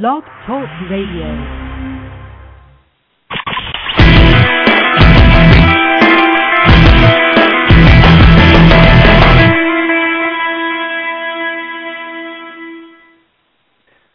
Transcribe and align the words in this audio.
Blog 0.00 0.22
Talk 0.46 0.64
Radio. 0.90 1.28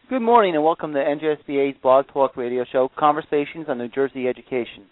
Good 0.10 0.22
morning 0.22 0.56
and 0.56 0.64
welcome 0.64 0.94
to 0.94 0.98
NJSBA's 0.98 1.78
Blog 1.84 2.08
Talk 2.08 2.36
Radio 2.36 2.66
Show, 2.72 2.90
Conversations 2.98 3.68
on 3.70 3.78
New 3.78 3.88
Jersey 3.90 4.28
Education, 4.28 4.86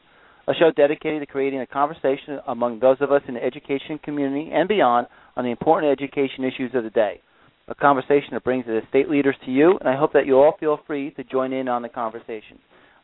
a 0.48 0.54
show 0.54 0.70
dedicated 0.78 1.22
to 1.22 1.26
creating 1.26 1.62
a 1.62 1.66
conversation 1.66 2.40
among 2.48 2.80
those 2.80 2.98
of 3.02 3.12
us 3.12 3.24
in 3.28 3.34
the 3.34 3.44
education 3.44 3.98
community 4.04 4.52
and 4.54 4.68
beyond 4.68 5.08
on 5.36 5.46
the 5.46 5.50
important 5.50 5.92
education 5.92 6.44
issues 6.44 6.76
of 6.76 6.84
the 6.84 6.92
day. 6.92 7.22
A 7.68 7.74
conversation 7.74 8.30
that 8.34 8.44
brings 8.44 8.68
the 8.68 8.82
state 8.90 9.10
leaders 9.10 9.36
to 9.44 9.52
you, 9.52 9.76
and 9.80 9.90
I 9.90 9.98
hope 9.98 10.14
that 10.14 10.28
you 10.28 10.38
all 10.38 10.56
feel 10.60 10.80
free 10.86 11.10
to 11.12 11.24
join 11.24 11.52
in 11.52 11.68
on 11.68 11.82
the 11.82 11.90
conversation. 11.90 12.60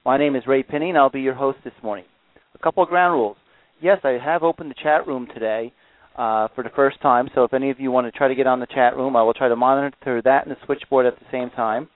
My 0.05 0.19
name 0.19 0.35
is 0.35 0.45
Ray 0.45 0.61
Pinney, 0.61 0.89
and 0.89 0.97
I'll 0.99 1.09
be 1.09 1.21
your 1.21 1.33
host 1.33 1.57
this 1.63 1.73
morning. 1.81 2.05
A 2.53 2.59
couple 2.59 2.83
of 2.83 2.89
ground 2.89 3.13
rules. 3.13 3.38
Yes, 3.81 3.97
I 4.03 4.19
have 4.23 4.43
opened 4.43 4.69
the 4.69 4.75
chat 4.83 5.07
room 5.07 5.27
today 5.33 5.73
uh, 6.16 6.47
for 6.53 6.63
the 6.63 6.69
first 6.75 7.02
time, 7.02 7.27
so 7.33 7.43
if 7.43 7.55
any 7.55 7.71
of 7.71 7.79
you 7.79 7.89
want 7.89 8.05
to 8.05 8.16
try 8.16 8.27
to 8.27 8.35
get 8.35 8.45
on 8.45 8.59
the 8.59 8.67
chat 8.67 8.95
room, 8.95 9.16
I 9.16 9.23
will 9.23 9.33
try 9.33 9.47
to 9.47 9.55
monitor 9.55 10.21
that 10.23 10.45
and 10.45 10.55
the 10.55 10.66
switchboard 10.67 11.07
at 11.07 11.17
the 11.17 11.25
same 11.31 11.49
time. 11.49 11.89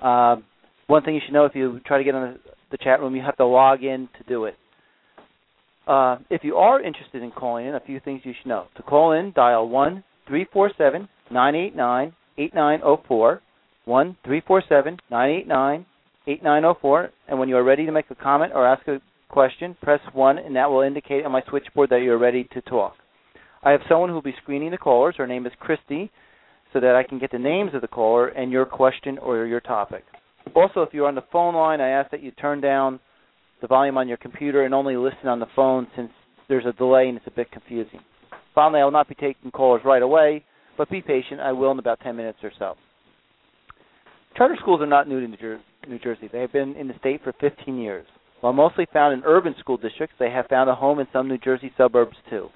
Uh, 0.00 0.36
one 0.86 1.02
thing 1.02 1.16
you 1.16 1.20
should 1.24 1.34
know 1.34 1.46
if 1.46 1.56
you 1.56 1.80
try 1.86 1.98
to 1.98 2.04
get 2.04 2.14
on 2.14 2.34
the, 2.34 2.50
the 2.70 2.78
chat 2.78 3.00
room, 3.00 3.16
you 3.16 3.22
have 3.22 3.36
to 3.38 3.46
log 3.46 3.82
in 3.82 4.08
to 4.16 4.24
do 4.28 4.44
it. 4.44 4.54
Uh, 5.88 6.18
if 6.30 6.44
you 6.44 6.54
are 6.54 6.80
interested 6.80 7.20
in 7.24 7.32
calling 7.32 7.66
in, 7.66 7.74
a 7.74 7.80
few 7.80 7.98
things 7.98 8.20
you 8.22 8.32
should 8.40 8.48
know. 8.48 8.66
To 8.76 8.84
call 8.84 9.10
in, 9.10 9.32
dial 9.32 9.68
1 9.68 10.04
347 10.28 11.08
989 11.30 12.14
8904. 12.38 13.42
1 13.84 14.16
347 14.24 14.98
989 15.10 15.86
8904. 16.26 17.10
And 17.28 17.38
when 17.38 17.48
you 17.48 17.56
are 17.56 17.64
ready 17.64 17.86
to 17.86 17.92
make 17.92 18.10
a 18.10 18.14
comment 18.14 18.52
or 18.54 18.66
ask 18.66 18.86
a 18.88 19.00
question, 19.28 19.76
press 19.80 20.00
1, 20.12 20.38
and 20.38 20.56
that 20.56 20.70
will 20.70 20.82
indicate 20.82 21.24
on 21.24 21.32
my 21.32 21.42
switchboard 21.48 21.90
that 21.90 22.02
you 22.02 22.12
are 22.12 22.18
ready 22.18 22.44
to 22.52 22.60
talk. 22.62 22.94
I 23.62 23.70
have 23.70 23.80
someone 23.88 24.08
who 24.08 24.14
will 24.14 24.22
be 24.22 24.34
screening 24.42 24.70
the 24.70 24.78
callers. 24.78 25.16
Her 25.18 25.26
name 25.26 25.46
is 25.46 25.52
Christy 25.58 26.10
so 26.72 26.80
that 26.80 26.94
I 26.96 27.02
can 27.02 27.18
get 27.18 27.32
the 27.32 27.38
names 27.38 27.72
of 27.74 27.80
the 27.80 27.88
caller 27.88 28.28
and 28.28 28.52
your 28.52 28.66
question 28.66 29.18
or 29.18 29.46
your 29.46 29.60
topic. 29.60 30.04
Also, 30.54 30.82
if 30.82 30.90
you're 30.92 31.08
on 31.08 31.14
the 31.14 31.24
phone 31.32 31.54
line, 31.54 31.80
I 31.80 31.88
ask 31.88 32.10
that 32.10 32.22
you 32.22 32.30
turn 32.32 32.60
down 32.60 33.00
the 33.60 33.66
volume 33.66 33.98
on 33.98 34.08
your 34.08 34.18
computer 34.18 34.64
and 34.64 34.74
only 34.74 34.96
listen 34.96 35.28
on 35.28 35.40
the 35.40 35.46
phone 35.56 35.86
since 35.96 36.10
there's 36.48 36.66
a 36.66 36.72
delay 36.72 37.08
and 37.08 37.16
it's 37.16 37.26
a 37.26 37.30
bit 37.30 37.50
confusing. 37.50 38.00
Finally, 38.54 38.80
I 38.80 38.84
will 38.84 38.92
not 38.92 39.08
be 39.08 39.14
taking 39.14 39.50
callers 39.50 39.82
right 39.84 40.02
away, 40.02 40.44
but 40.76 40.90
be 40.90 41.02
patient. 41.02 41.40
I 41.40 41.52
will 41.52 41.72
in 41.72 41.78
about 41.78 42.00
10 42.00 42.16
minutes 42.16 42.38
or 42.42 42.52
so. 42.58 42.74
Charter 44.36 44.56
schools 44.60 44.80
are 44.80 44.86
not 44.86 45.08
new 45.08 45.20
to 45.20 45.28
New, 45.28 45.36
Jer- 45.36 45.60
New 45.88 45.98
Jersey. 45.98 46.28
They 46.30 46.40
have 46.40 46.52
been 46.52 46.74
in 46.76 46.88
the 46.88 46.94
state 46.98 47.22
for 47.24 47.32
15 47.40 47.78
years. 47.78 48.06
While 48.40 48.52
mostly 48.52 48.86
found 48.92 49.14
in 49.14 49.22
urban 49.24 49.54
school 49.58 49.78
districts, 49.78 50.16
they 50.18 50.30
have 50.30 50.46
found 50.46 50.68
a 50.68 50.74
home 50.74 50.98
in 50.98 51.06
some 51.12 51.28
New 51.28 51.38
Jersey 51.38 51.72
suburbs 51.76 52.16
too. 52.28 52.48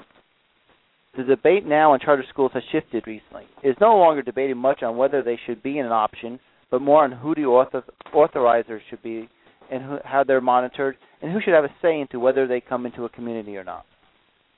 The 1.17 1.25
debate 1.25 1.67
now 1.67 1.93
on 1.93 2.01
charter 2.01 2.25
schools 2.29 2.53
has 2.55 2.63
shifted 2.71 3.07
recently. 3.07 3.45
It 3.63 3.71
is 3.71 3.77
no 3.81 3.97
longer 3.97 4.23
debated 4.23 4.57
much 4.57 4.83
on 4.83 4.97
whether 4.97 5.23
they 5.23 5.39
should 5.45 5.63
be 5.63 5.79
an 5.79 5.87
option, 5.87 6.39
but 6.71 6.83
more 6.83 7.03
on 7.03 7.13
who 7.13 7.35
the 7.35 7.47
author- 7.47 7.83
authorizers 8.15 8.81
should 8.89 9.03
be 9.03 9.29
and 9.71 9.83
who, 9.83 9.99
how 10.05 10.23
they're 10.23 10.41
monitored, 10.41 10.97
and 11.23 11.33
who 11.33 11.41
should 11.41 11.55
have 11.55 11.65
a 11.65 11.75
say 11.81 12.01
into 12.01 12.21
whether 12.21 12.47
they 12.47 12.61
come 12.61 12.87
into 12.87 13.05
a 13.05 13.09
community 13.09 13.57
or 13.57 13.65
not. 13.65 13.87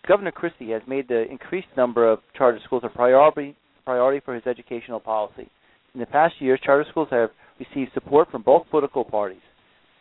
Governor 0.06 0.32
Christie 0.32 0.70
has 0.70 0.82
made 0.88 1.08
the 1.08 1.30
increased 1.30 1.68
number 1.76 2.10
of 2.10 2.20
charter 2.36 2.58
schools 2.64 2.82
a 2.84 2.88
priority 2.88 3.56
priority 3.84 4.20
for 4.24 4.34
his 4.34 4.46
educational 4.46 5.00
policy. 5.00 5.48
In 5.94 6.00
the 6.00 6.06
past 6.06 6.34
years, 6.40 6.60
charter 6.64 6.84
schools 6.90 7.08
have 7.10 7.30
received 7.58 7.92
support 7.92 8.30
from 8.30 8.42
both 8.42 8.68
political 8.70 9.04
parties. 9.04 9.40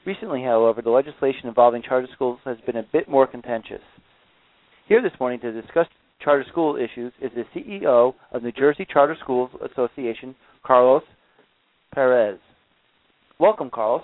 Recently, 0.05 0.43
however, 0.43 0.81
the 0.81 0.89
legislation 0.89 1.47
involving 1.47 1.81
charter 1.81 2.07
schools 2.13 2.39
has 2.45 2.57
been 2.65 2.77
a 2.77 2.87
bit 2.91 3.09
more 3.09 3.27
contentious. 3.27 3.81
Here 4.87 5.01
this 5.01 5.11
morning 5.19 5.39
to 5.41 5.51
discuss 5.51 5.87
charter 6.23 6.45
school 6.49 6.75
issues 6.75 7.13
is 7.21 7.31
the 7.35 7.43
CEO 7.55 8.13
of 8.31 8.43
New 8.43 8.51
Jersey 8.51 8.85
Charter 8.91 9.17
Schools 9.21 9.49
Association, 9.71 10.35
Carlos 10.63 11.03
Perez. 11.93 12.39
Welcome, 13.39 13.69
Carlos. 13.71 14.03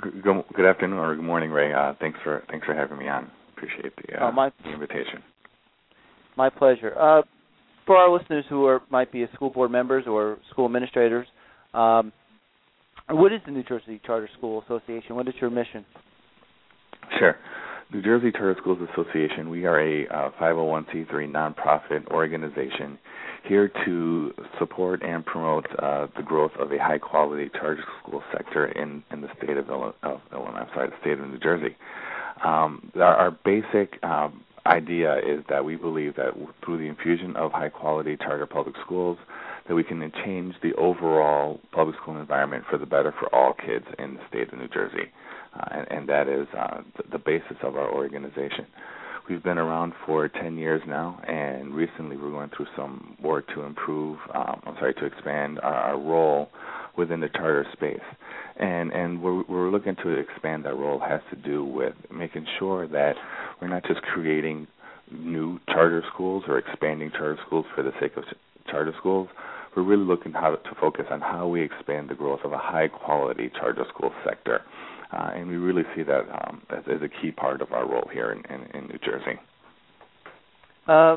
Good, 0.00 0.22
good 0.22 0.66
afternoon 0.66 0.98
or 0.98 1.14
good 1.14 1.24
morning, 1.24 1.50
Ray. 1.50 1.72
Uh, 1.72 1.94
thanks 2.00 2.18
for 2.22 2.42
thanks 2.50 2.66
for 2.66 2.74
having 2.74 2.98
me 2.98 3.08
on. 3.08 3.30
Appreciate 3.56 3.92
the, 3.96 4.20
uh, 4.20 4.28
Oh, 4.28 4.32
my- 4.32 4.52
the 4.64 4.70
invitation. 4.70 5.22
My 6.36 6.50
pleasure. 6.50 6.92
Uh, 6.98 7.22
for 7.86 7.96
our 7.96 8.08
listeners 8.10 8.44
who 8.48 8.66
are 8.66 8.82
might 8.90 9.12
be 9.12 9.26
school 9.34 9.50
board 9.50 9.70
members 9.70 10.06
or 10.06 10.38
school 10.50 10.66
administrators, 10.66 11.26
um, 11.74 12.12
what 13.08 13.32
is 13.32 13.40
the 13.44 13.52
New 13.52 13.62
Jersey 13.62 14.00
Charter 14.04 14.28
School 14.38 14.62
Association? 14.62 15.14
What 15.14 15.28
is 15.28 15.34
your 15.40 15.50
mission? 15.50 15.84
Sure. 17.18 17.36
New 17.92 18.02
Jersey 18.02 18.32
Charter 18.32 18.56
Schools 18.60 18.78
Association. 18.92 19.50
We 19.50 19.66
are 19.66 19.78
a 19.78 20.08
uh, 20.08 20.30
501c3 20.40 21.30
nonprofit 21.30 22.08
organization 22.08 22.98
here 23.46 23.70
to 23.84 24.32
support 24.58 25.02
and 25.02 25.24
promote 25.24 25.66
uh, 25.78 26.06
the 26.16 26.22
growth 26.22 26.52
of 26.58 26.72
a 26.72 26.78
high 26.78 26.98
quality 26.98 27.50
charter 27.52 27.84
school 28.02 28.22
sector 28.32 28.66
in, 28.66 29.02
in 29.12 29.20
the 29.20 29.28
state 29.36 29.58
of, 29.58 29.68
Illinois, 29.68 29.92
of 30.02 30.20
Illinois, 30.32 30.60
I'm 30.60 30.68
sorry, 30.74 30.88
the 30.88 30.96
state 31.02 31.18
of 31.20 31.28
New 31.28 31.38
Jersey. 31.38 31.76
Um, 32.42 32.90
our, 32.96 33.16
our 33.16 33.30
basic 33.44 34.02
um, 34.02 34.42
idea 34.66 35.18
is 35.18 35.44
that 35.48 35.64
we 35.64 35.76
believe 35.76 36.16
that 36.16 36.32
through 36.64 36.78
the 36.78 36.84
infusion 36.84 37.36
of 37.36 37.52
high 37.52 37.68
quality 37.68 38.16
charter 38.16 38.46
public 38.46 38.74
schools, 38.84 39.18
that 39.68 39.74
we 39.74 39.84
can 39.84 40.10
change 40.24 40.54
the 40.62 40.74
overall 40.74 41.60
public 41.72 41.96
school 42.00 42.18
environment 42.18 42.64
for 42.70 42.78
the 42.78 42.86
better 42.86 43.14
for 43.18 43.34
all 43.34 43.54
kids 43.54 43.84
in 43.98 44.14
the 44.14 44.20
state 44.28 44.52
of 44.52 44.58
New 44.58 44.68
Jersey. 44.68 45.10
Uh, 45.54 45.64
and, 45.70 45.86
and 45.90 46.08
that 46.08 46.28
is 46.28 46.46
uh, 46.58 46.80
the, 46.96 47.04
the 47.12 47.18
basis 47.18 47.56
of 47.62 47.76
our 47.76 47.90
organization. 47.90 48.66
We've 49.28 49.42
been 49.42 49.56
around 49.56 49.94
for 50.04 50.28
10 50.28 50.58
years 50.58 50.82
now, 50.86 51.18
and 51.26 51.74
recently 51.74 52.16
we're 52.16 52.30
going 52.30 52.50
through 52.54 52.66
some 52.76 53.16
work 53.22 53.46
to 53.54 53.62
improve, 53.62 54.18
um, 54.34 54.60
I'm 54.66 54.74
sorry, 54.74 54.92
to 54.94 55.06
expand 55.06 55.60
our, 55.60 55.74
our 55.74 55.98
role 55.98 56.50
within 56.96 57.20
the 57.20 57.28
charter 57.28 57.66
space. 57.72 58.04
And 58.56 58.92
and 58.92 59.22
we're, 59.22 59.42
we're 59.44 59.70
looking 59.70 59.96
to 59.96 60.10
expand 60.10 60.64
that 60.64 60.76
role 60.76 61.00
has 61.00 61.20
to 61.30 61.36
do 61.36 61.64
with 61.64 61.94
making 62.12 62.46
sure 62.58 62.86
that 62.88 63.14
we're 63.60 63.68
not 63.68 63.84
just 63.84 64.02
creating 64.02 64.66
new 65.10 65.58
charter 65.68 66.02
schools 66.12 66.44
or 66.48 66.58
expanding 66.58 67.10
charter 67.10 67.38
schools 67.46 67.66
for 67.74 67.82
the 67.82 67.92
sake 68.00 68.16
of 68.16 68.24
ch- 68.24 68.70
charter 68.70 68.94
schools. 68.98 69.28
We're 69.76 69.82
really 69.82 70.04
looking 70.04 70.32
how 70.32 70.54
to, 70.54 70.74
focus 70.80 71.06
on 71.10 71.20
how 71.20 71.48
we 71.48 71.62
expand 71.62 72.08
the 72.08 72.14
growth 72.14 72.40
of 72.44 72.52
a 72.52 72.58
high 72.58 72.88
quality 72.88 73.50
charter 73.58 73.84
school 73.92 74.12
sector. 74.24 74.62
Uh, 75.12 75.30
and 75.34 75.48
we 75.48 75.56
really 75.56 75.82
see 75.96 76.02
that 76.02 76.22
um, 76.30 76.62
as, 76.70 76.84
as 76.88 77.02
a 77.02 77.08
key 77.08 77.30
part 77.30 77.60
of 77.60 77.72
our 77.72 77.88
role 77.88 78.08
here 78.12 78.32
in, 78.32 78.38
in, 78.52 78.62
in 78.76 78.88
New 78.88 78.98
Jersey. 79.04 79.38
Uh, 80.86 81.16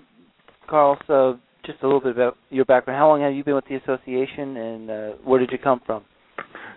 Carlos, 0.68 1.00
uh, 1.10 1.34
just 1.68 1.84
a 1.84 1.86
little 1.86 2.02
bit 2.02 2.12
about 2.14 2.38
your 2.50 2.66
background. 2.66 2.98
How 2.98 3.08
long 3.10 3.22
have 3.22 3.34
you 3.34 3.44
been 3.44 3.56
with 3.56 3.66
the 3.70 3.76
association, 3.76 4.58
and 4.58 4.90
uh, 4.90 5.10
where 5.24 5.40
did 5.40 5.52
you 5.52 5.58
come 5.60 5.82
from? 5.86 6.04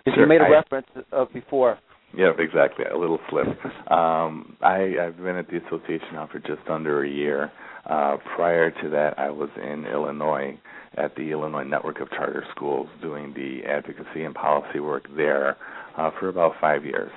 Because 0.05 0.15
Sure, 0.15 0.23
you 0.23 0.29
made 0.29 0.41
a 0.41 0.45
I- 0.45 0.49
reference 0.49 0.87
of 1.11 1.31
before. 1.33 1.79
Yeah, 2.15 2.31
exactly. 2.37 2.83
A 2.93 2.97
little 2.97 3.19
slip. 3.29 3.47
Um, 3.89 4.57
I, 4.61 4.95
I've 5.01 5.15
been 5.17 5.37
at 5.37 5.47
the 5.47 5.57
association 5.65 6.09
now 6.11 6.27
for 6.29 6.39
just 6.39 6.67
under 6.69 7.05
a 7.05 7.09
year. 7.09 7.49
Uh, 7.89 8.17
prior 8.35 8.69
to 8.69 8.89
that, 8.89 9.17
I 9.17 9.29
was 9.29 9.49
in 9.55 9.85
Illinois 9.85 10.59
at 10.97 11.15
the 11.15 11.31
Illinois 11.31 11.63
Network 11.63 12.01
of 12.01 12.09
Charter 12.09 12.43
Schools 12.53 12.89
doing 13.01 13.33
the 13.33 13.61
advocacy 13.65 14.23
and 14.25 14.35
policy 14.35 14.81
work 14.81 15.05
there 15.15 15.55
uh, 15.97 16.11
for 16.19 16.27
about 16.27 16.51
five 16.59 16.83
years. 16.83 17.11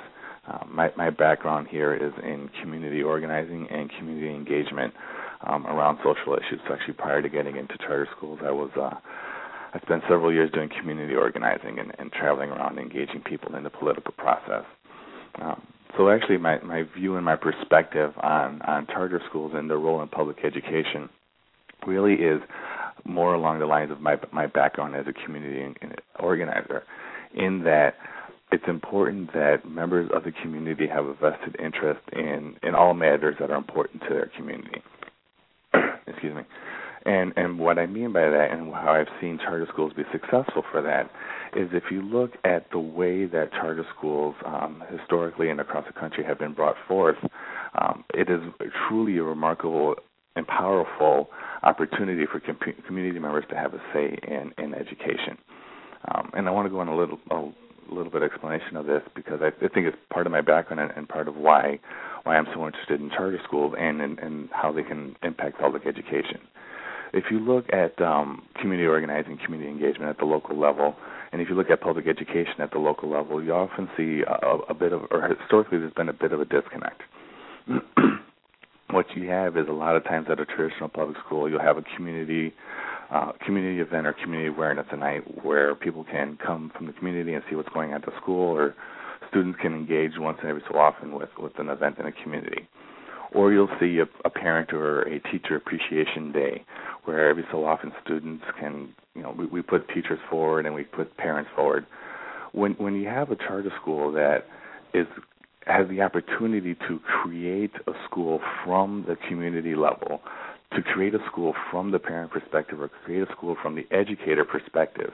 Uh, 0.46 0.58
my, 0.68 0.90
my 0.96 1.10
background 1.10 1.66
here 1.70 1.92
is 1.94 2.12
in 2.22 2.48
community 2.62 3.02
organizing 3.02 3.66
and 3.72 3.90
community 3.98 4.32
engagement 4.32 4.94
um, 5.42 5.66
around 5.66 5.98
social 5.98 6.34
issues. 6.34 6.60
So 6.66 6.74
actually, 6.74 6.94
prior 6.94 7.22
to 7.22 7.28
getting 7.28 7.56
into 7.56 7.76
charter 7.78 8.08
schools, 8.16 8.40
I 8.44 8.50
was 8.50 8.70
uh, 8.76 8.94
I 9.74 9.80
spent 9.80 10.02
several 10.08 10.32
years 10.32 10.50
doing 10.52 10.68
community 10.68 11.14
organizing 11.14 11.78
and, 11.80 11.92
and 11.98 12.12
traveling 12.12 12.50
around 12.50 12.78
engaging 12.78 13.20
people 13.20 13.54
in 13.56 13.64
the 13.64 13.70
political 13.70 14.12
process. 14.12 14.64
Um, 15.42 15.66
so 15.96 16.10
actually, 16.10 16.38
my, 16.38 16.60
my 16.60 16.84
view 16.96 17.16
and 17.16 17.24
my 17.24 17.36
perspective 17.36 18.12
on, 18.22 18.62
on 18.62 18.86
charter 18.86 19.20
schools 19.28 19.52
and 19.54 19.68
their 19.68 19.78
role 19.78 20.00
in 20.02 20.08
public 20.08 20.38
education 20.44 21.08
really 21.86 22.14
is 22.14 22.40
more 23.04 23.34
along 23.34 23.58
the 23.58 23.66
lines 23.66 23.90
of 23.90 24.00
my 24.00 24.16
my 24.32 24.46
background 24.46 24.96
as 24.96 25.06
a 25.06 25.12
community 25.24 25.74
organizer, 26.18 26.84
in 27.34 27.62
that 27.64 27.94
it's 28.50 28.64
important 28.68 29.32
that 29.32 29.68
members 29.68 30.08
of 30.14 30.24
the 30.24 30.32
community 30.42 30.86
have 30.86 31.04
a 31.04 31.14
vested 31.14 31.56
interest 31.58 32.00
in 32.12 32.56
in 32.62 32.74
all 32.74 32.94
matters 32.94 33.36
that 33.40 33.50
are 33.50 33.56
important 33.58 34.02
to 34.02 34.08
their 34.10 34.30
community. 34.36 34.82
Excuse 36.06 36.34
me. 36.34 36.42
And 37.06 37.34
and 37.36 37.58
what 37.58 37.78
I 37.78 37.86
mean 37.86 38.12
by 38.12 38.30
that, 38.30 38.48
and 38.50 38.72
how 38.72 38.92
I've 38.92 39.12
seen 39.20 39.38
charter 39.38 39.66
schools 39.70 39.92
be 39.94 40.04
successful 40.10 40.62
for 40.72 40.80
that, 40.82 41.10
is 41.54 41.68
if 41.72 41.84
you 41.90 42.00
look 42.00 42.32
at 42.44 42.70
the 42.70 42.78
way 42.78 43.26
that 43.26 43.52
charter 43.52 43.84
schools 43.96 44.34
um, 44.46 44.82
historically 44.90 45.50
and 45.50 45.60
across 45.60 45.86
the 45.86 45.92
country 45.98 46.24
have 46.24 46.38
been 46.38 46.54
brought 46.54 46.76
forth, 46.88 47.18
um, 47.78 48.04
it 48.14 48.30
is 48.30 48.40
truly 48.88 49.18
a 49.18 49.22
remarkable 49.22 49.96
and 50.36 50.46
powerful 50.46 51.28
opportunity 51.62 52.24
for 52.30 52.40
com- 52.40 52.58
community 52.86 53.18
members 53.18 53.44
to 53.50 53.54
have 53.54 53.74
a 53.74 53.80
say 53.92 54.16
in 54.26 54.52
in 54.56 54.74
education. 54.74 55.36
Um, 56.08 56.30
and 56.34 56.48
I 56.48 56.50
want 56.52 56.66
to 56.66 56.70
go 56.70 56.80
on 56.80 56.88
a 56.88 56.96
little 56.96 57.18
a 57.30 57.94
little 57.94 58.10
bit 58.10 58.22
of 58.22 58.30
explanation 58.30 58.76
of 58.76 58.86
this 58.86 59.02
because 59.14 59.40
I, 59.42 59.48
I 59.48 59.68
think 59.68 59.86
it's 59.86 59.96
part 60.10 60.26
of 60.26 60.32
my 60.32 60.40
background 60.40 60.80
and, 60.80 60.90
and 60.96 61.08
part 61.08 61.28
of 61.28 61.36
why 61.36 61.78
why 62.24 62.36
I'm 62.36 62.46
so 62.54 62.66
interested 62.66 63.00
in 63.00 63.10
charter 63.10 63.38
schools 63.44 63.74
and, 63.78 64.00
and, 64.00 64.18
and 64.18 64.48
how 64.52 64.72
they 64.72 64.82
can 64.82 65.16
impact 65.22 65.58
public 65.60 65.86
education. 65.86 66.40
If 67.12 67.24
you 67.30 67.38
look 67.38 67.66
at 67.72 68.00
um, 68.02 68.42
community 68.60 68.88
organizing, 68.88 69.38
community 69.44 69.70
engagement 69.70 70.10
at 70.10 70.18
the 70.18 70.24
local 70.24 70.58
level, 70.58 70.96
and 71.32 71.40
if 71.40 71.48
you 71.48 71.54
look 71.54 71.70
at 71.70 71.80
public 71.80 72.08
education 72.08 72.60
at 72.60 72.72
the 72.72 72.78
local 72.78 73.08
level, 73.08 73.42
you 73.42 73.52
often 73.52 73.88
see 73.96 74.22
a, 74.26 74.56
a 74.68 74.74
bit 74.74 74.92
of, 74.92 75.02
or 75.10 75.22
historically, 75.28 75.78
there's 75.78 75.92
been 75.92 76.08
a 76.08 76.12
bit 76.12 76.32
of 76.32 76.40
a 76.40 76.44
disconnect. 76.44 77.02
what 78.90 79.06
you 79.14 79.28
have 79.28 79.56
is 79.56 79.66
a 79.68 79.72
lot 79.72 79.96
of 79.96 80.04
times 80.04 80.26
at 80.30 80.40
a 80.40 80.44
traditional 80.44 80.88
public 80.88 81.16
school, 81.24 81.48
you'll 81.48 81.60
have 81.60 81.76
a 81.76 81.84
community 81.96 82.52
uh, 83.10 83.32
community 83.44 83.80
event 83.80 84.06
or 84.06 84.12
community 84.12 84.48
awareness 84.48 84.86
night 84.96 85.44
where 85.44 85.74
people 85.74 86.04
can 86.04 86.38
come 86.44 86.72
from 86.74 86.86
the 86.86 86.92
community 86.94 87.34
and 87.34 87.44
see 87.48 87.54
what's 87.54 87.68
going 87.68 87.90
on 87.90 87.96
at 87.96 88.06
the 88.06 88.12
school, 88.20 88.56
or 88.56 88.74
students 89.34 89.58
can 89.60 89.74
engage 89.74 90.12
once 90.16 90.38
and 90.40 90.48
every 90.48 90.62
so 90.70 90.78
often 90.78 91.12
with 91.12 91.30
with 91.38 91.58
an 91.58 91.68
event 91.68 91.98
in 91.98 92.06
a 92.06 92.12
community. 92.12 92.68
Or 93.34 93.52
you'll 93.52 93.74
see 93.80 93.98
a, 93.98 94.06
a 94.24 94.30
parent 94.30 94.72
or 94.72 95.02
a 95.02 95.18
teacher 95.18 95.56
appreciation 95.56 96.30
day, 96.30 96.62
where 97.04 97.28
every 97.28 97.44
so 97.50 97.64
often 97.64 97.92
students 98.04 98.44
can, 98.60 98.94
you 99.16 99.22
know, 99.22 99.34
we, 99.36 99.46
we 99.46 99.60
put 99.60 99.88
teachers 99.88 100.20
forward 100.30 100.66
and 100.66 100.74
we 100.74 100.84
put 100.84 101.16
parents 101.16 101.50
forward. 101.56 101.84
When 102.52 102.74
when 102.74 102.94
you 102.94 103.08
have 103.08 103.32
a 103.32 103.36
charter 103.36 103.72
school 103.80 104.12
that 104.12 104.44
is 104.94 105.08
has 105.66 105.88
the 105.88 106.00
opportunity 106.02 106.76
to 106.86 107.00
create 107.00 107.72
a 107.88 107.92
school 108.04 108.40
from 108.64 109.04
the 109.08 109.16
community 109.28 109.74
level, 109.74 110.20
to 110.76 110.82
create 110.82 111.14
a 111.14 111.18
school 111.26 111.54
from 111.70 111.90
the 111.90 111.98
parent 111.98 112.30
perspective 112.30 112.80
or 112.80 112.88
create 113.04 113.28
a 113.28 113.32
school 113.32 113.56
from 113.60 113.74
the 113.74 113.86
educator 113.90 114.44
perspective, 114.44 115.10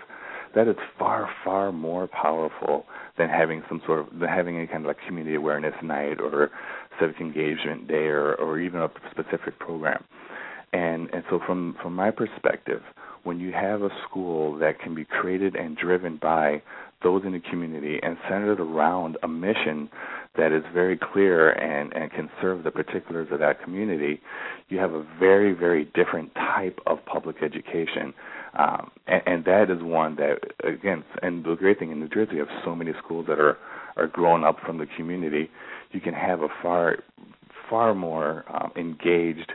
that 0.55 0.69
is 0.69 0.77
far, 0.99 1.29
far 1.45 1.73
more 1.73 2.09
powerful 2.09 2.85
than 3.19 3.29
having 3.29 3.63
some 3.69 3.81
sort 3.87 4.01
of 4.01 4.07
than 4.19 4.29
having 4.29 4.57
any 4.57 4.67
kind 4.67 4.85
of 4.85 4.89
like 4.89 4.99
community 5.07 5.37
awareness 5.37 5.75
night 5.83 6.21
or 6.21 6.51
civic 6.99 7.21
engagement 7.21 7.89
day 7.89 8.07
or, 8.07 8.35
or 8.35 8.59
even 8.59 8.81
a 8.81 8.89
specific 9.11 9.59
program. 9.59 10.05
And 10.73 11.09
and 11.13 11.25
so 11.31 11.41
from 11.47 11.77
from 11.83 11.95
my 11.95 12.11
perspective, 12.11 12.83
when 13.25 13.41
you 13.41 13.53
have 13.53 13.83
a 13.83 13.91
school 14.09 14.59
that 14.59 14.81
can 14.81 14.95
be 14.95 15.05
created 15.05 15.57
and 15.57 15.77
driven 15.77 16.17
by 16.17 16.63
those 17.03 17.23
in 17.25 17.33
the 17.33 17.41
community 17.41 17.99
and 18.03 18.17
centered 18.29 18.61
around 18.61 19.17
a 19.23 19.29
mission 19.29 19.89
that 20.37 20.53
is 20.53 20.63
very 20.73 20.99
clear 20.99 21.51
and, 21.51 21.93
and 21.95 22.11
can 22.13 22.29
serve 22.41 22.63
the 22.63 22.71
particulars 22.71 23.29
of 23.33 23.39
that 23.39 23.63
community, 23.63 24.21
you 24.69 24.79
have 24.79 24.93
a 24.93 25.05
very, 25.19 25.53
very 25.53 25.87
different 25.95 26.33
type 26.35 26.79
of 26.87 26.99
public 27.07 27.37
education. 27.43 28.13
Um, 28.59 28.91
and, 29.07 29.23
and 29.27 29.45
that 29.45 29.71
is 29.71 29.83
one 29.83 30.17
that, 30.17 30.39
again, 30.65 31.05
and 31.23 31.45
the 31.45 31.55
great 31.55 31.79
thing 31.79 31.93
in 31.93 32.01
New 32.01 32.09
Jersey, 32.09 32.35
you 32.35 32.41
have 32.41 32.49
so 32.65 32.75
many 32.75 32.93
schools 33.05 33.27
that 33.29 33.39
are, 33.39 33.59
are 33.97 34.09
growing 34.09 34.45
up 34.45 34.57
from 34.65 34.79
the 34.79 34.87
community. 34.97 35.51
You 35.93 36.01
can 36.01 36.15
have 36.15 36.41
a 36.41 36.49
far, 36.63 36.99
far 37.69 37.95
more 37.95 38.45
um, 38.53 38.73
engaged 38.77 39.53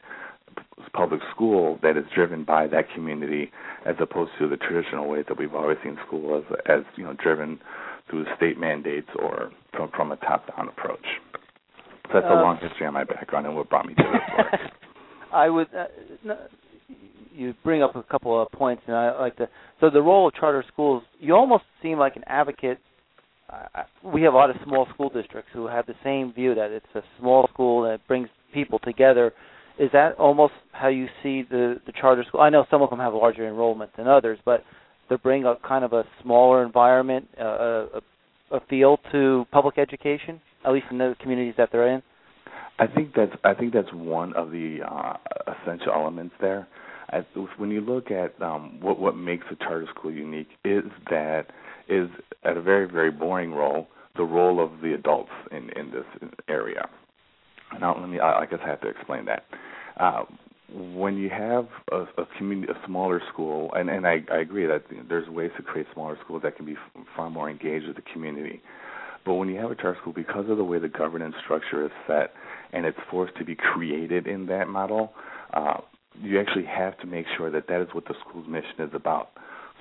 public 0.93 1.21
school 1.33 1.79
that 1.81 1.97
is 1.97 2.05
driven 2.13 2.43
by 2.43 2.67
that 2.67 2.85
community 2.93 3.51
as 3.85 3.95
opposed 3.99 4.31
to 4.39 4.47
the 4.47 4.57
traditional 4.57 5.07
way 5.07 5.23
that 5.27 5.37
we've 5.37 5.53
always 5.53 5.77
seen 5.83 5.97
school 6.07 6.37
as 6.37 6.57
as 6.67 6.83
you 6.95 7.03
know 7.03 7.13
driven 7.21 7.59
through 8.09 8.25
state 8.37 8.57
mandates 8.57 9.09
or 9.19 9.51
from 9.73 9.89
from 9.95 10.11
a 10.11 10.15
top 10.17 10.47
down 10.55 10.69
approach. 10.69 11.05
So 12.07 12.13
that's 12.13 12.25
uh, 12.25 12.33
a 12.33 12.41
long 12.41 12.57
history 12.61 12.85
on 12.85 12.93
my 12.93 13.03
background 13.03 13.45
and 13.45 13.55
what 13.55 13.69
brought 13.69 13.85
me 13.85 13.93
to 13.95 14.03
this 14.03 14.37
work. 14.37 14.61
I 15.33 15.49
would 15.49 15.67
uh, 15.75 15.85
no, 16.23 16.37
you 17.35 17.53
bring 17.63 17.83
up 17.83 17.95
a 17.95 18.03
couple 18.03 18.41
of 18.41 18.51
points 18.51 18.83
and 18.87 18.95
I 18.95 19.19
like 19.19 19.35
to 19.37 19.49
so 19.79 19.89
the 19.89 20.01
role 20.01 20.27
of 20.27 20.33
charter 20.35 20.63
schools 20.71 21.03
you 21.19 21.35
almost 21.35 21.63
seem 21.81 21.97
like 21.97 22.15
an 22.15 22.23
advocate 22.27 22.79
uh, 23.49 23.83
we 24.03 24.23
have 24.23 24.33
a 24.33 24.37
lot 24.37 24.49
of 24.49 24.55
small 24.63 24.87
school 24.93 25.09
districts 25.09 25.51
who 25.53 25.67
have 25.67 25.85
the 25.85 25.95
same 26.03 26.33
view 26.33 26.55
that 26.55 26.71
it's 26.71 26.85
a 26.95 27.01
small 27.19 27.47
school 27.53 27.83
that 27.83 27.99
brings 28.07 28.29
people 28.53 28.79
together 28.79 29.33
is 29.77 29.89
that 29.93 30.15
almost 30.17 30.53
how 30.71 30.87
you 30.87 31.07
see 31.21 31.43
the 31.43 31.79
the 31.85 31.91
charter 31.99 32.23
school? 32.27 32.41
I 32.41 32.49
know 32.49 32.65
some 32.71 32.81
of 32.81 32.89
them 32.89 32.99
have 32.99 33.13
larger 33.13 33.47
enrollment 33.47 33.91
than 33.97 34.07
others, 34.07 34.39
but 34.45 34.63
they 35.09 35.17
bring 35.17 35.45
a 35.45 35.55
kind 35.67 35.83
of 35.83 35.93
a 35.93 36.03
smaller 36.21 36.65
environment, 36.65 37.27
uh, 37.39 37.43
a, 37.43 38.01
a 38.51 38.59
feel 38.69 38.97
to 39.11 39.45
public 39.51 39.77
education, 39.77 40.41
at 40.65 40.71
least 40.71 40.85
in 40.91 40.97
the 40.97 41.15
communities 41.21 41.55
that 41.57 41.69
they're 41.71 41.89
in. 41.93 42.01
I 42.79 42.87
think 42.87 43.13
that's 43.15 43.31
I 43.43 43.53
think 43.53 43.73
that's 43.73 43.91
one 43.93 44.33
of 44.33 44.51
the 44.51 44.79
uh, 44.89 45.17
essential 45.61 45.91
elements 45.93 46.35
there. 46.39 46.67
I, 47.09 47.25
when 47.57 47.71
you 47.71 47.81
look 47.81 48.11
at 48.11 48.39
um, 48.41 48.79
what 48.81 48.99
what 48.99 49.15
makes 49.15 49.45
a 49.51 49.55
charter 49.55 49.87
school 49.95 50.11
unique 50.11 50.49
is 50.63 50.83
that 51.09 51.47
is 51.87 52.09
at 52.43 52.57
a 52.57 52.61
very 52.61 52.87
very 52.89 53.11
boring 53.11 53.53
role 53.53 53.87
the 54.15 54.23
role 54.23 54.63
of 54.63 54.81
the 54.81 54.93
adults 54.93 55.31
in 55.51 55.69
in 55.77 55.91
this 55.91 56.29
area. 56.47 56.87
Now, 57.79 57.99
let 57.99 58.09
me. 58.09 58.19
I 58.19 58.45
guess 58.45 58.59
I 58.63 58.69
have 58.69 58.81
to 58.81 58.87
explain 58.87 59.25
that. 59.25 59.43
Uh, 59.97 60.23
when 60.73 61.17
you 61.17 61.29
have 61.29 61.67
a, 61.91 62.01
a 62.21 62.25
community, 62.37 62.71
a 62.71 62.85
smaller 62.87 63.21
school, 63.31 63.71
and 63.73 63.89
and 63.89 64.07
I, 64.07 64.23
I 64.31 64.37
agree 64.37 64.65
that 64.65 64.83
there's 65.09 65.27
ways 65.29 65.51
to 65.57 65.63
create 65.63 65.87
smaller 65.93 66.17
schools 66.23 66.41
that 66.43 66.55
can 66.55 66.65
be 66.65 66.75
far 67.15 67.29
more 67.29 67.49
engaged 67.49 67.87
with 67.87 67.95
the 67.95 68.03
community. 68.13 68.61
But 69.25 69.35
when 69.35 69.49
you 69.49 69.57
have 69.57 69.71
a 69.71 69.75
charter 69.75 69.97
school, 70.01 70.13
because 70.13 70.49
of 70.49 70.57
the 70.57 70.63
way 70.63 70.79
the 70.79 70.89
governance 70.89 71.35
structure 71.43 71.83
is 71.85 71.91
set, 72.07 72.33
and 72.73 72.85
it's 72.85 72.97
forced 73.09 73.35
to 73.37 73.45
be 73.45 73.55
created 73.55 74.27
in 74.27 74.45
that 74.47 74.67
model, 74.67 75.13
uh, 75.53 75.77
you 76.21 76.39
actually 76.39 76.65
have 76.65 76.97
to 76.99 77.07
make 77.07 77.25
sure 77.37 77.49
that 77.51 77.67
that 77.67 77.81
is 77.81 77.87
what 77.93 78.05
the 78.05 78.15
school's 78.27 78.47
mission 78.47 78.79
is 78.79 78.91
about. 78.93 79.29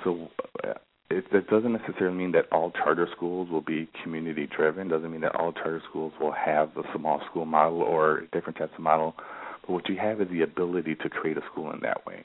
So 0.02 0.28
uh, 0.64 0.75
it, 1.10 1.25
that 1.32 1.48
doesn't 1.48 1.72
necessarily 1.72 2.16
mean 2.16 2.32
that 2.32 2.46
all 2.50 2.70
charter 2.70 3.08
schools 3.14 3.48
will 3.50 3.60
be 3.60 3.88
community 4.02 4.48
driven. 4.54 4.88
Doesn't 4.88 5.10
mean 5.10 5.20
that 5.22 5.36
all 5.36 5.52
charter 5.52 5.82
schools 5.88 6.12
will 6.20 6.32
have 6.32 6.75
the 6.75 6.82
small 6.96 7.20
school 7.31 7.44
model 7.44 7.82
or 7.82 8.22
different 8.32 8.58
types 8.58 8.72
of 8.76 8.82
model. 8.82 9.14
But 9.62 9.70
what 9.70 9.88
you 9.88 9.96
have 9.96 10.20
is 10.20 10.28
the 10.31 10.42
ability 10.42 10.96
to 10.96 11.08
create 11.08 11.36
a 11.36 11.42
school 11.50 11.70
in 11.72 11.81
that 11.81 12.06
way. 12.06 12.25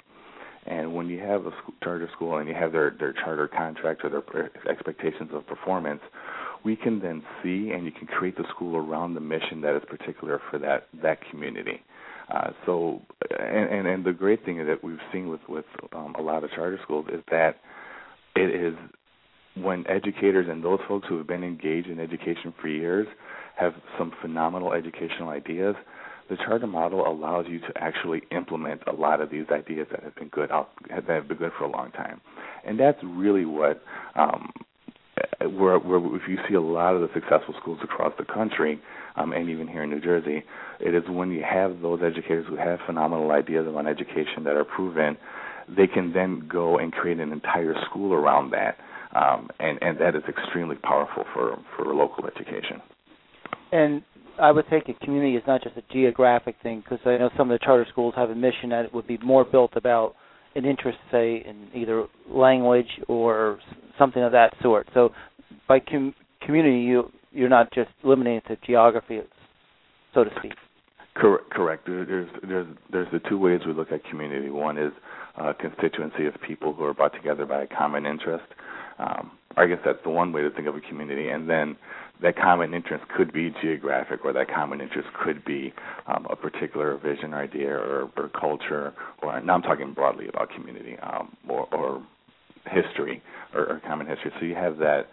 And 0.66 0.94
when 0.94 1.08
you 1.08 1.20
have 1.20 1.46
a 1.46 1.52
school, 1.62 1.74
charter 1.84 2.10
school 2.14 2.38
and 2.38 2.48
you 2.48 2.56
have 2.56 2.72
their 2.74 2.96
their 3.00 3.14
charter 3.14 3.48
contract 3.48 4.02
or 4.04 4.10
their 4.10 4.52
expectations 4.70 5.32
of 5.34 5.48
performance, 5.48 6.02
we 6.64 6.76
can 6.76 7.00
then 7.00 7.24
see 7.42 7.72
and 7.72 7.86
you 7.86 7.92
can 7.92 8.08
create 8.08 8.38
the 8.38 8.44
school 8.50 8.76
around 8.76 9.14
the 9.14 9.22
mission 9.22 9.62
that 9.62 9.76
is 9.76 9.84
particular 9.88 10.42
for 10.52 10.60
that 10.60 10.88
that 11.02 11.20
community. 11.32 11.82
Uh, 12.30 12.52
so, 12.66 13.02
and, 13.40 13.70
and 13.70 13.88
and 13.88 14.06
the 14.06 14.14
great 14.14 14.46
thing 14.46 14.58
that 14.58 14.84
we've 14.84 15.00
seen 15.12 15.30
with 15.30 15.42
with 15.50 15.66
um, 15.94 16.16
a 16.18 16.22
lot 16.22 16.44
of 16.44 16.52
charter 16.52 16.80
schools 16.84 17.08
is 17.12 17.22
that 17.32 17.58
it 18.36 18.54
is 18.54 18.76
when 19.56 19.86
educators 19.88 20.48
and 20.50 20.64
those 20.64 20.80
folks 20.88 21.08
who 21.10 21.18
have 21.18 21.28
been 21.28 21.44
engaged 21.44 21.88
in 21.88 22.00
education 22.00 22.54
for 22.62 22.68
years 22.68 23.08
have 23.58 23.74
some 23.98 24.14
phenomenal 24.22 24.74
educational 24.74 25.30
ideas, 25.30 25.76
the 26.30 26.38
charter 26.38 26.68
model 26.68 27.06
allows 27.08 27.46
you 27.50 27.60
to 27.60 27.74
actually 27.78 28.22
implement 28.32 28.82
a 28.88 28.94
lot 28.94 29.20
of 29.20 29.32
these 29.32 29.46
ideas 29.52 29.88
that 29.92 30.04
have 30.04 30.16
been 30.16 30.30
good 30.30 30.52
out 30.52 30.70
that 30.90 31.10
have 31.10 31.28
been 31.28 31.38
good 31.38 31.52
for 31.58 31.66
a 31.66 31.72
long 31.72 31.92
time, 31.92 32.22
and 32.66 32.80
that's 32.80 33.00
really 33.04 33.46
what 33.46 33.82
um, 34.16 34.52
where, 35.48 35.80
where 35.80 36.16
if 36.16 36.24
you 36.28 36.38
see 36.48 36.56
a 36.56 36.62
lot 36.62 36.96
of 36.96 37.02
the 37.02 37.10
successful 37.14 37.54
schools 37.62 37.80
across 37.84 38.14
the 38.18 38.26
country, 38.26 38.80
um, 39.16 39.32
and 39.34 39.50
even 39.50 39.68
here 39.68 39.84
in 39.84 39.90
New 39.90 40.02
Jersey, 40.02 40.44
it 40.80 40.94
is 40.96 41.04
when 41.10 41.32
you 41.32 41.44
have 41.50 41.82
those 41.82 42.02
educators 42.04 42.46
who 42.48 42.56
have 42.56 42.80
phenomenal 42.86 43.32
ideas 43.32 43.66
around 43.68 43.88
education 43.88 44.44
that 44.44 44.56
are 44.56 44.66
proven 44.66 45.18
they 45.76 45.88
can 45.88 46.14
then 46.14 46.48
go 46.52 46.78
and 46.78 46.92
create 46.92 47.20
an 47.20 47.32
entire 47.32 47.76
school 47.90 48.14
around 48.14 48.52
that, 48.52 48.78
um, 49.16 49.50
and 49.60 49.78
and 49.82 50.00
that 50.00 50.16
is 50.16 50.24
extremely 50.28 50.76
powerful 50.76 51.24
for 51.34 51.58
for 51.76 51.94
local 51.94 52.26
education. 52.26 52.82
And 53.72 54.02
I 54.42 54.52
would 54.52 54.68
think 54.70 54.86
a 54.90 54.94
community 55.06 55.36
is 55.36 55.44
not 55.46 55.62
just 55.62 55.78
a 55.78 55.84
geographic 55.94 56.56
thing, 56.64 56.82
because 56.82 57.00
I 57.06 57.18
know 57.18 57.30
some 57.38 57.52
of 57.52 57.60
the 57.60 57.64
charter 57.64 57.86
schools 57.92 58.14
have 58.16 58.30
a 58.30 58.36
mission 58.36 58.70
that 58.70 58.86
it 58.86 58.94
would 58.94 59.08
be 59.08 59.18
more 59.20 59.44
built 59.44 59.72
about 59.76 60.16
an 60.56 60.66
interest, 60.66 60.98
say, 61.12 61.44
in 61.46 61.68
either 61.76 62.08
language 62.28 62.88
or 63.08 63.60
something 64.00 64.24
of 64.24 64.32
that 64.32 64.54
sort. 64.64 64.88
So, 64.94 65.10
by 65.70 65.80
com- 65.80 66.16
community, 66.42 66.80
you 66.80 67.10
you're 67.32 67.48
not 67.48 67.72
just 67.72 67.92
limiting 68.04 68.34
it 68.38 68.44
to 68.48 68.58
geography, 68.66 69.22
so 70.14 70.26
to 70.26 70.32
speak. 70.40 70.54
Correct. 71.16 71.50
Correct. 71.52 71.86
There's 71.86 72.30
there's 72.46 72.68
there's 72.92 73.08
the 73.14 73.20
two 73.30 73.38
ways 73.38 73.62
we 73.66 73.72
look 73.72 73.92
at 73.94 74.04
community. 74.04 74.50
One 74.50 74.78
is 74.78 74.92
a 75.38 75.54
constituency 75.54 76.26
of 76.26 76.34
people 76.46 76.74
who 76.74 76.84
are 76.84 76.94
brought 76.94 77.14
together 77.14 77.46
by 77.46 77.64
a 77.64 77.68
common 77.68 78.06
interest. 78.06 78.46
Um, 78.98 79.32
I 79.56 79.66
guess 79.68 79.80
that's 79.86 80.00
the 80.04 80.10
one 80.10 80.34
way 80.34 80.42
to 80.42 80.50
think 80.50 80.68
of 80.68 80.76
a 80.76 80.82
community, 80.82 81.30
and 81.30 81.50
then 81.50 81.78
that 82.22 82.36
common 82.36 82.74
interest 82.74 83.06
could 83.16 83.32
be 83.32 83.54
geographic, 83.62 84.26
or 84.26 84.34
that 84.34 84.50
common 84.54 84.82
interest 84.82 85.08
could 85.24 85.46
be 85.46 85.74
um, 86.08 86.28
a 86.30 86.36
particular 86.36 86.98
vision 86.98 87.34
or 87.34 87.42
idea 87.42 87.70
or, 87.70 88.10
or 88.18 88.30
culture. 88.38 88.94
Or 89.22 89.40
now 89.40 89.54
I'm 89.54 89.62
talking 89.62 89.94
broadly 89.94 90.28
about 90.28 90.50
community 90.50 90.98
um, 91.00 91.36
or, 91.48 91.74
or 91.74 92.04
history 92.68 93.22
or, 93.54 93.62
or 93.62 93.82
common 93.88 94.08
history. 94.08 94.32
So 94.40 94.46
you 94.46 94.56
have 94.56 94.78
that 94.78 95.08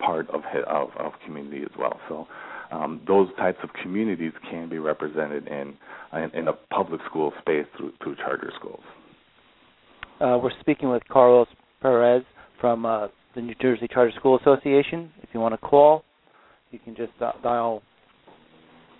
part 0.00 0.28
of 0.30 0.42
of, 0.66 0.88
of 0.98 1.12
community 1.24 1.62
as 1.62 1.70
well. 1.78 2.00
So 2.08 2.26
um, 2.70 3.00
those 3.06 3.28
types 3.36 3.58
of 3.62 3.70
communities 3.82 4.32
can 4.50 4.68
be 4.68 4.78
represented 4.78 5.46
in 5.48 5.74
in, 6.12 6.30
in 6.34 6.48
a 6.48 6.52
public 6.74 7.00
school 7.08 7.32
space 7.40 7.66
through 7.76 7.92
through 8.02 8.16
charter 8.16 8.52
schools. 8.58 8.82
Uh, 10.20 10.38
we're 10.42 10.50
speaking 10.60 10.90
with 10.90 11.02
Carlos 11.08 11.48
Perez 11.80 12.22
from 12.60 12.84
uh, 12.84 13.08
the 13.34 13.40
New 13.40 13.54
Jersey 13.60 13.88
Charter 13.90 14.12
School 14.18 14.38
Association. 14.38 15.10
If 15.22 15.30
you 15.32 15.40
want 15.40 15.54
to 15.54 15.58
call, 15.58 16.04
you 16.70 16.78
can 16.78 16.94
just 16.94 17.12
uh, 17.20 17.32
dial 17.42 17.82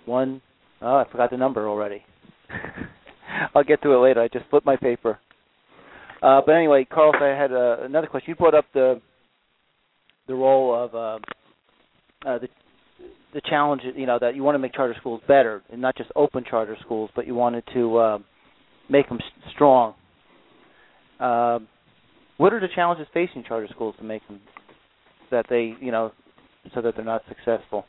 one. 0.05 0.41
Oh, 0.81 0.97
I 0.97 1.05
forgot 1.11 1.29
the 1.29 1.37
number 1.37 1.69
already. 1.69 2.03
I'll 3.55 3.63
get 3.63 3.81
to 3.83 3.91
it 3.91 3.97
later. 3.97 4.21
I 4.21 4.27
just 4.27 4.49
flipped 4.49 4.65
my 4.65 4.75
paper. 4.75 5.19
Uh, 6.21 6.41
but 6.45 6.53
anyway, 6.53 6.87
Carlos, 6.91 7.15
I 7.21 7.39
had 7.39 7.51
uh, 7.51 7.83
another 7.83 8.07
question. 8.07 8.31
You 8.31 8.35
brought 8.35 8.55
up 8.55 8.65
the 8.73 9.01
the 10.27 10.35
role 10.35 10.73
of 10.75 10.95
uh, 10.95 11.19
uh, 12.27 12.39
the 12.39 12.47
the 13.33 13.41
challenge, 13.49 13.81
you 13.95 14.05
know, 14.05 14.17
that 14.19 14.35
you 14.35 14.43
want 14.43 14.55
to 14.55 14.59
make 14.59 14.73
charter 14.73 14.95
schools 14.99 15.21
better, 15.27 15.61
and 15.71 15.81
not 15.81 15.95
just 15.95 16.11
open 16.15 16.43
charter 16.47 16.75
schools, 16.81 17.09
but 17.15 17.25
you 17.25 17.33
wanted 17.33 17.63
to 17.73 17.97
uh, 17.97 18.17
make 18.89 19.07
them 19.07 19.19
strong. 19.53 19.93
Uh, 21.19 21.59
what 22.37 22.53
are 22.53 22.59
the 22.59 22.67
challenges 22.73 23.07
facing 23.13 23.43
charter 23.43 23.67
schools 23.71 23.95
to 23.99 24.03
make 24.03 24.25
them 24.27 24.41
that 25.29 25.45
they, 25.49 25.75
you 25.79 25.91
know, 25.91 26.11
so 26.73 26.81
that 26.81 26.95
they're 26.95 27.05
not 27.05 27.21
successful? 27.29 27.85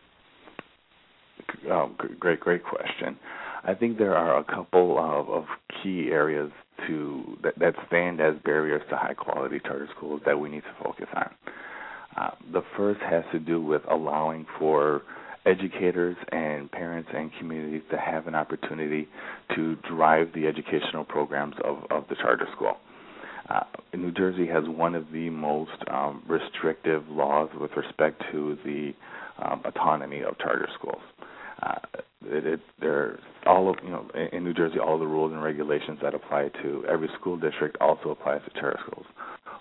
Oh, 1.68 1.90
great, 2.20 2.38
great 2.38 2.62
question. 2.62 3.18
I 3.64 3.74
think 3.74 3.98
there 3.98 4.16
are 4.16 4.38
a 4.38 4.44
couple 4.44 4.98
of, 4.98 5.28
of 5.28 5.44
key 5.82 6.08
areas 6.10 6.50
to 6.86 7.38
that, 7.42 7.58
that 7.58 7.74
stand 7.86 8.20
as 8.20 8.34
barriers 8.44 8.82
to 8.90 8.96
high 8.96 9.14
quality 9.14 9.60
charter 9.60 9.88
schools 9.96 10.20
that 10.26 10.38
we 10.38 10.50
need 10.50 10.62
to 10.62 10.84
focus 10.84 11.06
on. 11.14 11.30
Uh, 12.16 12.30
the 12.52 12.62
first 12.76 13.00
has 13.00 13.24
to 13.32 13.38
do 13.38 13.60
with 13.60 13.82
allowing 13.90 14.46
for 14.58 15.02
educators 15.46 16.16
and 16.30 16.70
parents 16.70 17.08
and 17.12 17.30
communities 17.38 17.82
to 17.90 17.98
have 17.98 18.26
an 18.26 18.34
opportunity 18.34 19.08
to 19.56 19.76
drive 19.88 20.28
the 20.34 20.46
educational 20.46 21.04
programs 21.04 21.54
of, 21.64 21.78
of 21.90 22.04
the 22.08 22.14
charter 22.16 22.46
school. 22.54 22.76
Uh, 23.48 23.64
New 23.94 24.12
Jersey 24.12 24.46
has 24.46 24.64
one 24.66 24.94
of 24.94 25.10
the 25.12 25.28
most 25.30 25.72
um, 25.90 26.22
restrictive 26.28 27.02
laws 27.08 27.50
with 27.58 27.72
respect 27.76 28.22
to 28.30 28.56
the 28.64 28.92
um, 29.44 29.62
autonomy 29.64 30.22
of 30.22 30.38
charter 30.38 30.68
schools. 30.78 31.02
Uh, 31.62 31.74
it, 32.24 32.46
it, 32.46 32.60
there's 32.80 33.20
all 33.46 33.68
of 33.68 33.76
you 33.82 33.90
know 33.90 34.08
in 34.32 34.44
New 34.44 34.54
Jersey, 34.54 34.78
all 34.78 34.98
the 34.98 35.06
rules 35.06 35.32
and 35.32 35.42
regulations 35.42 35.98
that 36.02 36.14
apply 36.14 36.50
to 36.62 36.84
every 36.88 37.08
school 37.18 37.36
district 37.36 37.76
also 37.80 38.10
applies 38.10 38.40
to 38.44 38.60
charter 38.60 38.78
schools. 38.86 39.06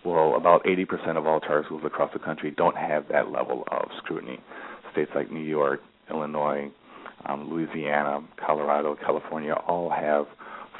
Well, 0.04 0.36
about 0.36 0.64
80% 0.64 1.18
of 1.18 1.28
all 1.28 1.40
charter 1.40 1.64
schools 1.66 1.84
across 1.86 2.12
the 2.14 2.20
country 2.20 2.52
don't 2.52 2.76
have 2.76 3.08
that 3.10 3.32
level 3.32 3.64
of 3.72 3.90
scrutiny. 3.98 4.40
States 4.92 5.12
like 5.14 5.32
New 5.32 5.44
York, 5.44 5.82
Illinois, 6.10 6.72
um, 7.26 7.50
Louisiana, 7.52 8.22
Colorado, 8.44 8.96
California 8.96 9.54
all 9.68 9.90
have 9.90 10.26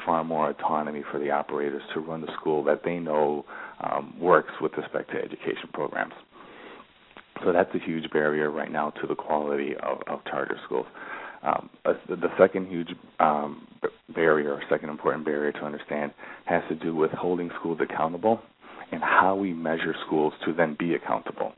far 0.04 0.24
more 0.24 0.50
autonomy 0.50 1.04
for 1.10 1.20
the 1.20 1.30
operators 1.30 1.82
to 1.94 2.00
run 2.00 2.20
the 2.20 2.32
school 2.40 2.64
that 2.64 2.82
they 2.84 2.98
know 2.98 3.44
um, 3.80 4.14
works 4.18 4.52
with 4.60 4.72
respect 4.76 5.10
to 5.12 5.18
education 5.18 5.68
programs. 5.72 6.14
So 7.44 7.52
that's 7.52 7.72
a 7.74 7.78
huge 7.78 8.10
barrier 8.10 8.50
right 8.50 8.70
now 8.70 8.90
to 8.90 9.06
the 9.06 9.14
quality 9.14 9.74
of, 9.82 9.98
of 10.08 10.24
charter 10.24 10.58
schools. 10.64 10.86
Um, 11.42 11.70
the 11.84 12.28
second 12.38 12.68
huge 12.68 12.90
um, 13.18 13.66
barrier, 14.14 14.52
or 14.52 14.62
second 14.70 14.90
important 14.90 15.24
barrier 15.24 15.50
to 15.52 15.64
understand, 15.64 16.12
has 16.44 16.62
to 16.68 16.76
do 16.76 16.94
with 16.94 17.10
holding 17.12 17.50
schools 17.58 17.78
accountable 17.80 18.40
and 18.92 19.02
how 19.02 19.34
we 19.34 19.52
measure 19.52 19.94
schools 20.06 20.32
to 20.44 20.52
then 20.52 20.76
be 20.78 20.94
accountable. 20.94 21.52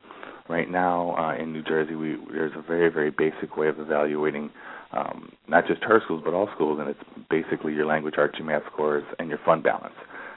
Right 0.48 0.70
now 0.70 1.16
uh, 1.16 1.42
in 1.42 1.52
New 1.52 1.62
Jersey, 1.62 1.94
we, 1.94 2.16
there's 2.30 2.52
a 2.56 2.62
very, 2.62 2.90
very 2.90 3.10
basic 3.10 3.56
way 3.56 3.68
of 3.68 3.80
evaluating 3.80 4.50
um, 4.92 5.32
not 5.48 5.66
just 5.66 5.80
charter 5.80 6.02
schools, 6.04 6.22
but 6.24 6.34
all 6.34 6.48
schools, 6.54 6.78
and 6.80 6.88
it's 6.88 7.00
basically 7.28 7.72
your 7.72 7.86
language 7.86 8.14
arts, 8.16 8.38
your 8.38 8.46
math 8.46 8.62
scores, 8.72 9.04
and 9.18 9.28
your 9.28 9.38
fund 9.44 9.62
balance. 9.62 9.94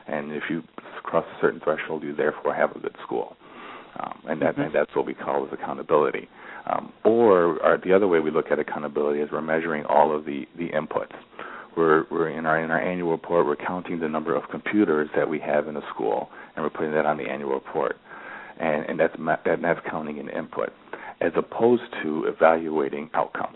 And 0.07 0.31
if 0.31 0.43
you 0.49 0.63
cross 1.03 1.25
a 1.37 1.41
certain 1.41 1.59
threshold, 1.63 2.03
you 2.03 2.15
therefore 2.15 2.55
have 2.55 2.71
a 2.75 2.79
good 2.79 2.95
school. 3.05 3.35
Um, 3.99 4.19
and, 4.27 4.41
that, 4.41 4.53
mm-hmm. 4.53 4.61
and 4.61 4.75
that's 4.75 4.95
what 4.95 5.05
we 5.05 5.13
call 5.13 5.45
as 5.45 5.53
accountability. 5.53 6.27
Um, 6.65 6.91
or, 7.05 7.61
or 7.63 7.79
the 7.83 7.93
other 7.93 8.07
way 8.07 8.19
we 8.19 8.31
look 8.31 8.51
at 8.51 8.59
accountability 8.59 9.21
is 9.21 9.29
we're 9.31 9.41
measuring 9.41 9.85
all 9.85 10.15
of 10.15 10.25
the, 10.25 10.45
the 10.57 10.69
inputs. 10.69 11.15
We're, 11.75 12.05
we're 12.09 12.29
in 12.29 12.47
our 12.47 12.59
in 12.59 12.71
our 12.71 12.81
annual 12.81 13.11
report. 13.11 13.45
We're 13.45 13.55
counting 13.55 13.99
the 13.99 14.09
number 14.09 14.35
of 14.35 14.49
computers 14.49 15.09
that 15.15 15.29
we 15.29 15.39
have 15.39 15.67
in 15.67 15.77
a 15.77 15.81
school, 15.93 16.29
and 16.57 16.63
we're 16.65 16.71
putting 16.71 16.91
that 16.91 17.05
on 17.05 17.17
the 17.17 17.23
annual 17.23 17.53
report, 17.53 17.95
and 18.59 18.83
and 18.89 18.99
that's 18.99 19.15
that, 19.45 19.61
that's 19.61 19.79
counting 19.89 20.19
an 20.19 20.27
input, 20.29 20.69
as 21.21 21.31
opposed 21.37 21.83
to 22.03 22.25
evaluating 22.25 23.09
outcomes. 23.13 23.55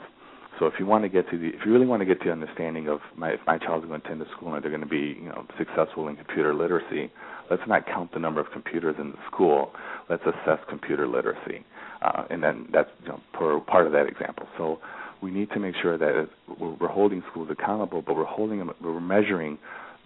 So 0.59 0.67
if 0.67 0.75
you 0.77 0.85
want 0.85 1.03
to 1.03 1.09
get 1.09 1.27
to 1.31 1.39
the, 1.39 1.47
if 1.47 1.65
you 1.65 1.73
really 1.73 1.87
want 1.87 2.01
to 2.01 2.05
get 2.05 2.19
to 2.19 2.25
the 2.25 2.31
understanding 2.31 2.87
of 2.87 2.99
my, 3.17 3.31
if 3.31 3.39
my 3.47 3.57
child's 3.57 3.87
going 3.87 3.99
to 3.99 4.05
attend 4.05 4.21
the 4.21 4.27
school 4.37 4.53
and 4.53 4.63
they're 4.63 4.69
going 4.69 4.83
to 4.83 4.87
be, 4.87 5.17
you 5.19 5.29
know, 5.29 5.43
successful 5.57 6.07
in 6.07 6.15
computer 6.15 6.53
literacy, 6.53 7.11
let's 7.49 7.63
not 7.67 7.87
count 7.87 8.13
the 8.13 8.19
number 8.19 8.39
of 8.39 8.45
computers 8.53 8.95
in 8.99 9.09
the 9.09 9.17
school. 9.33 9.71
Let's 10.07 10.21
assess 10.21 10.59
computer 10.69 11.07
literacy, 11.07 11.65
uh, 12.03 12.25
and 12.29 12.43
then 12.43 12.67
that's 12.71 12.89
you 13.01 13.09
know, 13.09 13.19
per, 13.33 13.59
part 13.61 13.87
of 13.87 13.93
that 13.93 14.05
example. 14.05 14.45
So 14.59 14.77
we 15.23 15.31
need 15.31 15.49
to 15.51 15.59
make 15.59 15.73
sure 15.81 15.97
that 15.97 16.29
we're 16.59 16.87
holding 16.87 17.23
schools 17.31 17.49
accountable, 17.51 18.03
but 18.05 18.15
we're 18.15 18.25
holding 18.25 18.59
them, 18.59 18.71
we're 18.83 18.99
measuring 18.99 19.57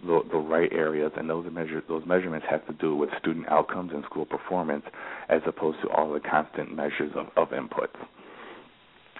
the, 0.04 0.20
the 0.30 0.38
right 0.38 0.72
areas, 0.72 1.12
and 1.16 1.28
those 1.28 1.46
measure, 1.50 1.82
those 1.88 2.04
measurements 2.06 2.46
have 2.50 2.66
to 2.66 2.72
do 2.74 2.94
with 2.94 3.10
student 3.18 3.48
outcomes 3.48 3.92
and 3.94 4.04
school 4.04 4.26
performance, 4.26 4.84
as 5.28 5.40
opposed 5.46 5.78
to 5.82 5.88
all 5.90 6.12
the 6.12 6.20
constant 6.20 6.74
measures 6.74 7.12
of, 7.14 7.26
of 7.36 7.48
inputs. 7.50 7.96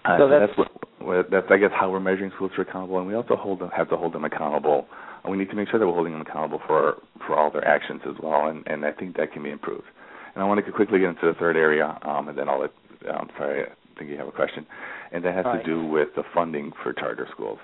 Uh, 0.05 0.19
so 0.19 0.29
that's, 0.29 0.53
that's 0.57 0.71
what, 0.99 1.31
that's 1.31 1.47
I 1.51 1.57
guess 1.57 1.71
how 1.75 1.91
we're 1.91 2.01
measuring 2.01 2.31
schools 2.37 2.53
are 2.59 2.63
accountable, 2.63 2.99
and 2.99 3.07
we 3.07 3.15
also 3.15 3.37
hold 3.37 3.61
them, 3.61 3.71
have 3.77 3.89
to 3.91 3.97
hold 3.97 4.13
them 4.13 4.25
accountable. 4.25 4.87
And 5.25 5.33
we 5.33 5.39
need 5.39 5.51
to 5.51 5.57
make 5.57 5.69
sure 5.69 5.81
that 5.81 5.87
we're 5.87 5.95
holding 5.95 6.13
them 6.13 6.23
accountable 6.23 6.61
for 6.67 6.99
for 7.27 7.37
all 7.37 7.51
their 7.51 7.67
actions 7.67 8.03
as 8.07 8.15
well, 8.23 8.47
and, 8.47 8.65
and 8.67 8.85
I 8.85 8.93
think 8.93 9.17
that 9.17 9.33
can 9.33 9.43
be 9.43 9.51
improved. 9.51 9.87
And 10.35 10.45
I 10.45 10.47
want 10.47 10.65
to 10.65 10.73
quickly 10.73 11.01
get 11.01 11.09
into 11.09 11.27
the 11.27 11.35
third 11.35 11.57
area, 11.57 11.99
um, 12.03 12.29
and 12.29 12.39
then 12.39 12.49
I'll 12.49 12.61
let. 12.61 12.71
Um, 13.11 13.29
sorry, 13.37 13.65
I 13.65 13.99
think 13.99 14.11
you 14.11 14.17
have 14.19 14.29
a 14.29 14.33
question, 14.33 14.67
and 15.13 15.25
that 15.25 15.35
has 15.35 15.45
to 15.45 15.63
do 15.65 15.85
with 15.85 16.09
the 16.17 16.23
funding 16.35 16.73
for 16.83 16.93
charter 16.93 17.27
schools. 17.33 17.59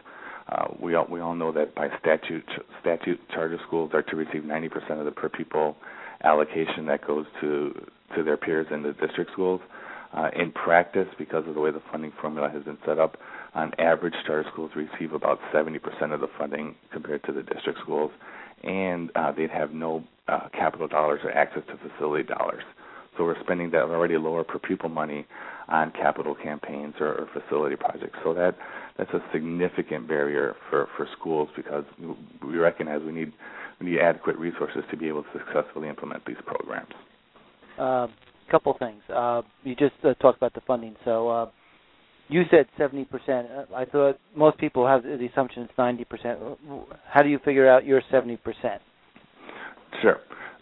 Uh, 0.52 0.66
we 0.80 0.94
all 0.94 1.06
we 1.08 1.20
all 1.20 1.34
know 1.34 1.50
that 1.50 1.74
by 1.74 1.88
statute 1.98 2.44
statute 2.80 3.18
charter 3.30 3.58
schools 3.66 3.90
are 3.94 4.02
to 4.02 4.16
receive 4.16 4.42
90% 4.42 4.98
of 4.98 5.04
the 5.06 5.10
per 5.10 5.28
pupil 5.28 5.76
allocation 6.24 6.84
that 6.86 7.06
goes 7.06 7.24
to 7.40 7.72
to 8.14 8.22
their 8.22 8.36
peers 8.36 8.66
in 8.70 8.82
the 8.82 8.92
district 8.92 9.30
schools. 9.32 9.60
Uh, 10.14 10.28
in 10.36 10.52
practice, 10.52 11.08
because 11.18 11.42
of 11.48 11.54
the 11.54 11.60
way 11.60 11.70
the 11.70 11.80
funding 11.90 12.12
formula 12.20 12.50
has 12.50 12.62
been 12.64 12.76
set 12.84 12.98
up, 12.98 13.16
on 13.54 13.72
average, 13.78 14.12
charter 14.26 14.46
schools 14.52 14.70
receive 14.76 15.14
about 15.14 15.38
70% 15.54 15.78
of 16.12 16.20
the 16.20 16.26
funding 16.38 16.74
compared 16.92 17.24
to 17.24 17.32
the 17.32 17.42
district 17.42 17.78
schools, 17.82 18.10
and 18.62 19.10
uh, 19.16 19.32
they'd 19.32 19.48
have 19.48 19.72
no 19.72 20.04
uh, 20.28 20.48
capital 20.52 20.86
dollars 20.86 21.20
or 21.24 21.30
access 21.30 21.62
to 21.66 21.78
facility 21.88 22.24
dollars. 22.24 22.62
So 23.16 23.24
we're 23.24 23.40
spending 23.42 23.70
that 23.70 23.82
already 23.84 24.18
lower 24.18 24.44
per 24.44 24.58
pupil 24.58 24.90
money 24.90 25.26
on 25.68 25.92
capital 25.92 26.34
campaigns 26.34 26.94
or, 27.00 27.12
or 27.12 27.28
facility 27.32 27.76
projects. 27.76 28.18
So 28.22 28.34
that 28.34 28.54
that's 28.98 29.10
a 29.12 29.20
significant 29.32 30.06
barrier 30.06 30.54
for, 30.70 30.88
for 30.96 31.08
schools 31.18 31.48
because 31.56 31.84
we 32.44 32.56
recognize 32.56 33.00
we 33.04 33.12
need 33.12 33.32
we 33.80 33.90
need 33.90 34.00
adequate 34.00 34.36
resources 34.38 34.82
to 34.90 34.96
be 34.96 35.08
able 35.08 35.22
to 35.22 35.28
successfully 35.32 35.88
implement 35.88 36.24
these 36.26 36.36
programs. 36.46 36.92
A 37.78 37.82
uh, 37.82 38.06
couple 38.50 38.76
things. 38.78 39.02
Uh, 39.12 39.42
you 39.64 39.74
just 39.74 39.94
uh, 40.04 40.14
talked 40.14 40.36
about 40.36 40.54
the 40.54 40.60
funding. 40.66 40.94
So 41.04 41.28
uh, 41.28 41.50
you 42.28 42.42
said 42.50 42.66
70%. 42.78 43.06
Uh, 43.08 43.74
I 43.74 43.84
thought 43.84 44.18
most 44.36 44.58
people 44.58 44.86
have 44.86 45.02
the 45.02 45.28
assumption 45.32 45.62
it's 45.62 45.72
90%. 45.78 46.56
How 47.10 47.22
do 47.22 47.28
you 47.28 47.38
figure 47.44 47.68
out 47.68 47.84
your 47.84 48.02
70%? 48.12 48.38
Sure. 50.00 50.18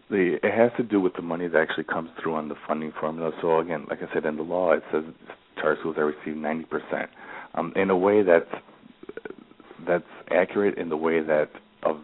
The, 0.09 0.39
it 0.43 0.53
has 0.53 0.73
to 0.77 0.83
do 0.83 1.01
with 1.01 1.15
the 1.15 1.23
money 1.23 1.47
that 1.47 1.59
actually 1.59 1.85
comes 1.85 2.11
through 2.21 2.35
on 2.35 2.49
the 2.49 2.57
funding 2.67 2.93
formula. 2.99 3.33
So 3.41 3.61
again, 3.61 3.87
like 3.89 4.01
I 4.03 4.13
said 4.13 4.25
in 4.25 4.37
the 4.37 4.43
law, 4.43 4.73
it 4.73 4.83
says 4.91 5.05
charter 5.57 5.77
schools 5.81 5.97
that 5.97 6.05
receive 6.05 6.35
90%. 6.35 6.65
Um, 7.55 7.73
in 7.77 7.91
a 7.91 7.97
way 7.97 8.23
that's 8.23 8.51
that's 9.87 10.05
accurate 10.31 10.79
in 10.79 10.89
the 10.89 10.97
way 10.97 11.21
that 11.21 11.51
of 11.83 11.97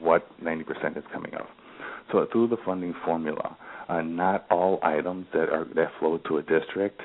what 0.00 0.26
90% 0.42 0.96
is 0.96 1.04
coming 1.12 1.34
of. 1.34 1.46
So 2.10 2.26
through 2.32 2.48
the 2.48 2.56
funding 2.64 2.94
formula, 3.04 3.56
uh, 3.88 4.00
not 4.00 4.46
all 4.50 4.78
items 4.82 5.26
that 5.32 5.50
are 5.50 5.66
that 5.74 5.90
flow 5.98 6.18
to 6.28 6.38
a 6.38 6.42
district 6.42 7.02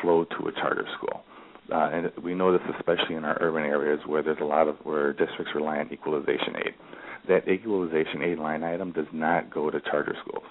flow 0.00 0.24
to 0.24 0.48
a 0.48 0.52
charter 0.52 0.86
school. 0.96 1.22
Uh, 1.72 1.90
and 1.92 2.12
we 2.22 2.34
know 2.34 2.52
this 2.52 2.60
especially 2.78 3.14
in 3.14 3.24
our 3.24 3.38
urban 3.40 3.62
areas 3.62 4.00
where 4.06 4.22
there's 4.22 4.40
a 4.40 4.44
lot 4.44 4.68
of 4.68 4.76
where 4.82 5.12
districts 5.12 5.52
rely 5.54 5.78
on 5.78 5.92
equalization 5.92 6.56
aid. 6.56 6.74
That 7.28 7.48
equalization 7.48 8.22
aid 8.22 8.38
line 8.38 8.62
item 8.62 8.92
does 8.92 9.06
not 9.12 9.50
go 9.52 9.70
to 9.70 9.80
charter 9.80 10.16
schools. 10.26 10.44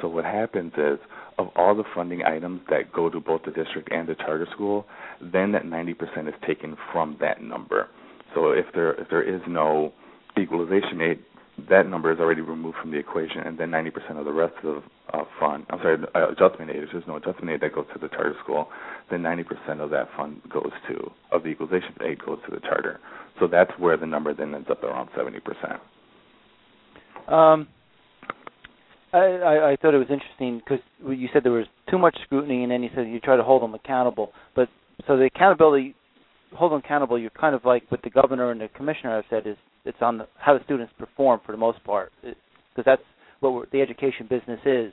So 0.00 0.08
what 0.08 0.24
happens 0.24 0.72
is, 0.76 0.98
of 1.38 1.48
all 1.56 1.74
the 1.74 1.84
funding 1.94 2.22
items 2.24 2.60
that 2.70 2.92
go 2.92 3.10
to 3.10 3.20
both 3.20 3.42
the 3.44 3.50
district 3.50 3.90
and 3.92 4.08
the 4.08 4.14
charter 4.14 4.46
school, 4.52 4.86
then 5.20 5.52
that 5.52 5.64
90% 5.64 6.28
is 6.28 6.34
taken 6.46 6.76
from 6.92 7.16
that 7.20 7.42
number. 7.42 7.88
So 8.34 8.50
if 8.50 8.66
there 8.74 8.92
if 8.94 9.08
there 9.08 9.22
is 9.22 9.40
no 9.46 9.92
equalization 10.38 11.00
aid, 11.00 11.18
that 11.70 11.88
number 11.88 12.12
is 12.12 12.18
already 12.20 12.42
removed 12.42 12.76
from 12.80 12.90
the 12.90 12.98
equation, 12.98 13.40
and 13.40 13.56
then 13.58 13.70
90% 13.70 14.18
of 14.18 14.24
the 14.26 14.32
rest 14.32 14.54
of 14.62 14.82
uh, 15.14 15.24
fund, 15.40 15.64
I'm 15.70 15.78
sorry, 15.78 15.96
uh, 16.14 16.28
adjustment 16.30 16.70
aid, 16.70 16.82
if 16.82 16.90
there's 16.92 17.04
no 17.06 17.16
adjustment 17.16 17.50
aid 17.50 17.60
that 17.62 17.74
goes 17.74 17.86
to 17.94 17.98
the 17.98 18.08
charter 18.08 18.34
school, 18.42 18.68
then 19.10 19.22
90% 19.22 19.80
of 19.80 19.88
that 19.90 20.08
fund 20.16 20.42
goes 20.52 20.72
to, 20.88 21.10
of 21.32 21.44
the 21.44 21.48
equalization 21.48 21.94
aid 22.04 22.22
goes 22.24 22.38
to 22.46 22.54
the 22.54 22.60
charter. 22.60 23.00
So 23.40 23.46
that's 23.46 23.70
where 23.78 23.96
the 23.96 24.06
number 24.06 24.34
then 24.34 24.54
ends 24.54 24.68
up 24.70 24.82
around 24.82 25.08
70%. 25.16 25.80
Um, 27.32 27.68
I, 29.12 29.18
I, 29.18 29.70
I 29.72 29.76
thought 29.76 29.94
it 29.94 29.98
was 29.98 30.10
interesting 30.10 30.58
because 30.58 30.84
you 31.06 31.28
said 31.32 31.44
there 31.44 31.52
was 31.52 31.66
too 31.90 31.98
much 31.98 32.16
scrutiny, 32.24 32.62
and 32.62 32.72
then 32.72 32.82
you 32.82 32.90
said 32.94 33.06
you 33.08 33.20
try 33.20 33.36
to 33.36 33.42
hold 33.42 33.62
them 33.62 33.74
accountable. 33.74 34.32
But 34.54 34.68
so 35.06 35.16
the 35.16 35.24
accountability, 35.24 35.94
hold 36.54 36.72
them 36.72 36.82
accountable. 36.84 37.18
You're 37.18 37.30
kind 37.30 37.54
of 37.54 37.64
like 37.64 37.84
what 37.90 38.02
the 38.02 38.10
governor 38.10 38.50
and 38.50 38.60
the 38.60 38.68
commissioner 38.68 39.16
have 39.16 39.24
said 39.30 39.46
is 39.46 39.56
it's 39.84 39.98
on 40.00 40.18
the, 40.18 40.26
how 40.38 40.54
the 40.58 40.64
students 40.64 40.92
perform 40.98 41.40
for 41.46 41.52
the 41.52 41.58
most 41.58 41.82
part, 41.84 42.12
because 42.22 42.84
that's 42.84 43.02
what 43.40 43.70
the 43.70 43.80
education 43.80 44.26
business 44.28 44.60
is. 44.64 44.92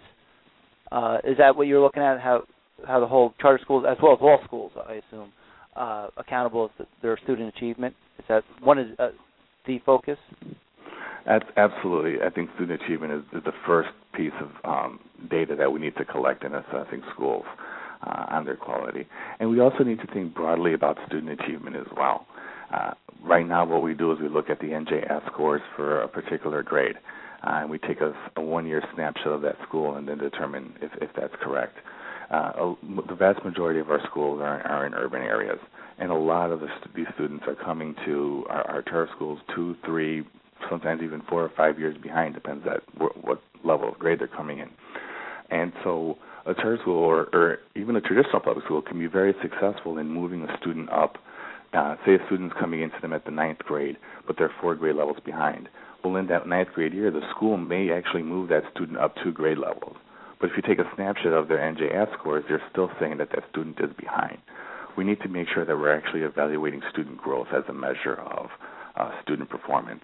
Uh, 0.91 1.17
is 1.24 1.38
that 1.39 1.55
what 1.55 1.67
you're 1.67 1.82
looking 1.82 2.03
at? 2.03 2.20
How 2.20 2.43
how 2.88 3.00
the 3.00 3.08
whole 3.08 3.34
charter 3.39 3.60
schools, 3.63 3.86
as 3.89 3.98
well 4.01 4.13
as 4.13 4.20
all 4.22 4.39
schools, 4.46 4.72
I 4.88 5.01
assume, 5.08 5.32
uh, 5.75 6.08
accountable 6.17 6.70
to 6.77 6.86
their 7.01 7.17
student 7.24 7.53
achievement? 7.55 7.96
Is 8.20 8.25
that 8.29 8.43
one 8.62 8.77
is 8.77 8.88
uh, 9.00 9.10
the 9.65 9.79
focus? 9.86 10.17
Absolutely. 11.25 12.22
I 12.22 12.29
think 12.29 12.50
student 12.55 12.82
achievement 12.82 13.13
is 13.13 13.43
the 13.43 13.53
first 13.65 13.89
piece 14.13 14.34
of 14.41 14.50
um, 14.70 15.00
data 15.29 15.55
that 15.55 15.72
we 15.72 15.79
need 15.79 15.96
to 15.98 16.05
collect 16.05 16.43
in 16.43 16.53
assessing 16.53 17.01
schools 17.13 17.46
uh, 18.05 18.25
on 18.29 18.46
their 18.46 18.55
quality. 18.55 19.08
And 19.39 19.50
we 19.50 19.60
also 19.60 19.84
need 19.84 20.00
to 20.00 20.08
think 20.08 20.34
broadly 20.34 20.74
about 20.74 20.98
student 21.08 21.39
achievement 21.39 21.75
as 21.75 21.88
well. 21.96 22.25
Uh, 22.74 22.91
right 23.24 23.48
now, 23.48 23.65
what 23.65 23.84
we 23.84 23.93
do 23.93 24.12
is 24.12 24.20
we 24.20 24.29
look 24.29 24.50
at 24.50 24.60
the 24.60 24.67
NJ 24.67 25.10
ASK 25.10 25.27
scores 25.34 25.62
for 25.75 26.01
a 26.01 26.08
particular 26.08 26.63
grade, 26.63 26.96
uh, 27.46 27.60
and 27.62 27.70
we 27.70 27.77
take 27.77 28.01
a, 28.01 28.13
a 28.36 28.41
one-year 28.41 28.82
snapshot 28.96 29.27
of 29.27 29.41
that 29.41 29.55
school 29.67 29.96
and 29.96 30.08
then 30.08 30.17
determine 30.17 30.74
if, 30.82 30.91
if 31.01 31.10
that's 31.15 31.34
correct. 31.41 31.75
Uh, 32.32 32.74
the 33.08 33.15
vast 33.15 33.43
majority 33.46 33.79
of 33.79 33.91
our 33.91 34.01
schools 34.10 34.39
are, 34.41 34.62
are 34.62 34.86
in 34.88 34.93
urban 34.93 35.22
areas, 35.22 35.60
and 36.00 36.10
a 36.10 36.15
lot 36.15 36.51
of 36.51 36.62
the, 36.62 36.67
these 36.96 37.05
students 37.13 37.43
are 37.48 37.55
coming 37.55 37.93
to 38.05 38.43
our, 38.50 38.63
our 38.70 38.82
charter 38.82 39.10
schools 39.15 39.39
two, 39.53 39.75
three, 39.86 40.24
sometimes 40.70 41.01
even 41.03 41.22
four 41.29 41.43
or 41.43 41.51
five 41.55 41.77
years 41.77 41.96
behind, 42.01 42.34
depends 42.34 42.65
on 42.65 42.77
what, 42.98 43.24
what 43.24 43.41
level 43.63 43.89
of 43.89 44.00
grade 44.00 44.20
they're 44.20 44.27
coming 44.27 44.60
in. 44.60 44.70
And 45.50 45.72
so 45.84 46.17
a 46.46 46.53
charter 46.53 46.77
school 46.82 46.98
or, 46.98 47.29
or 47.34 47.60
even 47.75 47.96
a 47.96 48.01
traditional 48.01 48.39
public 48.39 48.65
school 48.65 48.82
can 48.82 49.00
be 49.00 49.08
very 49.08 49.34
successful 49.41 49.98
in 49.98 50.10
moving 50.10 50.43
a 50.43 50.58
student 50.58 50.91
up. 50.91 51.17
Uh, 51.74 51.96
say 52.05 52.15
a 52.15 52.25
student's 52.27 52.55
coming 52.60 52.82
into 52.82 52.96
them 53.01 53.13
at 53.13 53.25
the 53.25 53.32
ninth 53.32 53.60
grade, 53.60 53.98
but 54.27 54.38
they're 54.38 54.51
four 54.62 54.75
grade 54.75 54.96
levels 54.96 55.17
behind. 55.25 55.70
Well, 56.03 56.15
in 56.17 56.27
that 56.27 56.48
ninth 56.48 56.70
grade 56.75 56.93
year, 56.93 57.10
the 57.12 57.22
school 57.36 57.58
may 57.58 57.91
actually 57.91 58.24
move 58.24 58.50
that 58.50 58.63
student 58.75 59.00
up 59.00 59.15
two 59.24 59.32
grade 59.32 59.58
levels. 59.58 59.96
But 60.39 60.50
if 60.50 60.58
you 60.58 60.62
take 60.62 60.79
a 60.79 60.91
snapshot 60.96 61.34
of 61.34 61.48
their 61.48 61.60
NJ 61.60 61.96
ASK 61.96 62.20
scores, 62.20 62.43
you're 62.50 62.62
still 62.70 62.91
saying 63.00 63.17
that 63.17 63.29
that 63.32 63.46
student 63.50 63.79
is 63.79 63.96
behind. 63.98 64.38
We 64.98 65.03
need 65.03 65.22
to 65.22 65.29
make 65.29 65.48
sure 65.53 65.65
that 65.65 65.77
we're 65.77 65.96
actually 65.96 66.22
evaluating 66.22 66.82
student 66.91 67.17
growth 67.17 67.48
as 67.55 67.63
a 67.70 67.74
measure 67.74 68.15
of 68.15 68.50
uh, 68.96 69.12
student 69.24 69.50
performance 69.50 70.03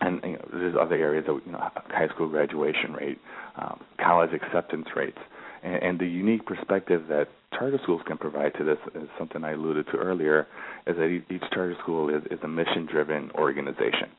and 0.00 0.20
you 0.24 0.32
know, 0.32 0.48
there's 0.52 0.76
other 0.80 0.94
areas 0.94 1.24
you 1.26 1.52
know 1.52 1.58
high 1.88 2.08
school 2.08 2.28
graduation 2.28 2.92
rate, 2.92 3.18
um, 3.56 3.80
college 3.98 4.30
acceptance 4.32 4.86
rates, 4.94 5.18
and, 5.62 5.82
and 5.82 5.98
the 5.98 6.06
unique 6.06 6.44
perspective 6.46 7.04
that 7.08 7.28
charter 7.56 7.78
schools 7.82 8.02
can 8.06 8.18
provide 8.18 8.52
to 8.54 8.64
this 8.64 8.78
is 8.94 9.08
something 9.18 9.44
I 9.44 9.52
alluded 9.52 9.86
to 9.86 9.96
earlier, 9.96 10.46
is 10.86 10.96
that 10.96 11.22
each 11.30 11.42
charter 11.52 11.76
school 11.82 12.14
is, 12.14 12.22
is 12.30 12.38
a 12.42 12.48
mission-driven 12.48 13.30
organization, 13.32 14.10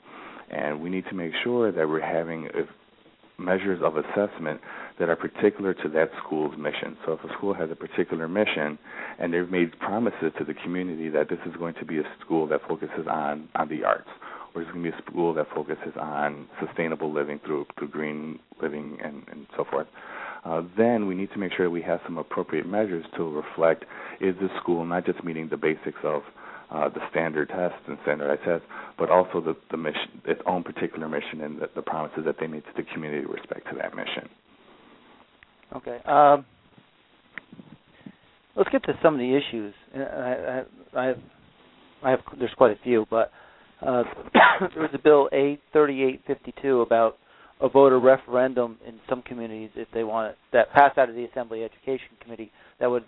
and 0.50 0.82
we 0.82 0.90
need 0.90 1.06
to 1.10 1.16
make 1.16 1.34
sure 1.44 1.72
that 1.72 1.88
we're 1.88 2.02
having 2.02 2.50
measures 3.38 3.80
of 3.84 3.98
assessment 3.98 4.60
that 5.00 5.10
are 5.10 5.16
particular 5.16 5.74
to 5.76 5.90
that 5.90 6.10
school's 6.24 6.58
mission. 6.58 6.98
So 7.06 7.14
if 7.14 7.24
a 7.24 7.32
school 7.38 7.54
has 7.54 7.70
a 7.70 7.76
particular 7.76 8.28
mission 8.28 8.80
and 9.20 9.32
they've 9.32 9.50
made 9.50 9.78
promises 9.80 10.32
to 10.40 10.44
the 10.44 10.56
community 10.56 11.10
that 11.10 11.30
this 11.30 11.38
is 11.46 11.56
going 11.58 11.76
to 11.76 11.86
be 11.86 12.00
a 12.00 12.04
school 12.26 12.48
that 12.48 12.62
focuses 12.68 13.06
on 13.08 13.48
on 13.56 13.70
the 13.70 13.84
arts 13.84 14.10
it's 14.62 14.72
going 14.72 14.84
to 14.84 14.92
be 14.92 14.98
a 14.98 15.02
school 15.10 15.34
that 15.34 15.48
focuses 15.54 15.94
on 16.00 16.48
sustainable 16.66 17.14
living 17.14 17.40
through 17.46 17.66
through 17.78 17.90
green 17.90 18.40
living 18.62 18.98
and, 19.04 19.24
and 19.32 19.48
so 19.56 19.66
forth. 19.70 19.88
Uh, 20.46 20.62
then 20.78 21.08
we 21.08 21.16
need 21.16 21.30
to 21.32 21.38
make 21.38 21.52
sure 21.56 21.70
we 21.70 21.82
have 21.82 22.00
some 22.06 22.18
appropriate 22.18 22.66
measures 22.68 23.06
to 23.18 23.24
reflect 23.30 23.84
is 24.22 24.36
this 24.40 24.50
school 24.62 24.86
not 24.86 25.06
just 25.06 25.24
meeting 25.24 25.48
the 25.50 25.58
basics 25.58 26.00
of 26.04 26.22
uh, 26.72 26.90
the 26.90 27.00
standard 27.10 27.50
tests 27.50 27.80
and 27.88 27.98
standardized 28.04 28.42
tests, 28.44 28.66
but 28.98 29.10
also 29.10 29.40
the, 29.42 29.56
the 29.72 29.78
mission, 29.78 30.22
its 30.26 30.42
own 30.46 30.64
particular 30.64 31.08
mission 31.08 31.42
and 31.42 31.62
the, 31.62 31.70
the 31.76 31.82
promises 31.82 32.24
that 32.26 32.36
they 32.40 32.48
made 32.48 32.64
to 32.66 32.72
the 32.76 32.84
community 32.94 33.26
with 33.26 33.38
respect 33.38 33.68
to 33.70 33.76
that 33.76 33.96
mission. 33.96 34.30
Okay. 35.76 35.98
Um, 36.06 36.46
let's 38.56 38.70
get 38.70 38.84
to 38.84 38.98
some 39.02 39.14
of 39.14 39.20
the 39.20 39.36
issues. 39.36 39.74
I, 39.96 40.00
I, 40.00 40.64
I 40.96 41.06
have, 41.06 41.18
I 42.04 42.10
have, 42.12 42.20
there's 42.38 42.54
quite 42.58 42.72
a 42.72 42.80
few, 42.84 43.06
but 43.10 43.32
uh, 43.82 44.04
there 44.74 44.82
was 44.82 44.90
a 44.94 45.00
bill 45.00 45.30
A 45.34 45.60
thirty 45.74 46.04
eight 46.04 46.22
fifty 46.26 46.54
two 46.62 46.82
about 46.82 47.18
a 47.60 47.70
voter 47.70 48.00
referendum 48.00 48.78
in 48.88 49.00
some 49.10 49.22
communities 49.24 49.70
if 49.76 49.88
they 49.94 50.04
want 50.04 50.32
it, 50.32 50.38
that 50.54 50.72
passed 50.74 50.98
out 50.98 51.10
of 51.10 51.16
the 51.16 51.26
Assembly 51.26 51.64
Education 51.64 52.10
Committee 52.22 52.52
that 52.80 52.90
would 52.90 53.04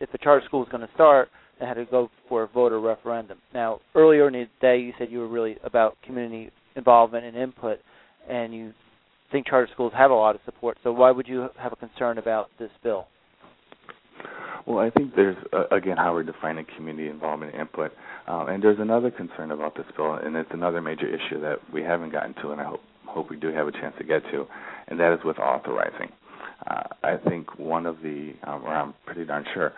if 0.00 0.12
a 0.14 0.18
charter 0.18 0.44
school 0.46 0.60
was 0.60 0.68
going 0.70 0.86
to 0.86 0.92
start 0.94 1.28
they 1.58 1.66
had 1.66 1.74
to 1.74 1.84
go 1.84 2.08
for 2.28 2.42
a 2.44 2.46
voter 2.48 2.80
referendum. 2.80 3.38
Now 3.52 3.80
earlier 3.94 4.26
in 4.28 4.34
the 4.34 4.46
day 4.60 4.78
you 4.78 4.92
said 4.98 5.10
you 5.10 5.18
were 5.18 5.28
really 5.28 5.56
about 5.64 5.96
community 6.04 6.50
involvement 6.76 7.24
and 7.24 7.36
input 7.36 7.78
and 8.28 8.54
you 8.54 8.72
think 9.32 9.46
charter 9.46 9.68
schools 9.72 9.92
have 9.96 10.10
a 10.10 10.14
lot 10.14 10.34
of 10.34 10.40
support. 10.44 10.78
So 10.82 10.92
why 10.92 11.10
would 11.10 11.28
you 11.28 11.48
have 11.58 11.72
a 11.72 11.76
concern 11.76 12.18
about 12.18 12.50
this 12.58 12.70
bill? 12.82 13.06
Well, 14.66 14.78
I 14.78 14.90
think 14.90 15.14
there's 15.16 15.36
uh, 15.52 15.64
again 15.74 15.96
how 15.96 16.12
we're 16.12 16.22
defining 16.22 16.66
community 16.76 17.08
involvement 17.08 17.52
and 17.52 17.62
input, 17.62 17.92
um, 18.26 18.48
and 18.48 18.62
there's 18.62 18.78
another 18.78 19.10
concern 19.10 19.50
about 19.50 19.74
this 19.76 19.86
bill, 19.96 20.14
and 20.14 20.36
it's 20.36 20.50
another 20.52 20.80
major 20.80 21.06
issue 21.06 21.40
that 21.40 21.58
we 21.72 21.82
haven't 21.82 22.10
gotten 22.12 22.34
to, 22.42 22.50
and 22.50 22.60
I 22.60 22.64
hope 22.64 22.82
hope 23.06 23.30
we 23.30 23.36
do 23.36 23.48
have 23.48 23.66
a 23.66 23.72
chance 23.72 23.94
to 23.98 24.04
get 24.04 24.22
to, 24.30 24.46
and 24.88 24.98
that 25.00 25.12
is 25.12 25.20
with 25.24 25.38
authorizing. 25.38 26.10
Uh, 26.66 26.82
I 27.02 27.16
think 27.16 27.58
one 27.58 27.86
of 27.86 27.96
the, 28.02 28.34
um, 28.44 28.62
or 28.64 28.74
I'm 28.74 28.94
pretty 29.06 29.24
darn 29.24 29.44
sure, 29.54 29.72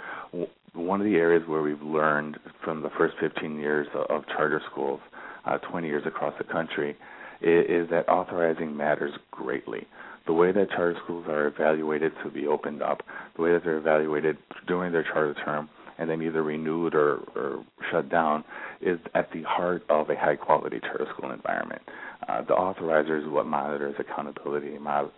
one 0.75 1.01
of 1.01 1.07
the 1.07 1.15
areas 1.15 1.47
where 1.47 1.63
we've 1.63 1.81
learned 1.83 2.39
from 2.65 2.83
the 2.83 2.91
first 2.99 3.15
15 3.21 3.59
years 3.59 3.87
of, 3.95 4.07
of 4.11 4.27
charter 4.27 4.61
schools, 4.71 5.01
uh, 5.47 5.59
20 5.59 5.87
years 5.87 6.03
across 6.07 6.35
the 6.39 6.45
country, 6.45 6.97
is, 7.41 7.85
is 7.85 7.91
that 7.91 8.09
authorizing 8.09 8.77
matters 8.77 9.13
greatly 9.31 9.87
the 10.27 10.33
way 10.33 10.53
that 10.53 10.71
charter 10.71 10.97
schools 11.05 11.27
are 11.29 11.49
evaluated 11.49 12.13
to 12.25 12.31
be 12.31 12.47
opened 12.47 12.83
up, 12.83 13.03
the 13.37 13.43
way 13.43 13.53
that 13.53 13.65
they're 13.65 13.79
evaluated 13.79 14.39
during 14.67 14.93
their 14.93 15.05
charter 15.05 15.35
term 15.45 15.69
and 15.99 16.11
then 16.11 16.23
either 16.23 16.43
renewed 16.43 16.95
or, 16.95 17.19
or 17.37 17.65
shut 17.91 18.09
down 18.11 18.45
is 18.81 18.99
at 19.15 19.31
the 19.33 19.43
heart 19.43 19.83
of 19.89 20.11
a 20.11 20.17
high 20.17 20.37
quality 20.37 20.81
charter 20.81 21.07
school 21.17 21.31
environment. 21.31 21.83
Uh, 22.29 22.41
the 22.43 22.55
authorizer 22.55 23.21
is 23.21 23.29
what 23.31 23.47
monitors 23.47 23.95
accountability. 23.99 24.71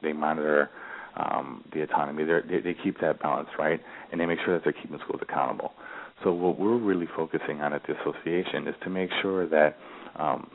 They 0.02 0.12
monitor 0.12 0.70
um, 1.16 1.64
the 1.72 1.82
autonomy. 1.82 2.24
They, 2.24 2.60
they 2.60 2.76
keep 2.82 3.00
that 3.00 3.20
balance, 3.22 3.48
right? 3.58 3.80
And 4.10 4.20
they 4.20 4.26
make 4.26 4.38
sure 4.44 4.54
that 4.54 4.64
they're 4.64 4.72
keeping 4.72 4.98
schools 5.04 5.20
accountable. 5.22 5.72
So 6.22 6.32
what 6.32 6.58
we're 6.58 6.76
really 6.78 7.08
focusing 7.16 7.60
on 7.60 7.72
at 7.72 7.82
the 7.86 7.94
association 8.00 8.66
is 8.68 8.74
to 8.84 8.90
make 8.90 9.10
sure 9.22 9.48
that 9.48 9.76
um, 10.16 10.50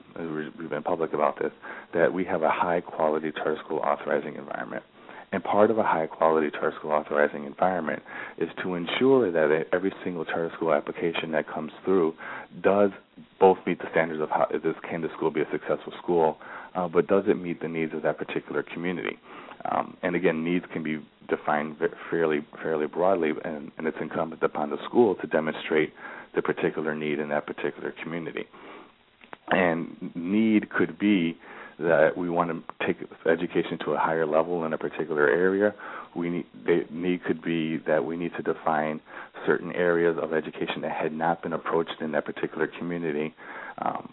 we've 0.59 0.69
been 0.69 0.83
public 0.83 1.13
about 1.13 1.39
this, 1.39 1.51
that 1.93 2.13
we 2.13 2.25
have 2.25 2.43
a 2.43 2.49
high 2.49 2.81
quality 2.81 3.31
charter 3.31 3.57
school 3.63 3.79
authorizing 3.79 4.35
environment. 4.35 4.83
And 5.31 5.43
part 5.43 5.69
of 5.69 5.77
a 5.77 5.83
high 5.83 6.07
quality 6.07 6.49
charter 6.49 6.73
school 6.79 6.91
authorizing 6.91 7.45
environment 7.45 8.01
is 8.39 8.49
to 8.63 8.73
ensure 8.73 9.31
that 9.31 9.65
every 9.71 9.93
single 10.03 10.25
charter 10.25 10.51
school 10.55 10.73
application 10.73 11.31
that 11.31 11.47
comes 11.47 11.71
through 11.85 12.15
does 12.63 12.89
both 13.39 13.57
meet 13.67 13.79
the 13.79 13.85
standards 13.91 14.21
of 14.21 14.29
how 14.29 14.47
is 14.53 14.63
this, 14.63 14.73
can 14.89 15.01
the 15.01 15.09
school 15.15 15.29
be 15.29 15.41
a 15.41 15.47
successful 15.51 15.93
school, 16.01 16.37
uh, 16.75 16.87
but 16.87 17.07
does 17.07 17.25
it 17.27 17.39
meet 17.39 17.61
the 17.61 17.67
needs 17.67 17.93
of 17.93 18.01
that 18.01 18.17
particular 18.17 18.63
community? 18.63 19.19
Um, 19.71 19.97
and 20.01 20.15
again, 20.15 20.43
needs 20.43 20.65
can 20.71 20.83
be 20.83 20.99
defined 21.27 21.77
fairly 22.09 22.39
fairly 22.63 22.87
broadly, 22.87 23.31
and, 23.43 23.71
and 23.77 23.85
it's 23.85 23.97
incumbent 24.01 24.41
upon 24.41 24.69
the 24.71 24.77
school 24.85 25.15
to 25.15 25.27
demonstrate 25.27 25.93
the 26.35 26.41
particular 26.41 26.95
need 26.95 27.19
in 27.19 27.29
that 27.29 27.45
particular 27.45 27.93
community. 28.01 28.45
And 29.51 30.11
need 30.15 30.69
could 30.69 30.99
be 30.99 31.37
that 31.79 32.17
we 32.17 32.29
want 32.29 32.51
to 32.51 32.85
take 32.85 32.97
education 33.25 33.79
to 33.85 33.91
a 33.91 33.97
higher 33.97 34.25
level 34.25 34.65
in 34.65 34.73
a 34.73 34.77
particular 34.77 35.29
area. 35.29 35.73
We 36.15 36.29
need 36.29 36.45
need 36.91 37.23
could 37.23 37.41
be 37.41 37.77
that 37.87 38.03
we 38.05 38.17
need 38.17 38.31
to 38.35 38.43
define 38.43 38.99
certain 39.45 39.71
areas 39.73 40.17
of 40.21 40.33
education 40.33 40.81
that 40.81 40.91
had 40.91 41.13
not 41.13 41.41
been 41.41 41.53
approached 41.53 42.01
in 42.01 42.11
that 42.11 42.25
particular 42.25 42.67
community. 42.67 43.33
Um, 43.79 44.11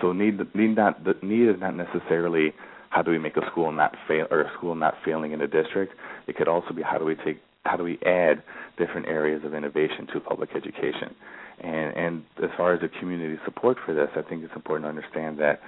so 0.00 0.12
need 0.12 0.38
need 0.54 0.76
not 0.76 1.02
the 1.04 1.14
need 1.22 1.48
is 1.48 1.56
not 1.58 1.74
necessarily 1.74 2.52
how 2.90 3.02
do 3.02 3.10
we 3.10 3.18
make 3.18 3.36
a 3.36 3.46
school 3.50 3.72
not 3.72 3.94
fail 4.06 4.26
or 4.30 4.42
a 4.42 4.52
school 4.56 4.74
not 4.74 4.94
failing 5.04 5.32
in 5.32 5.40
a 5.40 5.48
district. 5.48 5.94
It 6.26 6.36
could 6.36 6.48
also 6.48 6.72
be 6.74 6.82
how 6.82 6.98
do 6.98 7.04
we 7.04 7.14
take 7.14 7.40
how 7.64 7.76
do 7.76 7.84
we 7.84 7.98
add 8.04 8.42
different 8.76 9.08
areas 9.08 9.44
of 9.44 9.54
innovation 9.54 10.06
to 10.12 10.20
public 10.20 10.50
education. 10.54 11.14
And 11.62 11.96
and 11.96 12.24
as 12.42 12.50
far 12.56 12.74
as 12.74 12.80
the 12.80 12.88
community 12.88 13.38
support 13.44 13.76
for 13.84 13.94
this, 13.94 14.08
I 14.16 14.22
think 14.22 14.44
it's 14.44 14.54
important 14.54 14.84
to 14.84 14.88
understand 14.88 15.38
that 15.38 15.60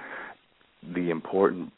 the 0.95 1.11
important 1.11 1.73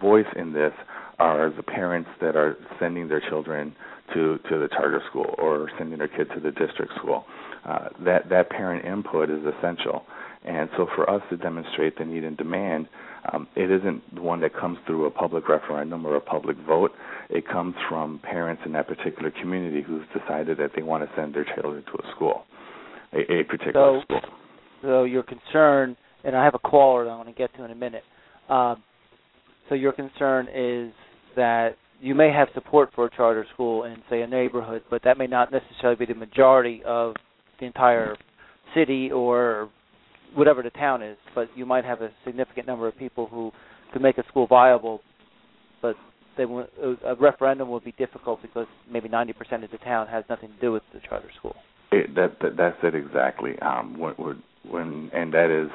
voice 0.00 0.26
in 0.36 0.52
this 0.52 0.72
are 1.18 1.50
the 1.50 1.62
parents 1.62 2.08
that 2.20 2.36
are 2.36 2.56
sending 2.80 3.08
their 3.08 3.22
children 3.28 3.74
to 4.14 4.38
to 4.50 4.58
the 4.58 4.68
charter 4.68 5.02
school 5.08 5.34
or 5.38 5.70
sending 5.78 5.98
their 5.98 6.08
kids 6.08 6.30
to 6.34 6.40
the 6.40 6.50
district 6.50 6.92
school. 6.98 7.24
Uh, 7.64 7.88
that 8.04 8.28
that 8.28 8.50
parent 8.50 8.84
input 8.84 9.30
is 9.30 9.40
essential. 9.58 10.04
And 10.44 10.68
so 10.76 10.86
for 10.94 11.08
us 11.08 11.22
to 11.30 11.38
demonstrate 11.38 11.96
the 11.96 12.04
need 12.04 12.22
and 12.22 12.36
demand, 12.36 12.86
um, 13.32 13.48
it 13.56 13.70
isn't 13.70 14.02
one 14.20 14.40
that 14.40 14.54
comes 14.54 14.76
through 14.86 15.06
a 15.06 15.10
public 15.10 15.48
referendum 15.48 16.04
or 16.04 16.16
a 16.16 16.20
public 16.20 16.58
vote. 16.66 16.92
It 17.30 17.48
comes 17.48 17.74
from 17.88 18.20
parents 18.22 18.62
in 18.66 18.72
that 18.72 18.86
particular 18.86 19.30
community 19.30 19.80
who's 19.80 20.04
decided 20.12 20.58
that 20.58 20.72
they 20.76 20.82
want 20.82 21.02
to 21.02 21.16
send 21.16 21.34
their 21.34 21.46
children 21.54 21.82
to 21.84 21.92
a 21.92 22.10
school, 22.14 22.44
a, 23.14 23.40
a 23.40 23.44
particular 23.44 24.00
so, 24.00 24.02
school. 24.02 24.20
So 24.82 25.04
your 25.04 25.22
concern, 25.22 25.96
and 26.24 26.36
I 26.36 26.44
have 26.44 26.54
a 26.54 26.58
caller 26.58 27.04
that 27.04 27.10
I 27.10 27.16
want 27.16 27.28
to 27.28 27.34
get 27.34 27.54
to 27.56 27.64
in 27.64 27.70
a 27.70 27.74
minute. 27.74 28.02
Um, 28.48 28.82
so 29.68 29.74
your 29.74 29.92
concern 29.92 30.48
is 30.54 30.92
that 31.36 31.76
you 32.00 32.14
may 32.14 32.30
have 32.30 32.48
support 32.54 32.90
for 32.94 33.06
a 33.06 33.16
charter 33.16 33.46
school 33.54 33.84
in, 33.84 33.96
say, 34.10 34.22
a 34.22 34.26
neighborhood, 34.26 34.82
but 34.90 35.02
that 35.04 35.16
may 35.16 35.26
not 35.26 35.50
necessarily 35.50 35.96
be 35.96 36.04
the 36.04 36.18
majority 36.18 36.82
of 36.84 37.14
the 37.60 37.66
entire 37.66 38.16
city 38.74 39.10
or 39.10 39.70
whatever 40.34 40.62
the 40.62 40.70
town 40.70 41.02
is. 41.02 41.16
But 41.34 41.48
you 41.56 41.64
might 41.64 41.84
have 41.84 42.02
a 42.02 42.10
significant 42.24 42.66
number 42.66 42.86
of 42.88 42.98
people 42.98 43.26
who 43.26 43.52
could 43.92 44.02
make 44.02 44.18
a 44.18 44.26
school 44.28 44.46
viable, 44.46 45.00
but 45.80 45.96
they 46.36 46.44
a 46.44 47.14
referendum 47.14 47.70
would 47.70 47.84
be 47.84 47.92
difficult 47.92 48.42
because 48.42 48.66
maybe 48.90 49.08
90% 49.08 49.64
of 49.64 49.70
the 49.70 49.78
town 49.78 50.08
has 50.08 50.24
nothing 50.28 50.50
to 50.50 50.60
do 50.60 50.72
with 50.72 50.82
the 50.92 51.00
charter 51.08 51.30
school. 51.38 51.54
It, 51.94 52.14
that, 52.16 52.40
that 52.40 52.56
that's 52.56 52.76
it 52.82 52.94
exactly. 52.94 53.58
Um, 53.60 53.98
when, 53.98 54.14
when 54.68 55.10
and 55.12 55.32
that 55.32 55.50
is 55.50 55.70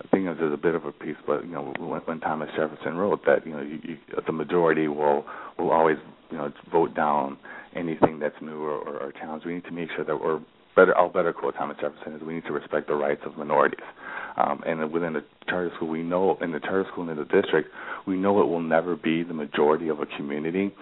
I 0.00 0.06
think 0.08 0.24
there's 0.38 0.52
a 0.52 0.56
bit 0.56 0.74
of 0.74 0.84
a 0.84 0.92
piece, 0.92 1.16
but 1.26 1.44
you 1.44 1.52
know, 1.52 1.74
when, 1.78 2.00
when 2.02 2.20
Thomas 2.20 2.48
Jefferson 2.56 2.96
wrote 2.96 3.24
that, 3.26 3.46
you 3.46 3.52
know, 3.52 3.62
you, 3.62 3.78
you, 3.82 3.96
the 4.26 4.32
majority 4.32 4.88
will 4.88 5.24
will 5.58 5.70
always, 5.70 5.96
you 6.30 6.38
know, 6.38 6.52
vote 6.70 6.94
down 6.94 7.38
anything 7.74 8.18
that's 8.18 8.34
new 8.40 8.62
or, 8.62 8.78
or, 8.78 8.96
or 8.98 9.12
challenged. 9.12 9.46
We 9.46 9.54
need 9.54 9.64
to 9.64 9.72
make 9.72 9.88
sure 9.96 10.04
that 10.04 10.16
we're 10.16 10.40
better. 10.76 10.96
I'll 10.96 11.08
better 11.08 11.32
quote 11.32 11.54
Thomas 11.56 11.76
Jefferson 11.80 12.14
is 12.14 12.22
we 12.22 12.34
need 12.34 12.44
to 12.44 12.52
respect 12.52 12.86
the 12.86 12.94
rights 12.94 13.22
of 13.26 13.36
minorities. 13.36 13.80
Um, 14.36 14.62
and 14.64 14.92
within 14.92 15.14
the 15.14 15.24
charter 15.48 15.72
school, 15.76 15.88
we 15.88 16.02
know 16.02 16.38
in 16.40 16.52
the 16.52 16.60
charter 16.60 16.86
school 16.92 17.08
and 17.08 17.18
in 17.18 17.26
the 17.26 17.42
district, 17.42 17.70
we 18.06 18.16
know 18.16 18.40
it 18.40 18.46
will 18.46 18.62
never 18.62 18.94
be 18.94 19.24
the 19.24 19.34
majority 19.34 19.88
of 19.88 19.98
a 19.98 20.06
community 20.16 20.72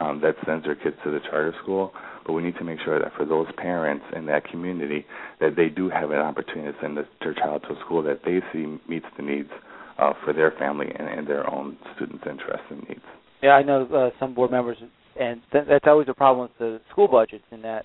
um, 0.00 0.20
that 0.22 0.34
sends 0.44 0.64
their 0.64 0.74
kids 0.74 0.96
to 1.04 1.12
the 1.12 1.20
charter 1.20 1.54
school 1.62 1.92
but 2.26 2.32
we 2.32 2.42
need 2.42 2.56
to 2.56 2.64
make 2.64 2.78
sure 2.84 2.98
that 2.98 3.12
for 3.16 3.24
those 3.24 3.46
parents 3.56 4.04
in 4.16 4.26
that 4.26 4.44
community 4.44 5.06
that 5.40 5.56
they 5.56 5.68
do 5.68 5.90
have 5.90 6.10
an 6.10 6.18
opportunity 6.18 6.72
to 6.72 6.78
send 6.80 6.96
their 6.96 7.34
child 7.34 7.62
to 7.68 7.74
a 7.74 7.80
school 7.84 8.02
that 8.02 8.20
they 8.24 8.40
see 8.52 8.78
meets 8.88 9.06
the 9.16 9.22
needs 9.22 9.50
uh, 9.98 10.12
for 10.24 10.32
their 10.32 10.52
family 10.52 10.86
and, 10.98 11.08
and 11.08 11.26
their 11.26 11.48
own 11.52 11.76
students' 11.96 12.24
interests 12.28 12.66
and 12.70 12.88
needs. 12.88 13.04
Yeah, 13.42 13.50
I 13.50 13.62
know 13.62 13.84
uh, 13.86 14.18
some 14.18 14.34
board 14.34 14.50
members, 14.50 14.78
and 15.20 15.40
th- 15.52 15.64
that's 15.68 15.84
always 15.86 16.08
a 16.08 16.14
problem 16.14 16.48
with 16.48 16.58
the 16.58 16.80
school 16.90 17.08
budgets. 17.08 17.44
In 17.50 17.62
that, 17.62 17.84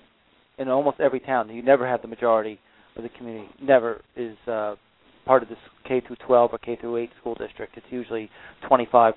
in 0.58 0.68
almost 0.68 1.00
every 1.00 1.20
town, 1.20 1.48
you 1.50 1.62
never 1.62 1.86
have 1.86 2.02
the 2.02 2.08
majority 2.08 2.58
of 2.96 3.02
the 3.02 3.10
community. 3.10 3.48
Never 3.62 4.00
is 4.16 4.36
uh, 4.46 4.74
part 5.30 5.44
of 5.44 5.48
this 5.48 5.58
K 5.86 6.02
through 6.04 6.16
12 6.26 6.50
or 6.52 6.58
K 6.58 6.76
through 6.80 6.96
8 6.96 7.10
school 7.20 7.36
district. 7.36 7.76
It's 7.76 7.86
usually 7.88 8.28
25%. 8.68 9.12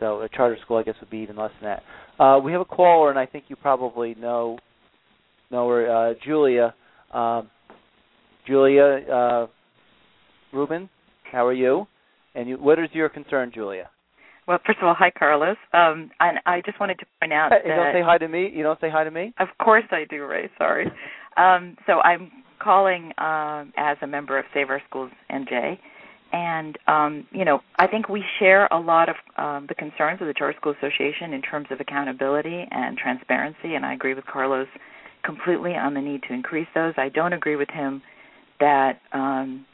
So 0.00 0.22
a 0.22 0.28
charter 0.30 0.56
school, 0.64 0.78
I 0.78 0.82
guess, 0.82 0.94
would 1.02 1.10
be 1.10 1.18
even 1.18 1.36
less 1.36 1.50
than 1.60 1.76
that. 1.76 2.24
Uh, 2.24 2.38
we 2.38 2.50
have 2.52 2.62
a 2.62 2.64
caller, 2.64 3.10
and 3.10 3.18
I 3.18 3.26
think 3.26 3.44
you 3.48 3.56
probably 3.56 4.14
know 4.14 4.58
know 5.50 5.68
her, 5.68 6.12
uh, 6.12 6.14
Julia. 6.24 6.74
Um, 7.12 7.50
Julia 8.46 8.82
uh, 8.82 9.46
Rubin, 10.50 10.88
how 11.30 11.46
are 11.46 11.52
you? 11.52 11.86
And 12.34 12.48
you, 12.48 12.56
what 12.56 12.78
is 12.78 12.88
your 12.94 13.10
concern, 13.10 13.52
Julia? 13.54 13.90
Well, 14.48 14.60
first 14.64 14.78
of 14.78 14.88
all, 14.88 14.94
hi, 14.98 15.10
Carlos. 15.10 15.58
Um, 15.74 16.10
and 16.20 16.38
I 16.46 16.62
just 16.64 16.80
wanted 16.80 16.98
to 17.00 17.06
point 17.20 17.34
out 17.34 17.52
you 17.66 17.74
don't 17.74 17.92
say 17.92 18.02
hi 18.02 18.16
to 18.16 18.28
me. 18.28 18.50
You 18.54 18.62
don't 18.62 18.80
say 18.80 18.88
hi 18.88 19.04
to 19.04 19.10
me. 19.10 19.34
Of 19.38 19.48
course 19.62 19.84
I 19.90 20.04
do, 20.08 20.24
Ray. 20.24 20.48
Sorry. 20.56 20.86
Um, 21.36 21.76
so 21.86 22.00
I'm 22.00 22.30
calling 22.60 23.12
um, 23.18 23.72
as 23.76 23.96
a 24.02 24.06
member 24.06 24.38
of 24.38 24.44
Save 24.54 24.70
Our 24.70 24.82
Schools 24.88 25.10
NJ, 25.30 25.78
and 26.32 26.78
um, 26.86 27.26
you 27.32 27.44
know 27.44 27.60
I 27.78 27.86
think 27.86 28.08
we 28.08 28.22
share 28.38 28.66
a 28.66 28.78
lot 28.78 29.08
of 29.08 29.16
um, 29.36 29.66
the 29.68 29.74
concerns 29.74 30.20
of 30.20 30.26
the 30.26 30.34
Charter 30.34 30.56
School 30.58 30.74
Association 30.78 31.32
in 31.32 31.42
terms 31.42 31.66
of 31.70 31.80
accountability 31.80 32.66
and 32.70 32.96
transparency, 32.96 33.74
and 33.74 33.84
I 33.84 33.94
agree 33.94 34.14
with 34.14 34.24
Carlos 34.26 34.68
completely 35.24 35.72
on 35.72 35.94
the 35.94 36.00
need 36.00 36.22
to 36.28 36.34
increase 36.34 36.68
those. 36.74 36.94
I 36.96 37.08
don't 37.08 37.32
agree 37.32 37.56
with 37.56 37.70
him 37.70 38.02
that 38.58 39.00
um, 39.12 39.64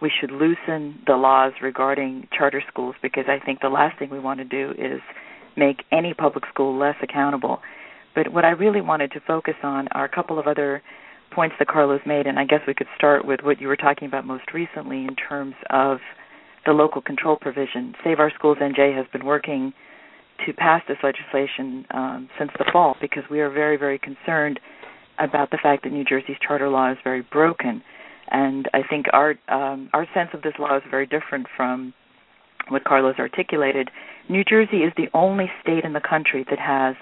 we 0.00 0.10
should 0.20 0.30
loosen 0.30 0.98
the 1.06 1.14
laws 1.14 1.52
regarding 1.62 2.26
charter 2.36 2.62
schools 2.68 2.94
because 3.02 3.24
I 3.28 3.44
think 3.44 3.60
the 3.60 3.68
last 3.68 3.98
thing 3.98 4.10
we 4.10 4.18
want 4.18 4.38
to 4.40 4.44
do 4.44 4.72
is 4.72 5.00
make 5.56 5.82
any 5.92 6.14
public 6.14 6.44
school 6.52 6.78
less 6.78 6.96
accountable. 7.02 7.60
But 8.14 8.32
what 8.32 8.44
I 8.44 8.50
really 8.50 8.80
wanted 8.80 9.12
to 9.12 9.20
focus 9.26 9.54
on 9.62 9.88
are 9.88 10.04
a 10.04 10.08
couple 10.08 10.38
of 10.38 10.46
other 10.46 10.82
points 11.30 11.56
that 11.58 11.68
Carlos 11.68 12.00
made, 12.06 12.26
and 12.26 12.38
I 12.38 12.44
guess 12.44 12.60
we 12.66 12.74
could 12.74 12.86
start 12.96 13.24
with 13.24 13.40
what 13.42 13.60
you 13.60 13.68
were 13.68 13.76
talking 13.76 14.08
about 14.08 14.26
most 14.26 14.52
recently 14.52 15.04
in 15.04 15.16
terms 15.16 15.54
of 15.70 15.98
the 16.66 16.72
local 16.72 17.00
control 17.00 17.36
provision. 17.40 17.94
Save 18.04 18.18
Our 18.18 18.30
Schools 18.34 18.58
NJ 18.60 18.96
has 18.96 19.06
been 19.12 19.24
working 19.24 19.72
to 20.46 20.52
pass 20.52 20.82
this 20.88 20.98
legislation 21.02 21.86
um, 21.92 22.28
since 22.38 22.50
the 22.58 22.64
fall 22.72 22.96
because 23.00 23.22
we 23.30 23.40
are 23.40 23.50
very, 23.50 23.76
very 23.76 23.98
concerned 23.98 24.60
about 25.18 25.50
the 25.50 25.58
fact 25.62 25.84
that 25.84 25.92
New 25.92 26.04
Jersey's 26.04 26.36
charter 26.46 26.68
law 26.68 26.90
is 26.90 26.98
very 27.04 27.22
broken. 27.22 27.82
And 28.30 28.68
I 28.72 28.80
think 28.88 29.06
our 29.12 29.34
um, 29.48 29.90
our 29.92 30.06
sense 30.14 30.30
of 30.34 30.42
this 30.42 30.52
law 30.58 30.76
is 30.76 30.82
very 30.90 31.06
different 31.06 31.46
from 31.56 31.92
what 32.68 32.84
Carlos 32.84 33.16
articulated. 33.18 33.90
New 34.28 34.44
Jersey 34.44 34.78
is 34.78 34.92
the 34.96 35.08
only 35.12 35.50
state 35.62 35.84
in 35.84 35.92
the 35.92 36.00
country 36.00 36.44
that 36.48 36.58
has 36.58 36.94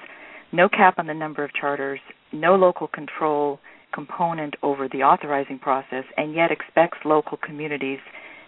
no 0.52 0.68
cap 0.68 0.98
on 0.98 1.06
the 1.06 1.14
number 1.14 1.44
of 1.44 1.52
charters, 1.52 2.00
no 2.32 2.54
local 2.54 2.88
control, 2.88 3.60
component 3.92 4.54
over 4.62 4.88
the 4.88 5.02
authorizing 5.02 5.58
process 5.58 6.04
and 6.16 6.34
yet 6.34 6.50
expects 6.50 6.98
local 7.04 7.38
communities 7.38 7.98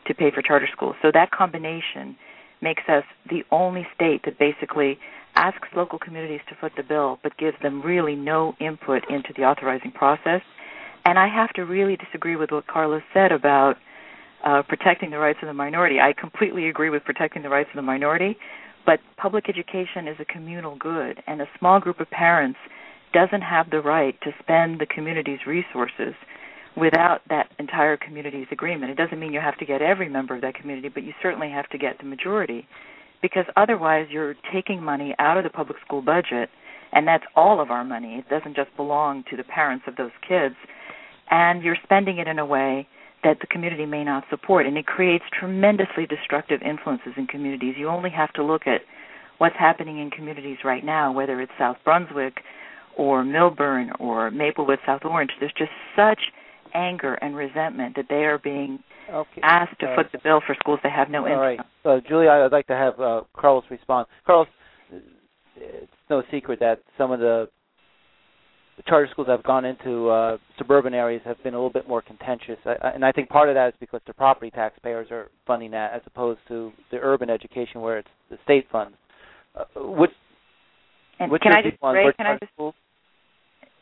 to 0.07 0.14
pay 0.14 0.31
for 0.31 0.42
charter 0.42 0.68
schools. 0.70 0.96
So 1.03 1.11
that 1.12 1.31
combination 1.31 2.16
makes 2.62 2.83
us 2.88 3.05
the 3.29 3.42
only 3.50 3.87
state 3.94 4.22
that 4.24 4.38
basically 4.38 4.98
asks 5.37 5.68
local 5.76 5.98
communities 5.98 6.40
to 6.48 6.55
foot 6.61 6.72
the 6.76 6.83
bill 6.83 7.18
but 7.22 7.37
gives 7.38 7.57
them 7.62 7.83
really 7.83 8.14
no 8.14 8.55
input 8.61 9.03
into 9.11 9.33
the 9.37 9.42
authorizing 9.42 9.92
process. 9.92 10.42
And 11.05 11.18
I 11.18 11.29
have 11.29 11.50
to 11.55 11.62
really 11.62 11.96
disagree 11.96 12.37
with 12.37 12.50
what 12.50 12.66
Carlos 12.66 13.03
said 13.14 13.33
about 13.33 13.76
uh, 14.44 14.62
protecting 14.68 15.11
the 15.11 15.18
rights 15.18 15.38
of 15.42 15.48
the 15.48 15.55
minority. 15.55 16.00
I 16.00 16.12
completely 16.18 16.68
agree 16.68 16.90
with 16.90 17.05
protecting 17.05 17.42
the 17.42 17.48
rights 17.48 17.68
of 17.72 17.76
the 17.76 17.83
minority, 17.83 18.37
but 18.87 19.00
public 19.16 19.48
education 19.48 20.09
is 20.09 20.16
a 20.18 20.24
communal 20.24 20.76
good, 20.76 21.22
and 21.26 21.40
a 21.40 21.46
small 21.59 21.81
group 21.81 22.00
of 22.00 22.11
parents 22.11 22.59
doesn't 23.12 23.42
have 23.42 23.70
the 23.70 23.81
right 23.81 24.20
to 24.23 24.31
spend 24.42 24.81
the 24.81 24.87
community's 24.87 25.40
resources 25.46 26.14
without 26.77 27.20
that 27.29 27.51
entire 27.59 27.96
community's 27.96 28.46
agreement. 28.53 28.90
It 28.90 28.96
doesn't 28.96 29.18
mean 29.18 29.33
you 29.33 29.40
have 29.40 29.59
to 29.59 29.66
get 29.66 29.83
every 29.83 30.09
member 30.09 30.35
of 30.35 30.42
that 30.42 30.55
community, 30.55 30.88
but 30.88 31.03
you 31.03 31.12
certainly 31.23 31.51
have 31.51 31.68
to 31.70 31.79
get 31.79 31.99
the 31.99 32.05
majority 32.05 32.66
because 33.23 33.44
otherwise 33.57 34.07
you're 34.11 34.35
taking 34.53 34.83
money 34.83 35.14
out 35.18 35.37
of 35.37 35.44
the 35.44 35.51
public 35.51 35.79
school 35.85 36.03
budget 36.03 36.49
and 36.92 37.07
that's 37.07 37.25
all 37.37 37.61
of 37.61 37.70
our 37.70 37.85
money. 37.85 38.14
It 38.16 38.29
doesn't 38.29 38.57
just 38.57 38.75
belong 38.77 39.25
to 39.31 39.37
the 39.37 39.44
parents 39.44 39.85
of 39.87 39.96
those 39.96 40.12
kids 40.27 40.55
and 41.31 41.62
you're 41.62 41.77
spending 41.83 42.18
it 42.18 42.29
in 42.29 42.38
a 42.38 42.46
way 42.46 42.87
that 43.23 43.38
the 43.40 43.46
community 43.46 43.85
may 43.85 44.05
not 44.05 44.25
support 44.31 44.66
and 44.66 44.79
it 44.79 44.87
creates 44.87 45.25
tremendously 45.38 46.07
destructive 46.07 46.62
influences 46.62 47.12
in 47.16 47.27
communities. 47.27 47.75
You 47.77 47.88
only 47.88 48.11
have 48.11 48.33
to 48.35 48.44
look 48.44 48.66
at 48.66 48.81
what's 49.38 49.57
happening 49.59 49.99
in 49.99 50.11
communities 50.11 50.59
right 50.64 50.85
now, 50.85 51.12
whether 51.12 51.40
it's 51.40 51.53
South 51.59 51.77
Brunswick 51.85 52.38
or 53.00 53.24
Millburn 53.24 53.98
or 53.98 54.30
Maplewood 54.30 54.78
South 54.84 55.00
Orange, 55.06 55.30
there's 55.40 55.54
just 55.56 55.70
such 55.96 56.20
anger 56.74 57.14
and 57.14 57.34
resentment 57.34 57.96
that 57.96 58.04
they 58.10 58.26
are 58.26 58.38
being 58.38 58.78
okay. 59.10 59.40
asked 59.42 59.80
to 59.80 59.96
foot 59.96 60.06
the 60.12 60.18
bill 60.22 60.42
for 60.46 60.54
schools 60.60 60.78
they 60.82 60.90
have 60.90 61.08
no 61.08 61.26
income. 61.26 61.38
All 61.38 61.42
right, 61.42 61.60
uh, 61.86 62.00
Julia, 62.06 62.28
I'd 62.28 62.52
like 62.52 62.66
to 62.66 62.74
have 62.74 63.00
uh, 63.00 63.22
Carlos 63.34 63.64
respond. 63.70 64.06
Carlos, 64.26 64.48
it's 65.56 65.90
no 66.10 66.22
secret 66.30 66.60
that 66.60 66.82
some 66.98 67.10
of 67.10 67.20
the 67.20 67.48
charter 68.86 69.08
schools 69.10 69.28
that 69.28 69.32
have 69.32 69.44
gone 69.44 69.64
into 69.64 70.10
uh, 70.10 70.36
suburban 70.58 70.92
areas 70.92 71.22
have 71.24 71.42
been 71.42 71.54
a 71.54 71.56
little 71.56 71.72
bit 71.72 71.88
more 71.88 72.02
contentious, 72.02 72.58
I, 72.66 72.90
and 72.94 73.02
I 73.02 73.12
think 73.12 73.30
part 73.30 73.48
of 73.48 73.54
that 73.54 73.68
is 73.68 73.74
because 73.80 74.02
the 74.06 74.12
property 74.12 74.50
taxpayers 74.50 75.08
are 75.10 75.28
funding 75.46 75.70
that, 75.70 75.94
as 75.94 76.02
opposed 76.04 76.40
to 76.48 76.70
the 76.90 76.98
urban 76.98 77.30
education 77.30 77.80
where 77.80 77.96
it's 77.98 78.08
the 78.28 78.36
state 78.44 78.66
funds. 78.70 78.96
Uh, 79.56 79.64
what 79.80 80.10
and 81.18 81.30
can 81.40 81.52
I 81.52 81.62
just 81.62 81.76
Ray, 81.82 82.12
can 82.16 82.26
I 82.26 82.36
just 82.38 82.52
schools? 82.52 82.74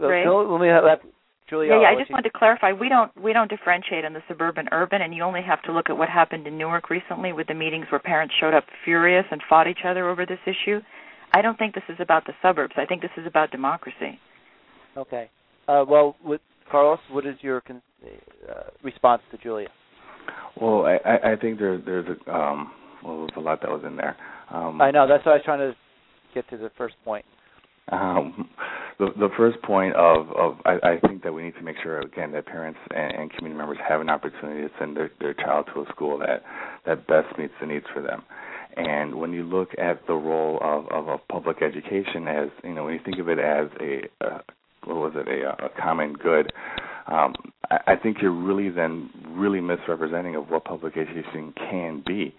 Ray? 0.06 0.24
So, 0.24 0.42
let 0.42 0.60
me 0.60 0.68
have, 0.68 0.84
have 0.84 1.00
Julia. 1.48 1.72
Yeah, 1.72 1.80
yeah. 1.80 1.88
I 1.88 1.98
just 1.98 2.10
wanted 2.10 2.30
to 2.30 2.38
clarify. 2.38 2.72
We 2.72 2.88
don't 2.88 3.10
we 3.20 3.32
don't 3.32 3.48
differentiate 3.48 4.04
in 4.04 4.12
the 4.12 4.22
suburban 4.28 4.68
urban, 4.72 5.02
and 5.02 5.14
you 5.14 5.22
only 5.22 5.42
have 5.42 5.62
to 5.62 5.72
look 5.72 5.90
at 5.90 5.96
what 5.96 6.08
happened 6.08 6.46
in 6.46 6.58
Newark 6.58 6.90
recently 6.90 7.32
with 7.32 7.46
the 7.46 7.54
meetings 7.54 7.86
where 7.90 7.98
parents 7.98 8.34
showed 8.38 8.54
up 8.54 8.64
furious 8.84 9.24
and 9.30 9.40
fought 9.48 9.66
each 9.66 9.84
other 9.84 10.08
over 10.08 10.26
this 10.26 10.38
issue. 10.46 10.80
I 11.32 11.42
don't 11.42 11.58
think 11.58 11.74
this 11.74 11.84
is 11.88 11.96
about 12.00 12.26
the 12.26 12.32
suburbs. 12.40 12.74
I 12.76 12.86
think 12.86 13.02
this 13.02 13.10
is 13.16 13.26
about 13.26 13.50
democracy. 13.50 14.18
Okay. 14.96 15.30
Uh, 15.66 15.84
well, 15.86 16.16
with 16.24 16.40
Carlos, 16.70 16.98
what 17.10 17.26
is 17.26 17.36
your 17.40 17.60
con- 17.60 17.82
uh, 18.48 18.54
response 18.82 19.22
to 19.30 19.38
Julia? 19.38 19.68
Well, 20.60 20.86
I, 20.86 21.32
I 21.32 21.36
think 21.36 21.58
there, 21.58 21.78
there's 21.78 22.06
a 22.08 22.34
um, 22.34 22.72
well, 23.04 23.18
there's 23.18 23.36
a 23.36 23.40
lot 23.40 23.60
that 23.62 23.70
was 23.70 23.82
in 23.86 23.96
there. 23.96 24.16
Um, 24.50 24.80
I 24.80 24.90
know. 24.90 25.06
That's 25.06 25.24
why 25.24 25.32
I 25.32 25.34
was 25.36 25.44
trying 25.44 25.60
to 25.60 25.76
get 26.34 26.48
to 26.50 26.56
the 26.56 26.70
first 26.76 26.96
point. 27.04 27.24
Um, 27.90 28.48
the 28.98 29.08
the 29.18 29.28
first 29.36 29.60
point 29.62 29.94
of 29.94 30.30
of 30.32 30.56
I, 30.64 30.78
I 30.82 31.08
think 31.08 31.22
that 31.22 31.32
we 31.32 31.42
need 31.42 31.54
to 31.54 31.62
make 31.62 31.76
sure 31.82 32.00
again 32.00 32.32
that 32.32 32.46
parents 32.46 32.78
and, 32.94 33.14
and 33.14 33.32
community 33.32 33.58
members 33.58 33.78
have 33.88 34.00
an 34.00 34.10
opportunity 34.10 34.62
to 34.62 34.70
send 34.78 34.96
their, 34.96 35.10
their 35.20 35.34
child 35.34 35.66
to 35.74 35.82
a 35.82 35.86
school 35.90 36.18
that 36.18 36.42
that 36.86 37.06
best 37.06 37.38
meets 37.38 37.54
the 37.60 37.66
needs 37.66 37.86
for 37.92 38.02
them. 38.02 38.22
And 38.76 39.14
when 39.14 39.32
you 39.32 39.42
look 39.42 39.70
at 39.78 40.06
the 40.06 40.14
role 40.14 40.58
of, 40.62 40.86
of 40.92 41.08
a 41.08 41.18
public 41.32 41.62
education 41.62 42.28
as 42.28 42.48
you 42.62 42.74
know, 42.74 42.84
when 42.84 42.94
you 42.94 43.00
think 43.04 43.18
of 43.18 43.28
it 43.28 43.38
as 43.38 43.68
a, 43.80 44.24
a 44.24 44.42
what 44.84 44.96
was 44.96 45.12
it, 45.16 45.28
a, 45.28 45.66
a 45.66 45.68
common 45.80 46.14
good, 46.14 46.52
um, 47.08 47.34
I, 47.70 47.78
I 47.88 47.96
think 47.96 48.18
you're 48.20 48.30
really 48.30 48.70
then 48.70 49.10
really 49.30 49.60
misrepresenting 49.60 50.36
of 50.36 50.50
what 50.50 50.64
public 50.64 50.96
education 50.96 51.52
can 51.56 52.02
be. 52.06 52.34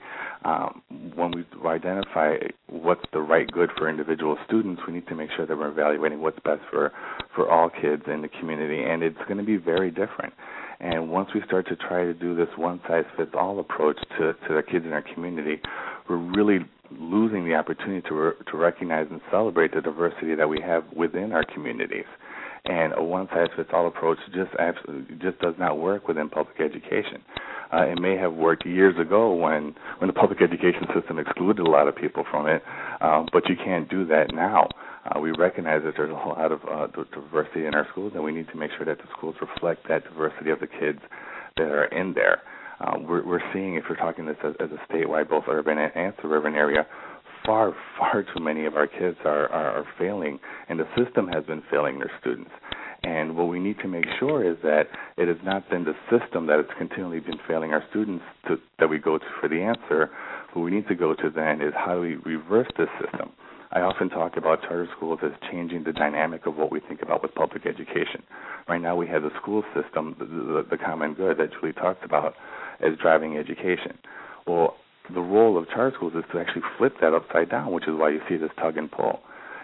Um, 0.46 0.82
when 1.16 1.32
we 1.32 1.46
identify 1.68 2.36
what's 2.68 3.04
the 3.12 3.20
right 3.20 3.50
good 3.52 3.70
for 3.78 3.90
individual 3.90 4.38
students, 4.46 4.82
we 4.88 4.94
need 4.94 5.08
to 5.08 5.16
make 5.16 5.30
sure 5.36 5.46
that 5.46 5.58
we're 5.58 5.70
evaluating 5.70 6.22
what's 6.22 6.40
best 6.46 6.62
for 6.70 6.92
for 7.36 7.50
all 7.50 7.70
kids 7.70 8.04
in 8.08 8.22
the 8.22 8.30
community, 8.40 8.84
and 8.84 9.04
it's 9.04 9.18
going 9.28 9.38
to 9.38 9.44
be 9.44 9.58
very 9.58 9.90
different. 9.90 10.34
And 10.80 11.10
once 11.12 11.30
we 11.36 11.42
start 11.46 11.68
to 11.68 11.76
try 11.76 12.06
to 12.06 12.14
do 12.14 12.36
this 12.36 12.48
one 12.56 12.80
size 12.88 13.04
fits 13.18 13.32
all 13.34 13.60
approach 13.60 13.98
to 14.18 14.34
to 14.34 14.56
the 14.56 14.64
kids 14.64 14.86
in 14.86 14.94
our 14.94 15.04
community, 15.14 15.62
we're 16.10 16.18
really 16.18 16.60
losing 16.92 17.46
the 17.46 17.54
opportunity 17.56 18.08
to 18.08 18.16
re- 18.16 18.34
to 18.50 18.58
recognize 18.58 19.08
and 19.12 19.22
celebrate 19.30 19.74
the 19.74 19.82
diversity 19.82 20.36
that 20.36 20.48
we 20.48 20.62
have 20.62 20.84
within 20.96 21.32
our 21.34 21.44
communities. 21.44 22.06
And 22.70 22.94
a 22.96 23.04
one 23.04 23.28
size 23.34 23.48
fits 23.56 23.70
all 23.74 23.88
approach 23.88 24.20
just 24.32 24.52
absolutely 24.60 25.16
just 25.16 25.40
does 25.40 25.56
not 25.58 25.80
work 25.80 26.08
within 26.08 26.30
public 26.30 26.60
education. 26.62 27.26
Uh, 27.74 27.86
it 27.88 28.00
may 28.00 28.16
have 28.16 28.34
worked 28.34 28.64
years 28.64 28.96
ago 29.00 29.34
when 29.34 29.74
when 29.98 30.08
the 30.08 30.14
public 30.14 30.40
education 30.42 30.86
system 30.94 31.18
excluded 31.18 31.66
a 31.66 31.70
lot 31.70 31.88
of 31.88 31.96
people 31.96 32.24
from 32.30 32.46
it, 32.48 32.62
um, 33.02 33.28
but 33.34 33.50
you 33.50 33.56
can't 33.56 33.90
do 33.90 34.06
that 34.06 34.28
now. 34.34 34.68
Uh, 35.06 35.20
we 35.20 35.32
recognize 35.32 35.82
that 35.84 35.94
there's 35.98 36.12
a 36.12 36.16
whole 36.16 36.34
lot 36.34 36.52
of 36.52 36.60
uh, 36.70 36.86
diversity 37.16 37.66
in 37.66 37.74
our 37.74 37.88
schools, 37.92 38.12
and 38.14 38.24
we 38.24 38.32
need 38.32 38.48
to 38.50 38.58
make 38.58 38.70
sure 38.78 38.86
that 38.86 39.00
the 39.00 39.10
schools 39.18 39.36
reflect 39.42 39.88
that 39.88 40.04
diversity 40.04 40.52
of 40.52 40.60
the 40.60 40.68
kids 40.68 41.00
that 41.58 41.72
are 41.72 41.86
in 41.86 42.14
there. 42.14 42.42
Uh, 42.82 42.98
we're, 43.00 43.26
we're 43.26 43.54
seeing, 43.54 43.76
if 43.76 43.84
we're 43.90 43.96
talking 43.96 44.26
this 44.26 44.38
as, 44.44 44.54
as 44.60 44.70
a 44.72 44.94
statewide, 44.94 45.28
both 45.30 45.44
urban 45.50 45.78
and, 45.78 45.92
and 45.96 46.14
suburban 46.22 46.54
area, 46.56 46.86
far, 47.46 47.76
far 47.98 48.24
too 48.24 48.42
many 48.42 48.66
of 48.66 48.76
our 48.76 48.88
kids 48.88 49.18
are, 49.26 49.48
are, 49.50 49.80
are 49.80 49.86
failing, 49.98 50.40
and 50.68 50.80
the 50.80 50.88
system 50.98 51.28
has 51.28 51.44
been 51.46 51.64
failing 51.70 52.00
their 52.00 52.12
students. 52.20 52.52
And 53.04 53.38
what 53.38 53.46
we 53.48 53.60
need 53.60 53.78
to 53.80 53.88
make 53.88 54.06
sure 54.20 54.50
is 54.50 54.58
that 54.64 54.88
it 55.18 55.28
has 55.28 55.38
not 55.44 55.70
been 55.70 55.86
the 55.86 55.96
system 56.10 56.48
that 56.48 56.58
has 56.58 56.66
continually 56.78 57.22
been 57.22 57.40
failing 57.48 57.72
our 57.72 57.84
students 57.90 58.24
to, 58.48 58.58
that 58.80 58.90
we 58.90 58.98
go 58.98 59.18
to 59.18 59.26
for 59.40 59.48
the 59.48 59.62
answer. 59.62 60.10
What 60.54 60.64
we 60.64 60.72
need 60.72 60.88
to 60.90 60.96
go 60.96 61.14
to 61.14 61.30
then 61.30 61.62
is 61.62 61.74
how 61.76 61.96
do 61.96 62.02
we 62.02 62.16
reverse 62.16 62.68
this 62.78 62.90
system? 63.02 63.32
I 63.72 63.82
often 63.82 64.10
talk 64.10 64.36
about 64.36 64.62
charter 64.62 64.88
schools 64.98 65.20
as 65.24 65.32
changing 65.52 65.84
the 65.84 65.94
dynamic 65.94 66.48
of 66.48 66.56
what 66.58 66.72
we 66.72 66.80
think 66.80 67.04
about 67.04 67.22
with 67.22 67.36
public 67.36 67.68
education. 67.68 68.24
Right 68.68 68.82
now, 68.82 68.96
we 68.96 69.08
have 69.08 69.22
the 69.22 69.30
school 69.40 69.64
system, 69.76 70.16
the, 70.18 70.26
the, 70.26 70.66
the 70.72 70.78
common 70.78 71.14
good 71.14 71.38
that 71.38 71.52
Julie 71.54 71.74
talks 71.74 72.00
about, 72.04 72.34
as 72.82 72.98
driving 73.00 73.38
education. 73.38 73.98
Well, 74.48 74.76
the 75.14 75.22
role 75.22 75.58
of 75.58 75.68
charter 75.70 75.96
schools 75.96 76.14
is 76.16 76.24
to 76.32 76.40
actually 76.40 76.64
flip 76.78 76.94
that 77.02 77.14
upside 77.14 77.50
down, 77.50 77.72
which 77.72 77.88
is 77.88 77.94
why 77.96 78.10
you 78.10 78.22
see 78.28 78.38
this 78.38 78.52
tug 78.60 78.78
and 78.78 78.92
pull. 78.92 79.20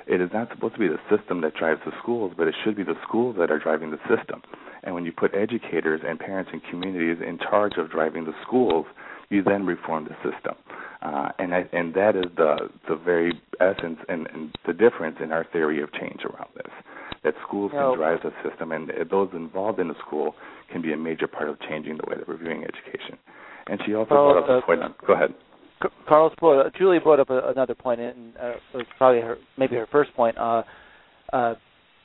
It 0.08 0.22
is 0.22 0.30
not 0.34 0.50
supposed 0.50 0.76
to 0.76 0.80
be 0.80 0.88
the 0.88 1.00
system 1.10 1.42
that 1.42 1.56
drives 1.56 1.82
the 1.86 1.92
schools, 2.02 2.34
but 2.38 2.48
it 2.48 2.56
should 2.64 2.76
be 2.76 2.84
the 2.84 2.96
schools 3.08 3.36
that 3.40 3.50
are 3.50 3.58
driving 3.58 3.92
the 3.92 4.00
system. 4.08 4.44
And 4.84 4.94
when 4.94 5.04
you 5.04 5.12
put 5.12 5.34
educators 5.34 6.02
and 6.08 6.20
parents 6.20 6.52
and 6.54 6.62
communities 6.70 7.18
in 7.26 7.40
charge 7.40 7.74
of 7.78 7.90
driving 7.90 8.26
the 8.26 8.34
schools, 8.46 8.86
you 9.30 9.42
then 9.42 9.66
reform 9.66 10.06
the 10.06 10.16
system. 10.18 10.56
Uh, 11.02 11.30
and 11.40 11.54
I, 11.54 11.66
and 11.74 11.94
that 11.96 12.16
is 12.16 12.26
the 12.38 12.70
the 12.88 12.96
very 12.96 13.34
essence 13.60 14.00
and, 14.08 14.28
and 14.34 14.56
the 14.66 14.74
difference 14.74 15.18
in 15.22 15.32
our 15.32 15.44
theory 15.52 15.82
of 15.82 15.92
change 15.94 16.22
around 16.24 16.50
this. 16.56 16.72
That 17.24 17.34
schools 17.48 17.72
can 17.72 17.98
drive 17.98 18.20
the 18.24 18.32
system, 18.48 18.72
and 18.72 18.92
those 19.10 19.30
involved 19.34 19.80
in 19.80 19.88
the 19.88 19.96
school 20.06 20.36
can 20.72 20.84
be 20.84 20.94
a 20.94 20.98
major 20.98 21.28
part 21.28 21.50
of 21.50 21.60
changing 21.60 21.98
the 21.98 22.04
way 22.08 22.18
that 22.18 22.28
we're 22.28 22.38
viewing 22.38 22.64
education. 22.64 23.18
And 23.68 23.80
she 23.86 23.96
also 23.96 24.10
brought 24.10 24.44
up 24.44 24.64
a 24.64 24.66
point. 24.66 24.84
On, 24.84 24.94
go 25.06 25.14
ahead. 25.14 25.34
Carlos 26.08 26.34
brought, 26.40 26.74
Julie 26.76 27.00
brought 27.00 27.20
up 27.20 27.30
a, 27.30 27.50
another 27.50 27.76
point, 27.76 28.00
and 28.00 28.34
uh, 28.38 28.50
it 28.52 28.78
was 28.78 28.86
probably 28.98 29.22
her, 29.22 29.38
maybe 29.58 29.76
her 29.76 29.88
first 29.92 30.14
point. 30.16 30.38
Uh, 30.38 30.64
uh, 31.34 31.56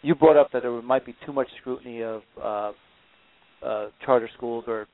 you 0.03 0.15
brought 0.15 0.37
up 0.37 0.51
that 0.53 0.63
there 0.63 0.83
might 0.83 1.05
be 1.05 1.15
too 1.27 1.33
much 1.33 1.49
scrutiny 1.61 2.03
of 2.03 2.23
uh, 2.43 2.73
uh, 3.65 3.89
charter 4.05 4.29
schools 4.37 4.65
or 4.67 4.87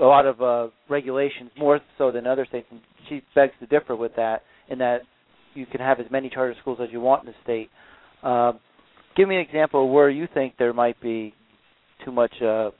a 0.00 0.04
lot 0.04 0.26
of 0.26 0.42
uh, 0.42 0.68
regulations, 0.88 1.50
more 1.56 1.80
so 1.96 2.10
than 2.10 2.26
other 2.26 2.46
states. 2.46 2.66
And 2.70 2.80
she 3.08 3.22
begs 3.34 3.52
to 3.60 3.66
differ 3.66 3.96
with 3.96 4.12
that, 4.16 4.42
in 4.68 4.78
that 4.78 5.02
you 5.54 5.66
can 5.66 5.80
have 5.80 5.98
as 6.00 6.06
many 6.10 6.28
charter 6.28 6.54
schools 6.60 6.78
as 6.82 6.88
you 6.92 7.00
want 7.00 7.26
in 7.26 7.32
the 7.32 7.34
state. 7.42 7.70
Uh, 8.22 8.52
give 9.16 9.28
me 9.28 9.36
an 9.36 9.40
example 9.40 9.84
of 9.84 9.90
where 9.90 10.10
you 10.10 10.28
think 10.32 10.54
there 10.58 10.72
might 10.72 11.00
be 11.00 11.34
too 12.04 12.12
much. 12.12 12.32
Uh, 12.42 12.70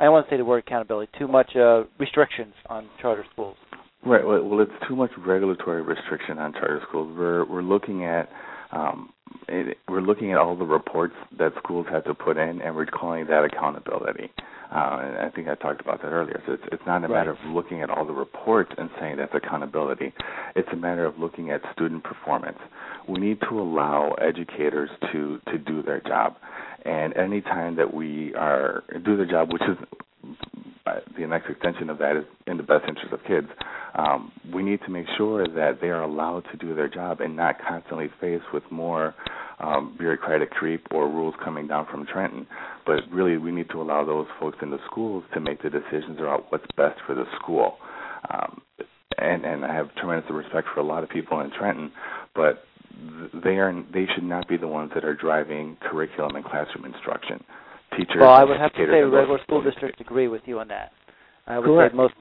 I 0.00 0.04
don't 0.04 0.12
want 0.14 0.26
to 0.28 0.32
say 0.32 0.38
the 0.38 0.44
word 0.46 0.64
accountability. 0.66 1.12
Too 1.18 1.28
much 1.28 1.54
uh, 1.54 1.84
restrictions 1.98 2.54
on 2.70 2.88
charter 3.02 3.24
schools. 3.32 3.56
Right. 4.04 4.24
Well, 4.24 4.60
it's 4.60 4.72
too 4.88 4.96
much 4.96 5.10
regulatory 5.18 5.82
restriction 5.82 6.38
on 6.38 6.54
charter 6.54 6.80
schools. 6.88 7.14
We're 7.16 7.44
we're 7.44 7.62
looking 7.62 8.06
at 8.06 8.30
um, 8.72 9.10
it, 9.46 9.76
we're 9.88 10.00
looking 10.00 10.32
at 10.32 10.38
all 10.38 10.56
the 10.56 10.64
reports 10.64 11.14
that 11.38 11.52
schools 11.62 11.86
have 11.90 12.04
to 12.04 12.14
put 12.14 12.38
in, 12.38 12.62
and 12.62 12.74
we're 12.74 12.86
calling 12.86 13.26
that 13.26 13.44
accountability. 13.44 14.30
Uh, 14.72 15.00
and 15.02 15.16
I 15.18 15.30
think 15.34 15.48
I 15.48 15.54
talked 15.56 15.80
about 15.80 16.00
that 16.00 16.08
earlier. 16.08 16.40
So 16.46 16.52
it's 16.54 16.62
it's 16.72 16.82
not 16.86 16.98
a 16.98 17.08
right. 17.08 17.18
matter 17.18 17.32
of 17.32 17.38
looking 17.48 17.82
at 17.82 17.90
all 17.90 18.06
the 18.06 18.12
reports 18.12 18.72
and 18.78 18.88
saying 18.98 19.16
that's 19.18 19.34
accountability. 19.34 20.14
It's 20.56 20.68
a 20.72 20.76
matter 20.76 21.04
of 21.04 21.18
looking 21.18 21.50
at 21.50 21.60
student 21.74 22.04
performance. 22.04 22.58
We 23.06 23.18
need 23.18 23.40
to 23.50 23.60
allow 23.60 24.14
educators 24.14 24.88
to 25.12 25.40
to 25.48 25.58
do 25.58 25.82
their 25.82 26.00
job, 26.00 26.36
and 26.84 27.16
any 27.16 27.40
time 27.40 27.76
that 27.76 27.92
we 27.92 28.34
are 28.34 28.82
do 29.04 29.16
their 29.16 29.26
job, 29.26 29.52
which 29.52 29.62
is 29.62 29.76
uh, 30.86 30.94
the 31.18 31.26
next 31.26 31.48
extension 31.50 31.90
of 31.90 31.98
that 31.98 32.16
is 32.16 32.24
in 32.46 32.56
the 32.56 32.62
best 32.62 32.84
interest 32.88 33.12
of 33.12 33.20
kids. 33.26 33.46
Um, 33.94 34.32
we 34.54 34.62
need 34.62 34.80
to 34.86 34.90
make 34.90 35.06
sure 35.16 35.46
that 35.46 35.78
they 35.80 35.88
are 35.88 36.02
allowed 36.02 36.44
to 36.52 36.56
do 36.56 36.74
their 36.74 36.88
job 36.88 37.20
and 37.20 37.36
not 37.36 37.56
constantly 37.66 38.08
faced 38.20 38.44
with 38.52 38.62
more 38.70 39.14
um, 39.58 39.94
bureaucratic 39.98 40.50
creep 40.50 40.86
or 40.90 41.08
rules 41.08 41.34
coming 41.44 41.66
down 41.66 41.86
from 41.90 42.06
Trenton. 42.06 42.46
But 42.86 43.00
really, 43.12 43.36
we 43.36 43.52
need 43.52 43.68
to 43.70 43.82
allow 43.82 44.04
those 44.04 44.26
folks 44.38 44.58
in 44.62 44.70
the 44.70 44.78
schools 44.90 45.24
to 45.34 45.40
make 45.40 45.62
the 45.62 45.70
decisions 45.70 46.18
about 46.18 46.50
what's 46.50 46.66
best 46.76 46.98
for 47.06 47.14
the 47.14 47.24
school. 47.40 47.76
Um, 48.32 48.62
and 49.18 49.44
and 49.44 49.64
I 49.64 49.74
have 49.74 49.94
tremendous 49.96 50.30
respect 50.30 50.68
for 50.72 50.80
a 50.80 50.84
lot 50.84 51.02
of 51.02 51.10
people 51.10 51.40
in 51.40 51.50
Trenton, 51.50 51.92
but 52.34 52.64
they 53.44 53.56
are 53.58 53.72
they 53.92 54.06
should 54.14 54.24
not 54.24 54.48
be 54.48 54.56
the 54.56 54.68
ones 54.68 54.90
that 54.94 55.04
are 55.04 55.14
driving 55.14 55.76
curriculum 55.80 56.36
and 56.36 56.44
classroom 56.44 56.84
instruction 56.84 57.42
teachers. 57.96 58.16
Well, 58.20 58.30
I 58.30 58.44
would 58.44 58.58
have 58.58 58.72
to 58.72 58.86
say 58.86 59.00
regular 59.02 59.38
school 59.42 59.62
districts 59.62 60.00
agree 60.00 60.28
with 60.28 60.42
you 60.46 60.58
on 60.60 60.68
that. 60.68 60.92
I 61.46 61.58
would 61.58 61.66
Correct. 61.66 61.92
say 61.92 61.96
most. 61.96 62.14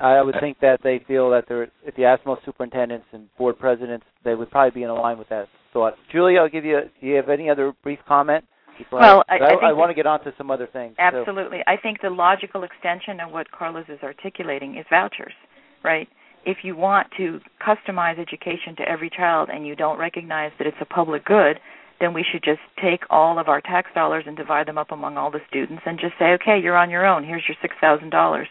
I 0.00 0.22
would 0.22 0.36
uh, 0.36 0.40
think 0.40 0.60
that 0.60 0.80
they 0.84 1.02
feel 1.08 1.28
that 1.30 1.44
they're, 1.48 1.64
if 1.84 1.98
you 1.98 2.04
ask 2.04 2.24
most 2.24 2.44
superintendents 2.44 3.06
and 3.12 3.28
board 3.36 3.58
presidents, 3.58 4.06
they 4.24 4.36
would 4.36 4.48
probably 4.50 4.80
be 4.80 4.84
in 4.84 4.90
line 4.90 5.18
with 5.18 5.28
that 5.28 5.48
thought. 5.72 5.94
Julie, 6.12 6.38
I'll 6.38 6.48
give 6.48 6.64
you. 6.64 6.80
Do 7.00 7.06
you 7.06 7.14
have 7.16 7.28
any 7.28 7.50
other 7.50 7.72
brief 7.82 7.98
comment? 8.06 8.44
Well, 8.92 9.24
I, 9.28 9.38
I, 9.38 9.38
I, 9.38 9.68
I 9.70 9.72
want 9.72 9.90
to 9.90 9.94
get 9.94 10.06
on 10.06 10.22
to 10.22 10.32
some 10.38 10.52
other 10.52 10.68
things. 10.72 10.94
Absolutely. 11.00 11.58
I 11.66 11.76
think 11.76 12.00
the 12.00 12.10
logical 12.10 12.62
extension 12.62 13.18
of 13.18 13.32
what 13.32 13.50
Carlos 13.50 13.86
is 13.88 13.98
articulating 14.04 14.76
is 14.76 14.86
vouchers, 14.88 15.32
right? 15.82 16.08
If 16.44 16.58
you 16.62 16.76
want 16.76 17.08
to 17.16 17.40
customize 17.60 18.18
education 18.18 18.76
to 18.76 18.88
every 18.88 19.10
child 19.10 19.48
and 19.52 19.66
you 19.66 19.76
don't 19.76 19.98
recognize 19.98 20.52
that 20.58 20.66
it's 20.66 20.76
a 20.80 20.86
public 20.86 21.24
good, 21.24 21.58
then 22.00 22.14
we 22.14 22.24
should 22.30 22.42
just 22.42 22.60
take 22.82 23.02
all 23.10 23.38
of 23.38 23.48
our 23.48 23.60
tax 23.60 23.90
dollars 23.94 24.24
and 24.26 24.36
divide 24.36 24.66
them 24.66 24.78
up 24.78 24.92
among 24.92 25.16
all 25.16 25.30
the 25.30 25.40
students 25.48 25.82
and 25.84 25.98
just 25.98 26.14
say, 26.18 26.26
okay, 26.32 26.58
you're 26.62 26.76
on 26.76 26.90
your 26.90 27.06
own. 27.06 27.24
Here's 27.24 27.42
your 27.48 27.56
six 27.60 27.74
thousand 27.80 28.10
dollars. 28.10 28.48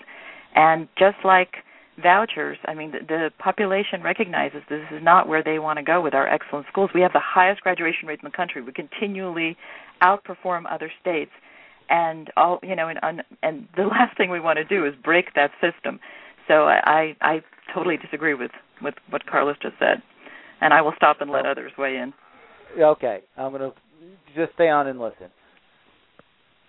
And 0.55 0.87
just 0.97 1.17
like 1.23 1.55
vouchers, 2.01 2.57
I 2.65 2.73
mean, 2.73 2.91
the, 2.91 2.99
the 3.07 3.31
population 3.39 4.03
recognizes 4.03 4.61
this 4.69 4.83
is 4.91 5.01
not 5.01 5.27
where 5.27 5.43
they 5.43 5.59
want 5.59 5.77
to 5.77 5.83
go 5.83 6.01
with 6.01 6.13
our 6.13 6.27
excellent 6.27 6.67
schools. 6.71 6.89
We 6.93 7.01
have 7.01 7.13
the 7.13 7.21
highest 7.23 7.61
graduation 7.61 8.07
rate 8.07 8.19
in 8.21 8.29
the 8.29 8.35
country. 8.35 8.61
We 8.61 8.71
continually 8.71 9.57
outperform 10.01 10.63
other 10.69 10.91
states, 11.01 11.31
and 11.89 12.29
all 12.35 12.59
you 12.63 12.75
know, 12.75 12.89
and 12.89 13.23
and 13.41 13.67
the 13.75 13.83
last 13.87 14.17
thing 14.17 14.29
we 14.29 14.39
want 14.39 14.57
to 14.57 14.65
do 14.65 14.85
is 14.85 14.93
break 15.03 15.33
that 15.35 15.51
system. 15.61 15.99
So 16.47 16.65
I 16.67 17.15
I 17.21 17.41
totally 17.73 17.97
disagree 17.97 18.33
with 18.33 18.51
with 18.81 18.95
what 19.09 19.25
Carlos 19.25 19.55
just 19.61 19.75
said, 19.79 20.01
and 20.61 20.73
I 20.73 20.81
will 20.81 20.93
stop 20.95 21.21
and 21.21 21.31
let 21.31 21.45
others 21.45 21.71
weigh 21.77 21.97
in. 21.97 22.13
Okay, 22.79 23.19
I'm 23.37 23.51
gonna 23.51 23.71
just 24.35 24.53
stay 24.53 24.69
on 24.69 24.87
and 24.87 24.99
listen. 24.99 25.27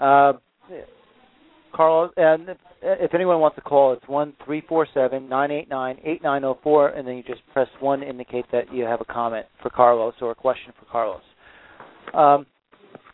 Uh, 0.00 0.34
Carlos, 1.72 2.12
and 2.16 2.48
if, 2.48 2.56
if 2.82 3.14
anyone 3.14 3.40
wants 3.40 3.56
to 3.56 3.60
call, 3.60 3.92
it's 3.92 4.06
one 4.08 4.32
three 4.44 4.62
four 4.68 4.86
seven 4.94 5.28
nine 5.28 5.50
eight 5.50 5.68
nine 5.68 5.98
eight 6.04 6.22
nine 6.22 6.42
zero 6.42 6.58
four, 6.62 6.88
and 6.88 7.06
then 7.06 7.16
you 7.16 7.22
just 7.22 7.40
press 7.52 7.68
one 7.80 8.00
to 8.00 8.08
indicate 8.08 8.46
that 8.52 8.72
you 8.72 8.84
have 8.84 9.00
a 9.00 9.04
comment 9.04 9.46
for 9.62 9.70
Carlos 9.70 10.14
or 10.20 10.30
a 10.30 10.34
question 10.34 10.72
for 10.78 10.86
Carlos. 10.86 11.22
Um, 12.14 12.46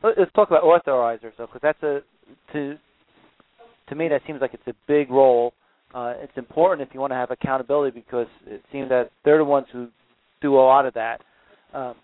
let's 0.02 0.32
talk 0.34 0.48
about 0.48 0.62
authorizers, 0.62 1.32
though, 1.38 1.46
because 1.46 1.60
that's 1.62 1.82
a 1.82 2.00
to 2.52 2.76
to 3.88 3.94
me 3.94 4.08
that 4.08 4.22
seems 4.26 4.40
like 4.40 4.54
it's 4.54 4.66
a 4.66 4.74
big 4.86 5.10
role. 5.10 5.52
Uh, 5.94 6.14
it's 6.20 6.36
important 6.36 6.86
if 6.86 6.92
you 6.92 7.00
want 7.00 7.12
to 7.12 7.16
have 7.16 7.30
accountability 7.30 7.94
because 7.94 8.26
it 8.46 8.62
seems 8.72 8.88
that 8.88 9.10
they're 9.24 9.38
the 9.38 9.44
ones 9.44 9.66
who 9.72 9.88
do 10.42 10.56
a 10.56 10.58
lot 10.58 10.86
of 10.86 10.94
that. 10.94 11.20
Um, 11.72 11.94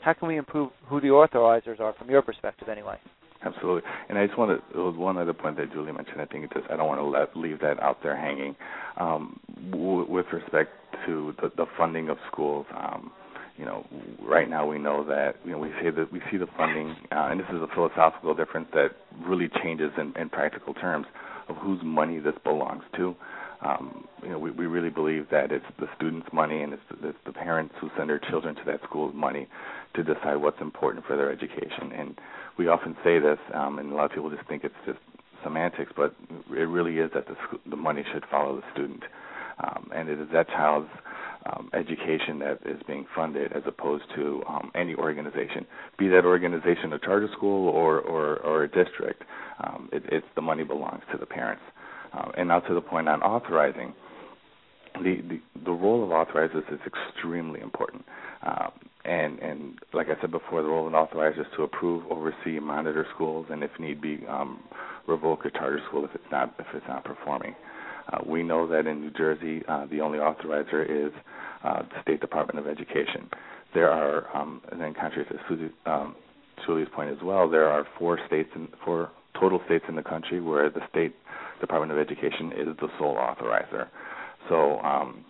how 0.00 0.14
can 0.14 0.28
we 0.28 0.38
improve 0.38 0.70
who 0.86 1.00
the 1.00 1.08
authorizers 1.08 1.78
are 1.78 1.92
from 1.98 2.08
your 2.08 2.22
perspective, 2.22 2.68
anyway? 2.68 2.96
Absolutely. 3.44 3.82
And 4.08 4.18
I 4.18 4.26
just 4.26 4.38
want 4.38 4.58
to, 4.58 4.64
there 4.72 4.82
was 4.82 4.96
one 4.96 5.18
other 5.18 5.34
point 5.34 5.58
that 5.58 5.70
Julie 5.72 5.92
mentioned. 5.92 6.20
I 6.20 6.24
think 6.24 6.44
it 6.44 6.50
just, 6.54 6.70
I 6.70 6.76
don't 6.76 6.88
want 6.88 7.00
to 7.00 7.04
let, 7.04 7.36
leave 7.36 7.60
that 7.60 7.80
out 7.82 8.02
there 8.02 8.16
hanging. 8.16 8.56
Um, 8.98 9.38
w- 9.70 10.10
with 10.10 10.26
respect 10.32 10.70
to 11.04 11.34
the, 11.42 11.52
the 11.56 11.66
funding 11.76 12.08
of 12.08 12.16
schools, 12.32 12.64
um, 12.74 13.12
you 13.58 13.64
know, 13.64 13.86
right 14.22 14.48
now 14.48 14.66
we 14.66 14.78
know 14.78 15.02
that 15.04 15.36
you 15.44 15.52
know 15.52 15.58
we 15.58 15.70
say 15.82 15.88
that 15.88 16.12
we 16.12 16.20
see 16.30 16.36
the 16.36 16.46
funding, 16.58 16.90
uh, 17.10 17.28
and 17.30 17.40
this 17.40 17.46
is 17.48 17.56
a 17.62 17.68
philosophical 17.74 18.34
difference 18.34 18.68
that 18.74 18.90
really 19.26 19.48
changes 19.62 19.90
in, 19.96 20.12
in 20.20 20.28
practical 20.28 20.74
terms 20.74 21.06
of 21.48 21.56
whose 21.56 21.80
money 21.82 22.18
this 22.18 22.34
belongs 22.44 22.82
to. 22.96 23.14
Um, 23.62 24.06
you 24.22 24.28
know, 24.28 24.38
we, 24.38 24.50
we 24.50 24.66
really 24.66 24.90
believe 24.90 25.28
that 25.30 25.50
it's 25.50 25.64
the 25.78 25.86
students' 25.96 26.28
money 26.32 26.62
and 26.62 26.74
it's, 26.74 26.82
it's 27.02 27.18
the 27.24 27.32
parents 27.32 27.74
who 27.80 27.90
send 27.96 28.10
their 28.10 28.18
children 28.18 28.54
to 28.54 28.62
that 28.66 28.80
school's 28.84 29.14
money 29.14 29.48
to 29.94 30.02
decide 30.02 30.36
what's 30.36 30.60
important 30.60 31.06
for 31.06 31.16
their 31.16 31.32
education. 31.32 31.92
And 31.96 32.18
we 32.58 32.68
often 32.68 32.96
say 33.02 33.18
this, 33.18 33.38
um, 33.54 33.78
and 33.78 33.92
a 33.92 33.94
lot 33.94 34.04
of 34.06 34.12
people 34.12 34.30
just 34.30 34.46
think 34.46 34.62
it's 34.64 34.74
just 34.84 34.98
semantics, 35.42 35.92
but 35.96 36.14
it 36.50 36.68
really 36.68 36.98
is 36.98 37.10
that 37.14 37.26
the, 37.26 37.36
the 37.68 37.76
money 37.76 38.04
should 38.12 38.24
follow 38.30 38.56
the 38.56 38.62
student, 38.72 39.04
um, 39.62 39.90
and 39.94 40.08
it 40.08 40.20
is 40.20 40.28
that 40.32 40.48
child's 40.48 40.90
um, 41.46 41.70
education 41.74 42.38
that 42.40 42.58
is 42.64 42.80
being 42.86 43.06
funded 43.14 43.52
as 43.52 43.62
opposed 43.66 44.04
to 44.14 44.42
um, 44.48 44.70
any 44.74 44.94
organization, 44.94 45.66
be 45.98 46.08
that 46.08 46.24
organization 46.24 46.92
a 46.92 46.98
charter 46.98 47.28
school 47.36 47.68
or 47.68 48.00
or, 48.00 48.38
or 48.38 48.64
a 48.64 48.68
district. 48.68 49.22
Um, 49.62 49.88
it, 49.92 50.02
it's 50.10 50.26
the 50.34 50.42
money 50.42 50.64
belongs 50.64 51.02
to 51.12 51.18
the 51.18 51.26
parents. 51.26 51.62
Um, 52.12 52.32
and 52.36 52.48
now 52.48 52.60
to 52.60 52.74
the 52.74 52.80
point 52.80 53.08
on 53.08 53.22
authorizing, 53.22 53.94
the, 54.94 55.20
the 55.28 55.40
the 55.64 55.72
role 55.72 56.02
of 56.02 56.10
authorizers 56.10 56.72
is 56.72 56.80
extremely 56.86 57.60
important. 57.60 58.04
Um, 58.46 58.72
and 59.04 59.38
and 59.38 59.78
like 59.92 60.08
I 60.08 60.20
said 60.20 60.30
before, 60.30 60.62
the 60.62 60.68
role 60.68 60.86
of 60.86 60.92
an 60.92 60.98
authorizer 60.98 61.40
is 61.40 61.46
to 61.56 61.62
approve, 61.62 62.04
oversee, 62.10 62.58
monitor 62.60 63.06
schools, 63.14 63.46
and 63.50 63.62
if 63.62 63.70
need 63.78 64.00
be, 64.00 64.20
um, 64.28 64.60
revoke 65.06 65.44
a 65.44 65.50
charter 65.50 65.80
school 65.88 66.04
if 66.04 66.10
it's 66.14 66.24
not 66.30 66.54
if 66.58 66.66
it's 66.74 66.86
not 66.88 67.04
performing. 67.04 67.54
Uh, 68.12 68.18
we 68.24 68.42
know 68.42 68.68
that 68.68 68.86
in 68.86 69.00
New 69.00 69.10
Jersey, 69.10 69.62
uh, 69.68 69.86
the 69.90 70.00
only 70.00 70.18
authorizer 70.18 70.84
is 70.88 71.12
uh, 71.66 71.82
the 71.82 72.02
State 72.02 72.20
Department 72.20 72.58
of 72.64 72.70
Education. 72.70 73.28
There 73.74 73.90
are, 73.90 74.24
um, 74.36 74.62
and 74.70 74.80
then 74.80 74.94
contrary 74.94 75.26
to 75.26 75.90
um, 75.90 76.14
Julie's 76.64 76.88
point 76.94 77.10
as 77.10 77.18
well, 77.22 77.50
there 77.50 77.68
are 77.68 77.86
four 77.98 78.18
states 78.26 78.48
and 78.54 78.68
four 78.84 79.10
total 79.38 79.60
states 79.66 79.84
in 79.88 79.96
the 79.96 80.02
country 80.02 80.40
where 80.40 80.70
the 80.70 80.80
State 80.90 81.14
Department 81.60 81.92
of 81.92 81.98
Education 81.98 82.52
is 82.52 82.68
the 82.80 82.88
sole 82.98 83.16
authorizer. 83.16 83.88
So 84.48 84.78
um, 84.80 85.24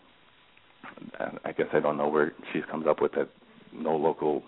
I 1.44 1.52
guess 1.52 1.66
I 1.72 1.80
don't 1.80 1.96
know 1.96 2.08
where 2.08 2.32
she 2.52 2.60
comes 2.70 2.86
up 2.86 3.00
with 3.00 3.12
that. 3.12 3.28
No 3.72 3.96
local, 3.96 4.42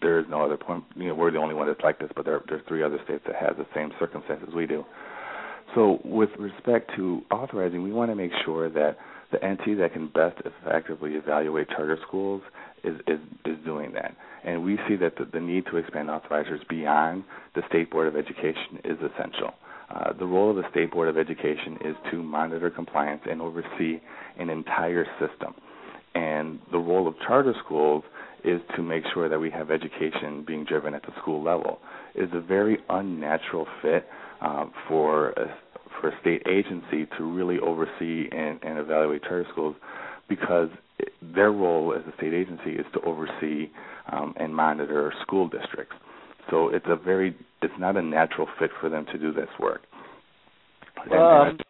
there 0.00 0.18
is 0.20 0.26
no 0.28 0.42
other 0.42 0.56
point. 0.56 0.84
You 0.94 1.08
know, 1.08 1.14
we're 1.14 1.30
the 1.30 1.38
only 1.38 1.54
one 1.54 1.66
that's 1.66 1.80
like 1.82 1.98
this, 1.98 2.10
but 2.14 2.24
there 2.24 2.40
there's 2.48 2.62
three 2.68 2.82
other 2.82 2.98
states 3.04 3.22
that 3.26 3.36
have 3.36 3.56
the 3.56 3.66
same 3.74 3.90
circumstances 3.98 4.48
we 4.54 4.66
do. 4.66 4.84
So, 5.74 6.00
with 6.04 6.30
respect 6.38 6.90
to 6.96 7.22
authorizing, 7.30 7.82
we 7.82 7.92
want 7.92 8.10
to 8.10 8.14
make 8.14 8.30
sure 8.44 8.70
that 8.70 8.96
the 9.30 9.42
entity 9.44 9.74
that 9.74 9.92
can 9.92 10.08
best 10.08 10.40
effectively 10.44 11.12
evaluate 11.12 11.68
charter 11.68 11.98
schools 12.06 12.42
is, 12.84 12.96
is, 13.06 13.18
is 13.44 13.56
doing 13.64 13.92
that. 13.92 14.16
And 14.44 14.64
we 14.64 14.78
see 14.88 14.96
that 14.96 15.16
the, 15.16 15.26
the 15.32 15.40
need 15.40 15.66
to 15.66 15.76
expand 15.76 16.08
authorizers 16.08 16.66
beyond 16.68 17.24
the 17.54 17.62
State 17.68 17.90
Board 17.90 18.08
of 18.08 18.16
Education 18.16 18.78
is 18.84 18.96
essential. 18.98 19.52
Uh, 19.90 20.12
the 20.18 20.24
role 20.26 20.50
of 20.50 20.56
the 20.56 20.70
State 20.70 20.90
Board 20.92 21.08
of 21.08 21.16
Education 21.16 21.78
is 21.84 21.96
to 22.10 22.22
monitor 22.22 22.70
compliance 22.70 23.22
and 23.28 23.40
oversee 23.40 24.00
an 24.38 24.50
entire 24.50 25.06
system. 25.18 25.54
And 26.14 26.58
the 26.72 26.78
role 26.78 27.08
of 27.08 27.14
charter 27.26 27.54
schools 27.64 28.04
is 28.44 28.60
to 28.76 28.82
make 28.82 29.02
sure 29.12 29.28
that 29.28 29.38
we 29.38 29.50
have 29.50 29.70
education 29.70 30.44
being 30.46 30.64
driven 30.64 30.94
at 30.94 31.02
the 31.02 31.12
school 31.20 31.42
level. 31.42 31.80
It 32.14 32.24
is 32.24 32.30
a 32.32 32.40
very 32.40 32.78
unnatural 32.88 33.66
fit 33.82 34.06
uh, 34.40 34.66
for 34.88 35.30
a, 35.30 35.46
for 36.00 36.08
a 36.08 36.20
state 36.20 36.42
agency 36.48 37.08
to 37.16 37.24
really 37.24 37.58
oversee 37.58 38.28
and, 38.32 38.58
and 38.62 38.78
evaluate 38.78 39.22
charter 39.22 39.46
schools 39.52 39.76
because 40.28 40.68
their 41.34 41.50
role 41.50 41.94
as 41.94 42.02
a 42.12 42.16
state 42.16 42.34
agency 42.34 42.70
is 42.70 42.86
to 42.92 43.00
oversee 43.00 43.70
um, 44.12 44.34
and 44.38 44.54
monitor 44.54 45.12
school 45.22 45.48
districts. 45.48 45.94
So 46.50 46.68
it's 46.68 46.86
a 46.88 46.96
very 46.96 47.36
it's 47.62 47.74
not 47.78 47.96
a 47.96 48.02
natural 48.02 48.46
fit 48.58 48.70
for 48.80 48.88
them 48.88 49.06
to 49.12 49.18
do 49.18 49.32
this 49.32 49.48
work. 49.58 49.82
And, 51.10 51.12
and, 51.12 51.62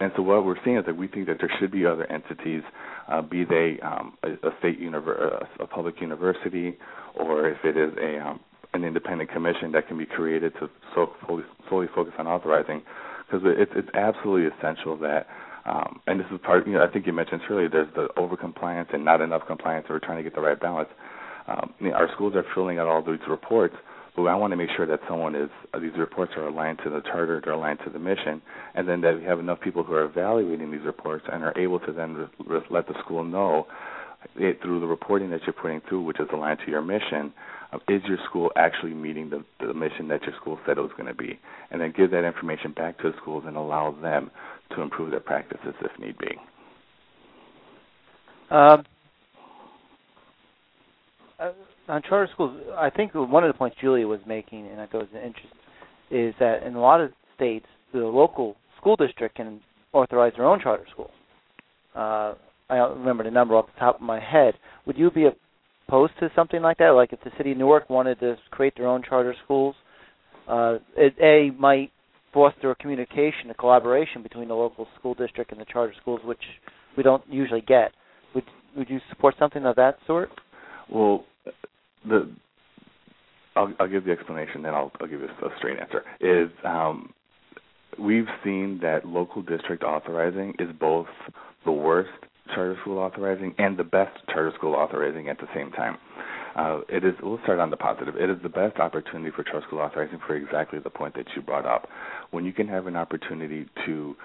and 0.00 0.12
so 0.16 0.22
what 0.22 0.44
we're 0.44 0.56
seeing 0.64 0.76
is 0.76 0.86
that 0.86 0.96
we 0.96 1.08
think 1.08 1.26
that 1.26 1.38
there 1.40 1.50
should 1.58 1.70
be 1.70 1.84
other 1.84 2.10
entities, 2.10 2.62
uh, 3.08 3.22
be 3.22 3.44
they 3.44 3.78
um, 3.82 4.16
a, 4.22 4.28
a 4.46 4.52
state 4.58 4.80
univer- 4.80 5.44
a 5.58 5.66
public 5.66 6.00
university, 6.00 6.76
or 7.14 7.48
if 7.48 7.58
it 7.64 7.76
is 7.76 7.92
a 8.00 8.26
um, 8.26 8.40
an 8.72 8.84
independent 8.84 9.30
commission 9.30 9.72
that 9.72 9.88
can 9.88 9.98
be 9.98 10.06
created 10.06 10.52
to 10.60 10.68
so 10.94 11.10
fully, 11.26 11.42
solely 11.68 11.88
focus 11.94 12.14
on 12.18 12.26
authorizing, 12.26 12.82
because 13.30 13.46
it's 13.56 13.72
it's 13.76 13.88
absolutely 13.94 14.50
essential 14.56 14.96
that. 14.98 15.26
Um, 15.66 16.00
and 16.06 16.18
this 16.18 16.26
is 16.32 16.40
part. 16.42 16.66
You 16.66 16.74
know, 16.74 16.84
I 16.84 16.90
think 16.90 17.06
you 17.06 17.12
mentioned 17.12 17.42
earlier. 17.50 17.68
There's 17.68 17.92
the 17.94 18.08
over 18.16 18.36
compliance 18.36 18.88
and 18.92 19.04
not 19.04 19.20
enough 19.20 19.42
compliance. 19.46 19.86
So 19.88 19.94
we're 19.94 20.00
trying 20.00 20.16
to 20.16 20.22
get 20.22 20.34
the 20.34 20.40
right 20.40 20.58
balance. 20.58 20.88
Um, 21.46 21.74
you 21.80 21.90
know, 21.90 21.96
our 21.96 22.08
schools 22.14 22.34
are 22.34 22.44
filling 22.54 22.78
out 22.78 22.86
all 22.86 23.02
these 23.02 23.18
reports, 23.28 23.74
but 24.16 24.22
I 24.24 24.34
want 24.36 24.52
to 24.52 24.56
make 24.56 24.70
sure 24.76 24.86
that 24.86 25.00
someone 25.08 25.34
is 25.34 25.50
these 25.80 25.92
reports 25.98 26.32
are 26.36 26.46
aligned 26.46 26.78
to 26.84 26.90
the 26.90 27.00
charter, 27.02 27.40
they're 27.44 27.54
aligned 27.54 27.80
to 27.84 27.90
the 27.90 27.98
mission, 27.98 28.40
and 28.74 28.88
then 28.88 29.00
that 29.02 29.18
we 29.18 29.24
have 29.24 29.38
enough 29.38 29.60
people 29.60 29.82
who 29.82 29.92
are 29.94 30.04
evaluating 30.04 30.70
these 30.70 30.84
reports 30.84 31.24
and 31.30 31.42
are 31.42 31.56
able 31.58 31.80
to 31.80 31.92
then 31.92 32.14
re- 32.14 32.28
re- 32.46 32.60
let 32.70 32.86
the 32.86 32.94
school 33.04 33.24
know 33.24 33.66
it, 34.36 34.60
through 34.62 34.80
the 34.80 34.86
reporting 34.86 35.30
that 35.30 35.40
you're 35.44 35.52
putting 35.52 35.80
through, 35.88 36.02
which 36.02 36.20
is 36.20 36.28
aligned 36.32 36.60
to 36.64 36.70
your 36.70 36.82
mission, 36.82 37.32
is 37.88 38.02
your 38.08 38.18
school 38.28 38.50
actually 38.56 38.94
meeting 38.94 39.30
the, 39.30 39.44
the 39.64 39.74
mission 39.74 40.08
that 40.08 40.22
your 40.22 40.34
school 40.40 40.58
said 40.66 40.78
it 40.78 40.80
was 40.80 40.90
going 40.96 41.06
to 41.06 41.14
be, 41.14 41.38
and 41.70 41.80
then 41.80 41.92
give 41.96 42.10
that 42.10 42.24
information 42.24 42.72
back 42.72 42.98
to 42.98 43.10
the 43.10 43.16
schools 43.20 43.44
and 43.46 43.56
allow 43.56 43.94
them 44.02 44.30
to 44.74 44.82
improve 44.82 45.10
their 45.10 45.20
practices 45.20 45.74
if 45.80 45.98
need 45.98 46.16
be. 46.18 46.36
Um, 48.50 48.84
uh, 51.38 51.52
on 51.88 52.02
charter 52.02 52.28
schools, 52.32 52.60
I 52.76 52.90
think 52.90 53.12
one 53.14 53.44
of 53.44 53.52
the 53.52 53.56
points 53.56 53.76
Julia 53.80 54.06
was 54.06 54.20
making, 54.26 54.66
and 54.66 54.80
I 54.80 54.86
thought 54.86 55.02
was 55.02 55.08
interesting, 55.14 55.50
is 56.10 56.34
that 56.40 56.64
in 56.64 56.74
a 56.74 56.80
lot 56.80 57.00
of 57.00 57.12
states, 57.36 57.66
the 57.92 58.00
local 58.00 58.56
school 58.76 58.96
district 58.96 59.36
can 59.36 59.60
authorize 59.92 60.32
their 60.36 60.46
own 60.46 60.60
charter 60.60 60.86
school. 60.90 61.10
Uh, 61.94 62.34
I 62.68 62.76
don't 62.76 62.98
remember 62.98 63.24
the 63.24 63.30
number 63.30 63.56
off 63.56 63.66
the 63.66 63.80
top 63.80 63.96
of 63.96 64.02
my 64.02 64.20
head. 64.20 64.54
Would 64.86 64.96
you 64.96 65.10
be 65.10 65.26
opposed 65.90 66.12
to 66.20 66.30
something 66.36 66.62
like 66.62 66.78
that? 66.78 66.90
Like 66.90 67.12
if 67.12 67.20
the 67.24 67.30
city 67.36 67.52
of 67.52 67.58
Newark 67.58 67.90
wanted 67.90 68.20
to 68.20 68.36
create 68.50 68.74
their 68.76 68.86
own 68.86 69.02
charter 69.02 69.34
schools, 69.44 69.74
uh, 70.48 70.76
it 70.96 71.14
a 71.20 71.50
might 71.58 71.90
foster 72.32 72.70
a 72.70 72.74
communication, 72.76 73.50
a 73.50 73.54
collaboration 73.54 74.22
between 74.22 74.48
the 74.48 74.54
local 74.54 74.86
school 74.98 75.14
district 75.14 75.50
and 75.50 75.60
the 75.60 75.64
charter 75.64 75.92
schools, 76.00 76.20
which 76.24 76.42
we 76.96 77.02
don't 77.02 77.22
usually 77.28 77.60
get. 77.62 77.92
Would 78.34 78.44
would 78.76 78.88
you 78.88 79.00
support 79.10 79.34
something 79.38 79.66
of 79.66 79.76
that 79.76 79.98
sort? 80.06 80.30
Well, 80.88 81.24
the 82.08 82.30
I'll, 83.56 83.74
I'll 83.80 83.88
give 83.88 84.04
the 84.04 84.12
explanation, 84.12 84.62
then 84.62 84.74
I'll, 84.74 84.92
I'll 85.00 85.08
give 85.08 85.20
you 85.20 85.26
a, 85.26 85.48
straight 85.58 85.80
answer. 85.80 86.04
Is 86.20 86.50
um, 86.64 87.12
we've 87.98 88.28
seen 88.44 88.78
that 88.82 89.04
local 89.04 89.42
district 89.42 89.82
authorizing 89.82 90.54
is 90.60 90.68
both 90.78 91.08
the 91.64 91.72
worst 91.72 92.10
charter 92.54 92.76
school 92.80 92.98
authorizing 92.98 93.54
and 93.58 93.76
the 93.76 93.84
best 93.84 94.16
charter 94.26 94.52
school 94.56 94.74
authorizing 94.74 95.28
at 95.28 95.38
the 95.38 95.48
same 95.54 95.70
time. 95.72 95.96
Uh, 96.56 96.80
it 96.88 97.04
is. 97.04 97.14
We'll 97.22 97.38
start 97.44 97.60
on 97.60 97.70
the 97.70 97.76
positive. 97.76 98.16
It 98.16 98.28
is 98.28 98.36
the 98.42 98.48
best 98.48 98.78
opportunity 98.78 99.30
for 99.34 99.44
charter 99.44 99.64
school 99.68 99.78
authorizing 99.78 100.18
for 100.26 100.34
exactly 100.34 100.80
the 100.80 100.90
point 100.90 101.14
that 101.14 101.26
you 101.36 101.42
brought 101.42 101.64
up. 101.64 101.88
When 102.32 102.44
you 102.44 102.52
can 102.52 102.66
have 102.66 102.86
an 102.88 102.96
opportunity 102.96 103.66
to 103.86 104.16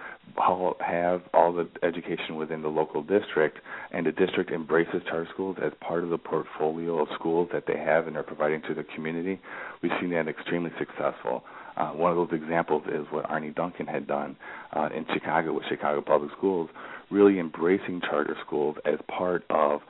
have 0.79 1.21
all 1.33 1.53
the 1.53 1.67
education 1.83 2.35
within 2.35 2.61
the 2.63 2.67
local 2.67 3.03
district, 3.03 3.59
and 3.91 4.05
the 4.05 4.11
district 4.11 4.51
embraces 4.51 5.01
charter 5.07 5.27
schools 5.33 5.57
as 5.63 5.71
part 5.81 6.03
of 6.03 6.09
the 6.09 6.17
portfolio 6.17 6.99
of 6.99 7.07
schools 7.13 7.49
that 7.53 7.65
they 7.67 7.77
have 7.77 8.07
and 8.07 8.17
are 8.17 8.23
providing 8.23 8.61
to 8.63 8.73
the 8.73 8.83
community, 8.95 9.39
we've 9.83 9.91
seen 10.01 10.09
that 10.09 10.27
extremely 10.27 10.71
successful. 10.79 11.43
Uh, 11.77 11.91
one 11.91 12.11
of 12.11 12.17
those 12.17 12.39
examples 12.39 12.83
is 12.87 13.05
what 13.11 13.29
Arne 13.29 13.53
Duncan 13.53 13.87
had 13.87 14.07
done 14.07 14.35
uh, 14.73 14.89
in 14.95 15.05
Chicago 15.13 15.53
with 15.53 15.63
Chicago 15.69 16.01
Public 16.01 16.31
Schools, 16.37 16.69
really 17.11 17.39
embracing 17.39 18.01
charter 18.01 18.35
schools 18.45 18.77
as 18.85 18.99
part 19.07 19.43
of 19.49 19.81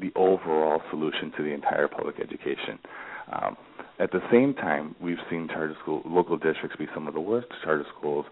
the 0.00 0.10
overall 0.16 0.80
solution 0.90 1.32
to 1.36 1.42
the 1.42 1.50
entire 1.50 1.88
public 1.88 2.16
education. 2.20 2.78
Um, 3.32 3.56
at 3.98 4.10
the 4.10 4.20
same 4.30 4.54
time, 4.54 4.94
we've 5.00 5.18
seen 5.30 5.48
charter 5.48 5.76
school 5.82 6.02
local 6.04 6.36
districts 6.36 6.76
be 6.76 6.86
some 6.94 7.06
of 7.06 7.14
the 7.14 7.20
worst 7.20 7.46
charter 7.62 7.86
schools 7.96 8.26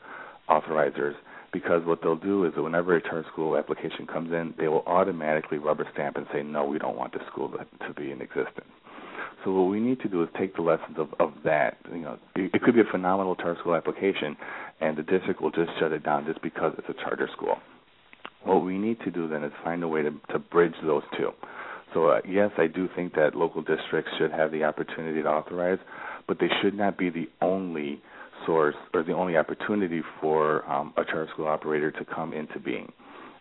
authorizers 0.49 1.15
because 1.53 1.83
what 1.85 2.01
they'll 2.03 2.17
do 2.17 2.45
is 2.45 2.53
that 2.57 2.63
whenever 2.63 2.97
a 2.97 3.03
charter 3.03 3.25
school 3.31 3.57
application 3.57 4.07
comes 4.07 4.33
in, 4.33 4.55
they 4.59 4.69
will 4.69 4.83
automatically 4.87 5.59
rubber 5.59 5.87
stamp 5.93 6.17
and 6.17 6.27
say, 6.33 6.43
no, 6.43 6.65
we 6.65 6.79
don't 6.79 6.97
want 6.97 7.13
the 7.13 7.21
school 7.31 7.51
to, 7.51 7.87
to 7.87 7.95
be 7.95 8.11
in 8.11 8.23
existence. 8.23 8.69
So 9.45 9.53
what 9.53 9.71
we 9.71 9.81
need 9.81 10.01
to 10.01 10.09
do 10.09 10.23
is 10.23 10.29
take 10.39 10.55
the 10.55 10.63
lessons 10.63 10.97
of, 10.99 11.09
of 11.19 11.33
that. 11.45 11.79
You 11.91 12.01
know, 12.01 12.19
it, 12.37 12.51
it 12.55 12.63
could 12.63 12.75
be 12.75 12.81
a 12.81 12.91
phenomenal 12.91 13.35
charter 13.35 13.59
school 13.61 13.75
application, 13.75 14.37
and 14.81 14.97
the 14.97 15.03
district 15.03 15.41
will 15.43 15.51
just 15.51 15.71
shut 15.81 15.93
it 15.93 16.05
down 16.05 16.27
just 16.27 16.41
because 16.43 16.75
it's 16.79 16.89
a 16.89 16.95
charter 17.03 17.29
school. 17.37 17.57
What 18.45 18.65
we 18.65 18.79
need 18.79 19.01
to 19.01 19.11
do 19.11 19.29
then 19.29 19.45
is 19.45 19.53
find 19.65 19.83
a 19.83 19.89
way 19.89 20.03
to, 20.03 20.11
to 20.31 20.39
bridge 20.39 20.75
those 20.85 21.03
two. 21.17 21.31
so 21.95 22.09
uh, 22.09 22.21
yes, 22.29 22.51
I 22.59 22.67
do 22.67 22.89
think 22.95 23.15
that 23.15 23.35
local 23.35 23.63
districts 23.63 24.11
should 24.19 24.33
have 24.33 24.51
the 24.51 24.65
opportunity 24.65 25.23
to 25.23 25.29
authorize, 25.29 25.79
but 26.27 26.39
they 26.41 26.49
should 26.61 26.75
not 26.75 26.99
be 26.99 27.11
the 27.11 27.29
only 27.41 28.01
source 28.47 28.75
or 28.95 29.03
the 29.03 29.13
only 29.13 29.37
opportunity 29.37 30.03
for 30.21 30.69
um, 30.71 30.93
a 30.97 31.05
charter 31.05 31.29
school 31.33 31.47
operator 31.47 31.91
to 31.93 32.05
come 32.05 32.33
into 32.33 32.59
being. 32.59 32.91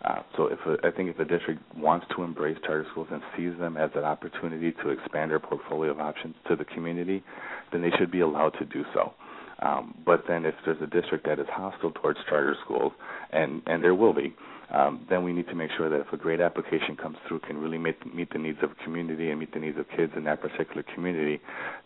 Uh, 0.03 0.23
so 0.35 0.47
if 0.47 0.59
a, 0.65 0.77
I 0.85 0.91
think 0.91 1.09
if 1.09 1.19
a 1.19 1.25
district 1.25 1.61
wants 1.75 2.07
to 2.15 2.23
embrace 2.23 2.57
charter 2.65 2.85
schools 2.91 3.07
and 3.11 3.21
sees 3.37 3.57
them 3.59 3.77
as 3.77 3.91
an 3.95 4.03
opportunity 4.03 4.71
to 4.83 4.89
expand 4.89 5.29
their 5.29 5.39
portfolio 5.39 5.91
of 5.91 5.99
options 5.99 6.35
to 6.47 6.55
the 6.55 6.65
community, 6.65 7.23
then 7.71 7.81
they 7.81 7.91
should 7.99 8.11
be 8.11 8.21
allowed 8.21 8.51
to 8.59 8.65
do 8.65 8.83
so. 8.93 9.13
Um, 9.61 9.93
but 10.05 10.23
then 10.27 10.45
if 10.45 10.55
there's 10.65 10.81
a 10.81 10.87
district 10.87 11.25
that 11.27 11.39
is 11.39 11.45
hostile 11.51 11.91
towards 11.91 12.19
charter 12.27 12.55
schools, 12.65 12.93
and, 13.31 13.61
and 13.67 13.83
there 13.83 13.93
will 13.93 14.13
be, 14.13 14.33
um, 14.73 15.05
then 15.07 15.23
we 15.23 15.33
need 15.33 15.47
to 15.49 15.55
make 15.55 15.69
sure 15.77 15.87
that 15.87 15.99
if 15.99 16.11
a 16.13 16.17
great 16.17 16.41
application 16.41 16.95
comes 16.95 17.17
through 17.27 17.39
can 17.39 17.57
really 17.57 17.77
meet, 17.77 18.15
meet 18.15 18.31
the 18.31 18.39
needs 18.39 18.57
of 18.63 18.71
a 18.71 18.83
community 18.83 19.29
and 19.29 19.39
meet 19.39 19.53
the 19.53 19.59
needs 19.59 19.77
of 19.77 19.85
kids 19.95 20.13
in 20.15 20.23
that 20.23 20.41
particular 20.41 20.83
community, 20.95 21.39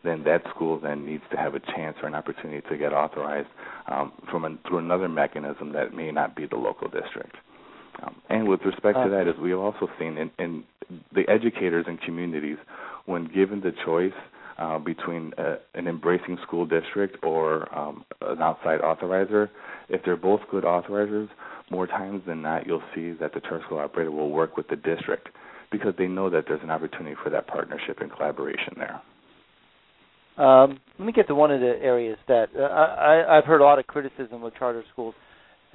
then 0.05 0.24
that 0.24 0.43
school 0.55 0.80
then 0.80 1.05
needs 1.05 1.24
to 1.32 1.38
have 1.38 1.55
a 1.55 1.59
chance 1.59 1.97
or 2.01 2.07
an 2.07 2.16
opportunity 2.16 2.66
to 2.70 2.78
get 2.78 2.93
authorized 2.93 3.49
um, 3.91 4.13
from 4.32 4.45
a, 4.45 4.57
through 4.70 4.78
another 4.78 5.09
mechanism 5.09 5.74
that 5.74 5.93
may 5.93 6.11
not 6.11 6.34
be 6.34 6.45
the 6.45 6.55
local 6.55 6.88
district. 6.88 7.36
Um, 8.03 8.15
and 8.29 8.47
with 8.47 8.61
respect 8.65 8.95
to 8.95 9.03
uh, 9.03 9.09
that, 9.09 9.27
as 9.27 9.35
we 9.41 9.51
have 9.51 9.59
also 9.59 9.87
seen 9.99 10.17
in, 10.17 10.31
in 10.39 10.63
the 11.13 11.23
educators 11.29 11.85
and 11.87 11.99
communities, 12.01 12.57
when 13.05 13.25
given 13.33 13.61
the 13.61 13.71
choice 13.85 14.13
uh, 14.57 14.79
between 14.79 15.33
uh, 15.37 15.55
an 15.73 15.87
embracing 15.87 16.37
school 16.43 16.65
district 16.65 17.17
or 17.23 17.73
um, 17.77 18.05
an 18.21 18.41
outside 18.41 18.81
authorizer, 18.81 19.49
if 19.89 20.01
they're 20.03 20.17
both 20.17 20.41
good 20.49 20.63
authorizers, 20.63 21.29
more 21.71 21.87
times 21.87 22.21
than 22.27 22.41
not, 22.41 22.67
you'll 22.67 22.83
see 22.93 23.11
that 23.13 23.33
the 23.33 23.39
charter 23.41 23.63
school 23.65 23.79
operator 23.79 24.11
will 24.11 24.29
work 24.29 24.55
with 24.57 24.67
the 24.67 24.75
district 24.75 25.29
because 25.71 25.93
they 25.97 26.07
know 26.07 26.29
that 26.29 26.45
there's 26.47 26.61
an 26.63 26.69
opportunity 26.69 27.15
for 27.23 27.29
that 27.29 27.47
partnership 27.47 27.99
and 28.01 28.11
collaboration 28.11 28.73
there. 28.77 29.01
Um, 30.37 30.79
let 30.99 31.05
me 31.05 31.11
get 31.13 31.27
to 31.27 31.35
one 31.35 31.51
of 31.51 31.61
the 31.61 31.75
areas 31.81 32.17
that 32.27 32.49
uh, 32.57 32.61
I, 32.61 33.37
I've 33.37 33.45
heard 33.45 33.61
a 33.61 33.63
lot 33.63 33.79
of 33.79 33.87
criticism 33.87 34.43
of 34.43 34.53
charter 34.55 34.83
schools 34.91 35.15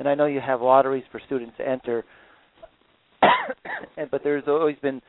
and 0.00 0.08
I 0.08 0.14
know 0.14 0.24
you 0.26 0.40
have 0.40 0.62
lotteries 0.62 1.04
for 1.12 1.20
students 1.26 1.54
to 1.58 1.68
enter, 1.68 2.04
and, 3.96 4.10
but 4.10 4.22
there's 4.24 4.44
always 4.48 4.76
been 4.82 5.00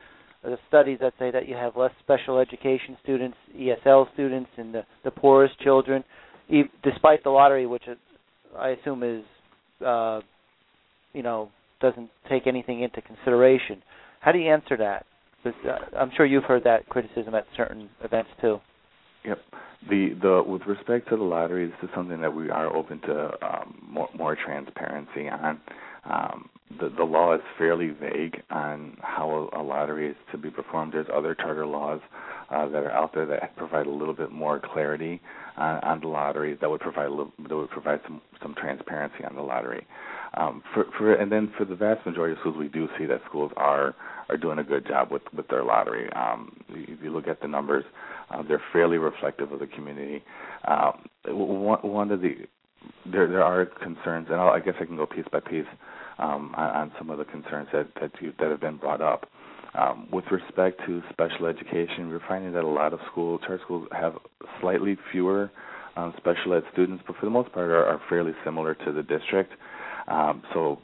uh, 0.44 0.56
studies 0.68 0.98
that 1.00 1.14
say 1.18 1.30
that 1.30 1.48
you 1.48 1.54
have 1.54 1.76
less 1.76 1.92
special 2.00 2.38
education 2.38 2.98
students, 3.02 3.36
ESL 3.58 4.12
students, 4.12 4.50
and 4.58 4.74
the, 4.74 4.82
the 5.02 5.10
poorest 5.10 5.58
children, 5.60 6.04
e- 6.50 6.64
despite 6.84 7.24
the 7.24 7.30
lottery, 7.30 7.64
which 7.66 7.84
I 8.56 8.70
assume 8.70 9.02
is, 9.02 9.24
uh, 9.84 10.20
you 11.14 11.22
know, 11.22 11.48
doesn't 11.80 12.10
take 12.28 12.46
anything 12.46 12.82
into 12.82 13.00
consideration. 13.00 13.82
How 14.20 14.30
do 14.30 14.38
you 14.38 14.52
answer 14.52 14.76
that? 14.76 15.06
Uh, 15.44 15.50
I'm 15.98 16.10
sure 16.16 16.26
you've 16.26 16.44
heard 16.44 16.64
that 16.64 16.86
criticism 16.90 17.34
at 17.34 17.46
certain 17.56 17.88
events 18.04 18.30
too. 18.42 18.60
Yep. 19.24 19.38
The 19.90 20.16
the 20.20 20.42
with 20.46 20.62
respect 20.66 21.08
to 21.08 21.16
the 21.16 21.22
lottery, 21.22 21.66
this 21.66 21.76
is 21.82 21.90
something 21.94 22.20
that 22.20 22.34
we 22.34 22.50
are 22.50 22.74
open 22.74 23.00
to 23.02 23.30
um, 23.44 23.78
more, 23.88 24.08
more 24.16 24.36
transparency 24.36 25.28
on. 25.28 25.60
Um, 26.04 26.48
the 26.80 26.88
the 26.96 27.04
law 27.04 27.34
is 27.34 27.40
fairly 27.58 27.90
vague 27.90 28.42
on 28.50 28.96
how 29.00 29.50
a, 29.52 29.62
lottery 29.62 30.10
is 30.10 30.16
to 30.30 30.38
be 30.38 30.50
performed. 30.50 30.92
There's 30.94 31.06
other 31.12 31.34
charter 31.34 31.66
laws 31.66 32.00
uh, 32.50 32.68
that 32.68 32.84
are 32.84 32.90
out 32.92 33.12
there 33.14 33.26
that 33.26 33.56
provide 33.56 33.86
a 33.86 33.90
little 33.90 34.14
bit 34.14 34.30
more 34.30 34.60
clarity 34.60 35.20
on, 35.56 35.82
on 35.82 36.00
the 36.00 36.08
lottery. 36.08 36.56
That 36.60 36.70
would 36.70 36.80
provide 36.80 37.06
a 37.06 37.10
little, 37.10 37.32
that 37.48 37.56
would 37.56 37.70
provide 37.70 38.00
some 38.04 38.20
some 38.40 38.54
transparency 38.54 39.24
on 39.24 39.34
the 39.34 39.42
lottery. 39.42 39.86
Um, 40.34 40.62
for, 40.72 40.86
for 40.96 41.12
and 41.14 41.30
then 41.30 41.52
for 41.58 41.64
the 41.64 41.74
vast 41.76 42.06
majority 42.06 42.32
of 42.32 42.38
schools, 42.40 42.56
we 42.58 42.68
do 42.68 42.88
see 42.98 43.06
that 43.06 43.20
schools 43.28 43.52
are 43.56 43.94
are 44.28 44.36
doing 44.36 44.58
a 44.58 44.64
good 44.64 44.86
job 44.86 45.10
with 45.10 45.22
with 45.36 45.48
their 45.48 45.64
lottery. 45.64 46.10
Um, 46.12 46.56
if 46.70 47.02
you 47.02 47.10
look 47.10 47.28
at 47.28 47.40
the 47.42 47.48
numbers, 47.48 47.84
uh, 48.32 48.42
they're 48.46 48.62
fairly 48.72 48.98
reflective 48.98 49.52
of 49.52 49.60
the 49.60 49.66
community. 49.66 50.22
Um, 50.66 51.06
one, 51.26 51.78
one 51.80 52.10
of 52.10 52.20
the 52.20 52.34
there 53.06 53.28
there 53.28 53.42
are 53.44 53.66
concerns, 53.66 54.26
and 54.30 54.40
I'll, 54.40 54.50
I 54.50 54.60
guess 54.60 54.74
I 54.80 54.84
can 54.84 54.96
go 54.96 55.06
piece 55.06 55.24
by 55.30 55.40
piece 55.40 55.66
um, 56.18 56.54
on, 56.56 56.70
on 56.76 56.92
some 56.98 57.10
of 57.10 57.18
the 57.18 57.24
concerns 57.24 57.68
that 57.72 57.88
that, 58.00 58.10
you, 58.20 58.32
that 58.38 58.50
have 58.50 58.60
been 58.60 58.76
brought 58.76 59.00
up. 59.00 59.28
Um, 59.74 60.08
with 60.12 60.26
respect 60.30 60.80
to 60.86 61.02
special 61.10 61.46
education, 61.46 62.10
we're 62.10 62.20
finding 62.28 62.52
that 62.52 62.62
a 62.62 62.68
lot 62.68 62.92
of 62.92 63.00
school 63.10 63.38
charter 63.38 63.60
schools 63.64 63.88
have 63.92 64.14
slightly 64.60 64.98
fewer 65.10 65.50
um, 65.96 66.12
special 66.18 66.54
ed 66.54 66.62
students, 66.72 67.02
but 67.06 67.16
for 67.16 67.24
the 67.24 67.30
most 67.30 67.52
part 67.52 67.70
are, 67.70 67.86
are 67.86 68.00
fairly 68.08 68.32
similar 68.44 68.74
to 68.74 68.92
the 68.92 69.02
district. 69.02 69.52
Um, 70.08 70.42
so 70.52 70.78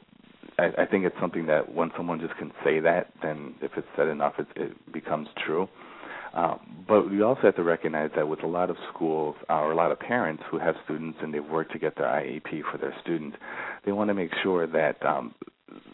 I, 0.59 0.71
I 0.79 0.87
think 0.87 1.05
it's 1.05 1.17
something 1.21 1.47
that 1.47 1.75
when 1.75 1.91
someone 1.97 2.19
just 2.21 2.37
can 2.37 2.51
say 2.65 2.81
that, 2.81 3.13
then 3.23 3.55
if 3.61 3.73
it's 3.77 3.87
said 3.97 4.09
enough, 4.09 4.35
it, 4.39 4.47
it 4.57 4.93
becomes 4.93 5.29
true. 5.47 5.69
Um, 6.35 6.85
but 6.87 7.11
we 7.11 7.22
also 7.22 7.43
have 7.43 7.57
to 7.57 7.62
recognize 7.62 8.11
that 8.16 8.29
with 8.29 8.43
a 8.43 8.47
lot 8.47 8.70
of 8.70 8.76
schools 8.93 9.37
uh, 9.49 9.55
or 9.55 9.72
a 9.72 9.76
lot 9.76 9.93
of 9.93 9.99
parents 9.99 10.43
who 10.51 10.59
have 10.59 10.74
students 10.85 11.18
and 11.22 11.33
they've 11.33 11.45
worked 11.45 11.72
to 11.72 11.79
get 11.79 11.97
their 11.97 12.07
IEP 12.07 12.62
for 12.70 12.79
their 12.79 12.95
students, 13.03 13.37
they 13.85 13.93
want 13.93 14.09
to 14.09 14.14
make 14.14 14.31
sure 14.43 14.66
that 14.66 15.05
um, 15.05 15.35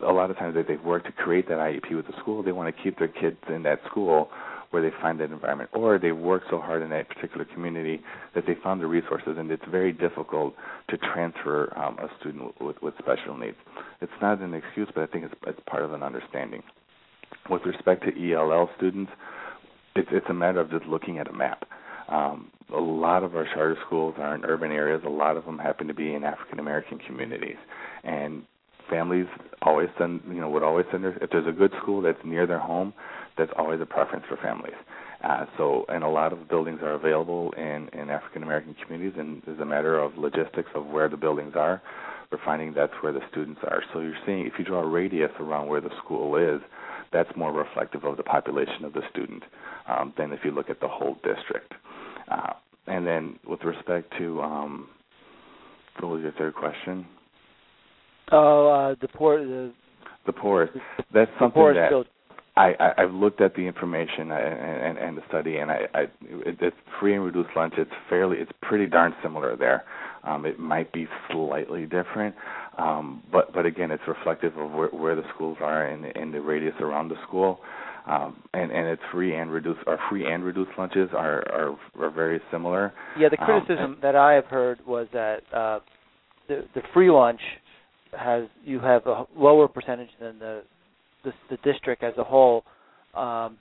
a 0.07 0.12
lot 0.12 0.30
of 0.30 0.37
times 0.37 0.55
that 0.55 0.66
they've 0.68 0.82
worked 0.82 1.07
to 1.07 1.12
create 1.12 1.49
that 1.49 1.59
IEP 1.59 1.95
with 1.97 2.07
the 2.07 2.14
school, 2.20 2.43
they 2.43 2.53
want 2.53 2.74
to 2.74 2.82
keep 2.82 2.99
their 2.99 3.09
kids 3.09 3.37
in 3.49 3.62
that 3.64 3.80
school 3.91 4.28
where 4.70 4.82
they 4.82 4.97
find 5.01 5.20
that 5.20 5.30
environment, 5.30 5.70
or 5.72 6.01
they've 6.01 6.16
worked 6.16 6.47
so 6.51 6.59
hard 6.59 6.82
in 6.82 6.91
that 6.91 7.09
particular 7.09 7.45
community 7.45 8.01
that 8.35 8.43
they 8.45 8.57
found 8.61 8.80
the 8.80 8.87
resources, 8.87 9.37
and 9.39 9.49
it's 9.53 9.62
very 9.70 9.93
difficult 9.93 10.53
to 10.91 10.97
transfer 10.99 11.72
um, 11.78 11.97
a 12.01 12.09
student 12.18 12.61
with, 12.61 12.74
with 12.82 12.93
special 12.99 13.37
needs. 13.37 13.57
It's 14.01 14.11
not 14.20 14.41
an 14.41 14.53
excuse, 14.53 14.89
but 14.93 15.05
I 15.05 15.07
think 15.07 15.26
it's, 15.26 15.35
it's 15.47 15.61
part 15.68 15.85
of 15.85 15.93
an 15.93 16.03
understanding. 16.03 16.61
With 17.49 17.62
respect 17.64 18.03
to 18.03 18.32
ELL 18.32 18.68
students, 18.76 19.12
it's 19.97 20.09
it's 20.12 20.26
a 20.28 20.34
matter 20.34 20.61
of 20.61 20.70
just 20.70 20.86
looking 20.86 21.18
at 21.18 21.28
a 21.28 21.32
map. 21.32 21.64
Um, 22.09 22.51
a 22.74 22.80
lot 22.80 23.22
of 23.22 23.34
our 23.36 23.45
charter 23.45 23.76
schools 23.86 24.14
are 24.18 24.34
in 24.34 24.45
urban 24.45 24.72
areas. 24.72 25.03
A 25.07 25.11
lot 25.11 25.36
of 25.36 25.45
them 25.45 25.59
happen 25.59 25.86
to 25.88 25.95
be 25.95 26.14
in 26.14 26.24
African 26.24 26.59
American 26.59 26.99
communities, 26.99 27.57
and 28.03 28.42
families 28.90 29.26
always 29.62 29.88
send 29.99 30.20
you 30.28 30.40
know 30.40 30.49
would 30.49 30.62
always 30.62 30.86
send 30.90 31.05
their 31.05 31.16
if 31.22 31.30
there's 31.30 31.47
a 31.47 31.53
good 31.53 31.72
school 31.82 32.03
that's 32.03 32.18
near 32.24 32.47
their 32.47 32.59
home, 32.59 32.92
that's 33.38 33.53
always 33.57 33.80
a 33.80 33.86
preference 33.86 34.24
for 34.28 34.36
families. 34.36 34.74
Uh, 35.22 35.47
so, 35.57 35.86
and 35.88 36.05
a 36.05 36.09
lot 36.09 36.32
of 36.34 36.49
buildings 36.49 36.80
are 36.82 36.92
available 36.92 37.53
in 37.57 37.88
in 37.92 38.11
African 38.11 38.42
American 38.42 38.74
communities, 38.82 39.14
and 39.18 39.42
it's 39.47 39.61
a 39.61 39.64
matter 39.64 39.99
of 39.99 40.16
logistics 40.18 40.70
of 40.74 40.86
where 40.86 41.09
the 41.09 41.16
buildings 41.16 41.55
are. 41.57 41.80
We're 42.30 42.38
finding 42.45 42.74
that's 42.74 42.92
where 43.01 43.12
the 43.12 43.20
students 43.30 43.61
are. 43.64 43.82
So 43.92 44.01
you're 44.01 44.18
seeing 44.26 44.47
if 44.47 44.55
you 44.59 44.64
draw 44.64 44.82
a 44.82 44.88
radius 44.88 45.30
around 45.38 45.68
where 45.68 45.80
the 45.80 45.90
school 46.03 46.36
is, 46.36 46.61
that's 47.13 47.31
more 47.37 47.53
reflective 47.53 48.05
of 48.05 48.17
the 48.17 48.23
population 48.23 48.85
of 48.85 48.93
the 48.93 49.03
student 49.11 49.43
um, 49.89 50.13
than 50.17 50.33
if 50.33 50.41
you 50.45 50.51
look 50.51 50.71
at 50.71 50.81
the 50.81 50.89
whole 50.89 51.15
district. 51.17 51.73
Uh, 52.31 52.53
and 52.87 53.07
then 53.07 53.39
with 53.47 53.63
respect 53.63 54.13
to 54.19 54.41
um, 54.43 54.89
what 56.01 56.09
was 56.09 56.23
your 56.23 56.33
third 56.33 56.55
question? 56.55 57.07
Oh, 58.33 58.69
uh, 58.69 58.95
the 59.01 59.09
poor. 59.09 59.45
The, 59.45 59.73
the 60.27 60.33
poorest. 60.33 60.73
That's 61.13 61.31
something 61.39 61.75
that 61.75 61.89
still... 61.89 62.05
I, 62.57 62.73
I 62.79 63.03
I've 63.03 63.13
looked 63.13 63.41
at 63.41 63.55
the 63.55 63.63
information 63.63 64.31
and, 64.31 64.97
and, 64.97 64.99
and 64.99 65.17
the 65.17 65.23
study, 65.29 65.57
and 65.57 65.71
I, 65.71 65.81
I 65.93 66.01
it, 66.23 66.57
it's 66.61 66.77
free 67.01 67.15
and 67.15 67.25
reduced 67.25 67.51
lunch. 67.57 67.75
It's 67.77 67.91
fairly, 68.09 68.39
it's 68.39 68.53
pretty 68.63 68.87
darn 68.87 69.15
similar 69.23 69.57
there. 69.57 69.85
Um, 70.23 70.47
it 70.47 70.59
might 70.59 70.93
be 70.93 71.07
slightly 71.31 71.83
different, 71.83 72.35
um, 72.79 73.22
but 73.31 73.53
but 73.53 73.66
again, 73.66 73.91
it's 73.91 74.03
reflective 74.07 74.57
of 74.57 74.70
where, 74.72 74.89
where 74.89 75.14
the 75.14 75.22
schools 75.35 75.59
are 75.61 75.87
and, 75.87 76.05
and 76.16 76.33
the 76.33 76.41
radius 76.41 76.75
around 76.81 77.09
the 77.09 77.16
school. 77.27 77.59
Um, 78.07 78.43
and 78.53 78.70
and 78.70 78.87
it's 78.87 79.03
free 79.11 79.35
and 79.35 79.51
reduced. 79.51 79.81
Our 79.87 79.99
free 80.11 80.31
and 80.31 80.45
reduced 80.45 80.72
lunches 80.77 81.09
are 81.16 81.43
are, 81.51 81.79
are 81.99 82.11
very 82.11 82.41
similar. 82.51 82.93
Yeah, 83.18 83.29
the 83.31 83.41
um, 83.41 83.47
criticism 83.47 83.93
um, 83.93 83.99
that 84.03 84.14
I 84.14 84.35
have 84.35 84.45
heard 84.45 84.79
was 84.87 85.07
that 85.14 85.39
uh, 85.55 85.81
the 86.49 86.64
the 86.75 86.83
free 86.93 87.11
lunch 87.11 87.41
has 88.12 88.45
you 88.62 88.79
have 88.81 89.07
a 89.07 89.25
lower 89.35 89.68
percentage 89.68 90.11
than 90.20 90.39
the 90.39 90.64
the, 91.25 91.33
the 91.51 91.57
district 91.64 92.03
as 92.03 92.12
a 92.18 92.25
whole, 92.25 92.64
um, 93.14 93.57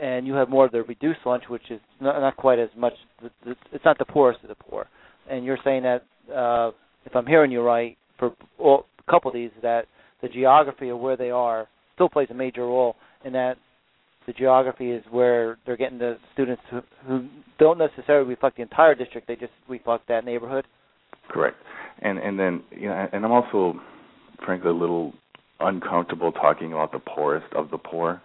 and 0.00 0.26
you 0.26 0.32
have 0.32 0.48
more 0.48 0.64
of 0.64 0.72
the 0.72 0.82
reduced 0.84 1.20
lunch, 1.26 1.44
which 1.48 1.70
is 1.70 1.80
not, 2.00 2.18
not 2.20 2.38
quite 2.38 2.58
as 2.58 2.70
much. 2.74 2.94
The, 3.22 3.30
the, 3.44 3.56
it's 3.70 3.84
not 3.84 3.98
the 3.98 4.06
poorest 4.06 4.42
of 4.42 4.48
the 4.48 4.54
poor, 4.54 4.86
and 5.28 5.44
you're 5.44 5.58
saying 5.62 5.82
that 5.82 6.04
uh, 6.34 6.70
if 7.04 7.14
I'm 7.14 7.26
hearing 7.26 7.50
you 7.50 7.60
right, 7.60 7.98
for 8.18 8.34
all, 8.58 8.86
a 9.06 9.10
couple 9.10 9.30
of 9.30 9.34
these, 9.34 9.50
that 9.62 9.86
the 10.22 10.28
geography 10.28 10.88
of 10.88 10.98
where 10.98 11.16
they 11.16 11.30
are 11.30 11.68
still 11.94 12.08
plays 12.08 12.28
a 12.30 12.34
major 12.34 12.62
role, 12.62 12.96
in 13.24 13.32
that 13.32 13.56
the 14.26 14.32
geography 14.32 14.90
is 14.90 15.04
where 15.10 15.58
they're 15.66 15.76
getting 15.76 15.98
the 15.98 16.16
students 16.32 16.62
who, 16.70 16.80
who 17.06 17.28
don't 17.58 17.78
necessarily 17.78 18.28
reflect 18.28 18.56
the 18.56 18.62
entire 18.62 18.94
district; 18.94 19.28
they 19.28 19.36
just 19.36 19.52
reflect 19.68 20.08
that 20.08 20.24
neighborhood. 20.24 20.66
Correct, 21.28 21.56
and 22.00 22.18
and 22.18 22.38
then 22.38 22.62
you 22.70 22.88
know, 22.88 23.08
and 23.12 23.24
I'm 23.24 23.32
also, 23.32 23.78
frankly, 24.44 24.70
a 24.70 24.74
little 24.74 25.12
uncomfortable 25.60 26.32
talking 26.32 26.72
about 26.72 26.92
the 26.92 26.98
poorest 26.98 27.52
of 27.54 27.70
the 27.70 27.78
poor. 27.78 28.20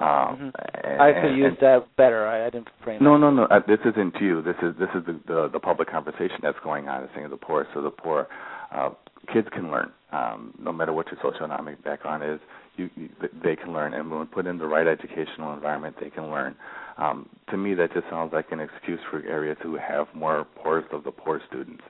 Um, 0.00 0.06
mm-hmm. 0.06 1.00
I 1.00 1.12
could 1.20 1.36
use 1.36 1.56
that 1.60 1.86
better. 1.96 2.26
I, 2.26 2.46
I 2.46 2.50
didn't 2.50 2.68
frame. 2.82 3.02
No, 3.02 3.12
that. 3.12 3.20
no, 3.20 3.30
no. 3.30 3.44
Uh, 3.44 3.60
this 3.66 3.78
isn't 3.84 4.14
you. 4.20 4.42
This 4.42 4.56
is 4.60 4.74
this 4.78 4.88
is 4.94 5.06
the, 5.06 5.20
the 5.26 5.50
the 5.52 5.60
public 5.60 5.88
conversation 5.88 6.38
that's 6.42 6.58
going 6.64 6.88
on. 6.88 7.04
It's 7.04 7.12
saying 7.14 7.30
the 7.30 7.36
poor. 7.36 7.66
So 7.74 7.82
the 7.82 7.90
poor 7.90 8.26
uh, 8.74 8.90
kids 9.32 9.48
can 9.52 9.70
learn, 9.70 9.92
um, 10.12 10.54
no 10.58 10.72
matter 10.72 10.92
what 10.92 11.06
your 11.06 11.20
socioeconomic 11.20 11.82
background 11.82 12.22
is. 12.24 12.40
you, 12.76 12.90
you, 12.96 13.08
they 13.42 13.56
can 13.56 13.72
learn, 13.72 13.94
and 13.94 14.10
when 14.10 14.26
put 14.26 14.46
in 14.46 14.58
the 14.58 14.66
right 14.66 14.86
educational 14.86 15.52
environment, 15.54 15.96
they 16.00 16.10
can 16.10 16.30
learn. 16.30 16.54
Um, 16.96 17.28
to 17.50 17.56
me, 17.56 17.74
that 17.74 17.92
just 17.92 18.08
sounds 18.10 18.32
like 18.32 18.52
an 18.52 18.60
excuse 18.60 19.00
for 19.10 19.24
areas 19.24 19.56
who 19.62 19.76
have 19.76 20.06
more 20.14 20.46
poorest 20.62 20.92
of 20.92 21.04
the 21.04 21.10
poor 21.10 21.40
students. 21.48 21.82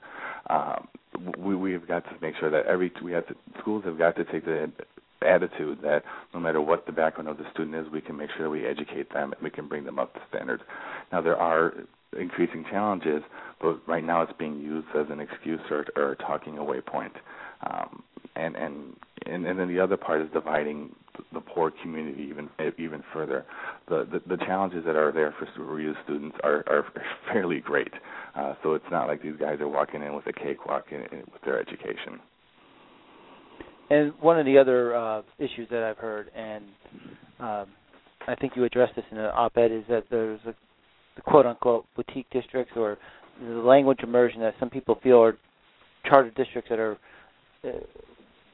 Um, 0.49 0.89
we 1.39 1.55
we've 1.55 1.87
got 1.87 2.05
to 2.05 2.11
make 2.21 2.35
sure 2.41 2.51
that 2.51 2.67
every 2.67 2.93
we 3.03 3.13
have 3.13 3.27
to, 3.29 3.35
schools 3.61 3.85
have 3.85 3.99
got 3.99 4.17
to 4.17 4.25
take 4.25 4.45
the 4.45 4.71
attitude 5.23 5.79
that 5.83 6.03
no 6.35 6.41
matter 6.41 6.61
what 6.61 6.87
the 6.87 6.93
background 6.93 7.29
of 7.29 7.39
the 7.39 7.45
student 7.53 7.75
is, 7.75 7.91
we 7.93 8.01
can 8.01 8.17
make 8.17 8.31
sure 8.37 8.51
we 8.51 8.67
educate 8.67 9.13
them 9.13 9.33
and 9.33 9.43
we 9.43 9.51
can 9.51 9.69
bring 9.69 9.85
them 9.85 9.99
up 9.99 10.13
to 10.15 10.21
standards. 10.29 10.63
Now 11.13 11.21
there 11.21 11.37
are 11.37 11.73
increasing 12.19 12.65
challenges, 12.71 13.23
but 13.61 13.81
right 13.87 14.05
now 14.05 14.23
it's 14.23 14.33
being 14.39 14.61
used 14.61 14.89
as 14.97 15.07
an 15.11 15.21
excuse 15.21 15.61
or, 15.71 15.85
or 15.97 16.13
a 16.13 16.17
talking 16.17 16.59
away 16.59 16.81
point. 16.81 17.13
Um, 17.69 18.03
and, 18.37 18.57
and 18.57 18.97
and 19.27 19.47
and 19.47 19.59
then 19.59 19.69
the 19.69 19.81
other 19.81 19.97
part 19.97 20.21
is 20.21 20.29
dividing 20.33 20.95
the 21.33 21.41
poor 21.41 21.73
community 21.83 22.27
even 22.29 22.49
even 22.79 23.03
further. 23.13 23.45
The 23.89 24.07
the, 24.11 24.37
the 24.37 24.45
challenges 24.45 24.85
that 24.85 24.97
are 24.97 25.13
there 25.13 25.35
for 25.39 25.47
REU 25.63 25.95
students 26.05 26.37
are 26.43 26.65
are 26.67 26.85
fairly 27.33 27.61
great. 27.61 27.93
Uh, 28.35 28.55
so 28.63 28.75
it's 28.75 28.85
not 28.91 29.07
like 29.07 29.23
these 29.23 29.37
guys 29.39 29.61
are 29.61 29.69
walking 29.69 30.03
in 30.03 30.15
with 30.15 30.27
a 30.27 30.33
cakewalk 30.33 30.87
in, 30.91 31.03
in, 31.17 31.25
with 31.33 31.43
their 31.45 31.61
education. 31.61 32.21
And 33.91 34.13
one 34.21 34.39
of 34.39 34.47
the 34.47 34.59
other 34.59 34.97
uh, 34.97 35.23
issues 35.39 35.69
that 35.71 35.83
I've 35.83 35.99
heard, 35.99 36.31
and 36.35 36.65
um, 37.39 37.67
I 38.27 38.35
think 38.41 38.55
you 38.57 38.65
addressed 38.65 38.97
this 38.97 39.05
in 39.11 39.19
an 39.19 39.31
op-ed, 39.35 39.71
is 39.71 39.85
that 39.89 40.05
there's 40.11 40.41
a 40.47 40.55
the 41.17 41.23
quote-unquote 41.23 41.87
boutique 41.97 42.29
districts 42.31 42.73
or 42.77 42.99
the 43.41 43.55
language 43.55 44.01
immersion 44.03 44.41
that 44.41 44.55
some 44.61 44.71
people 44.71 44.99
feel 45.03 45.23
are 45.23 45.37
charter 46.07 46.31
districts 46.31 46.69
that 46.71 46.79
are, 46.79 46.97
uh, 47.65 47.71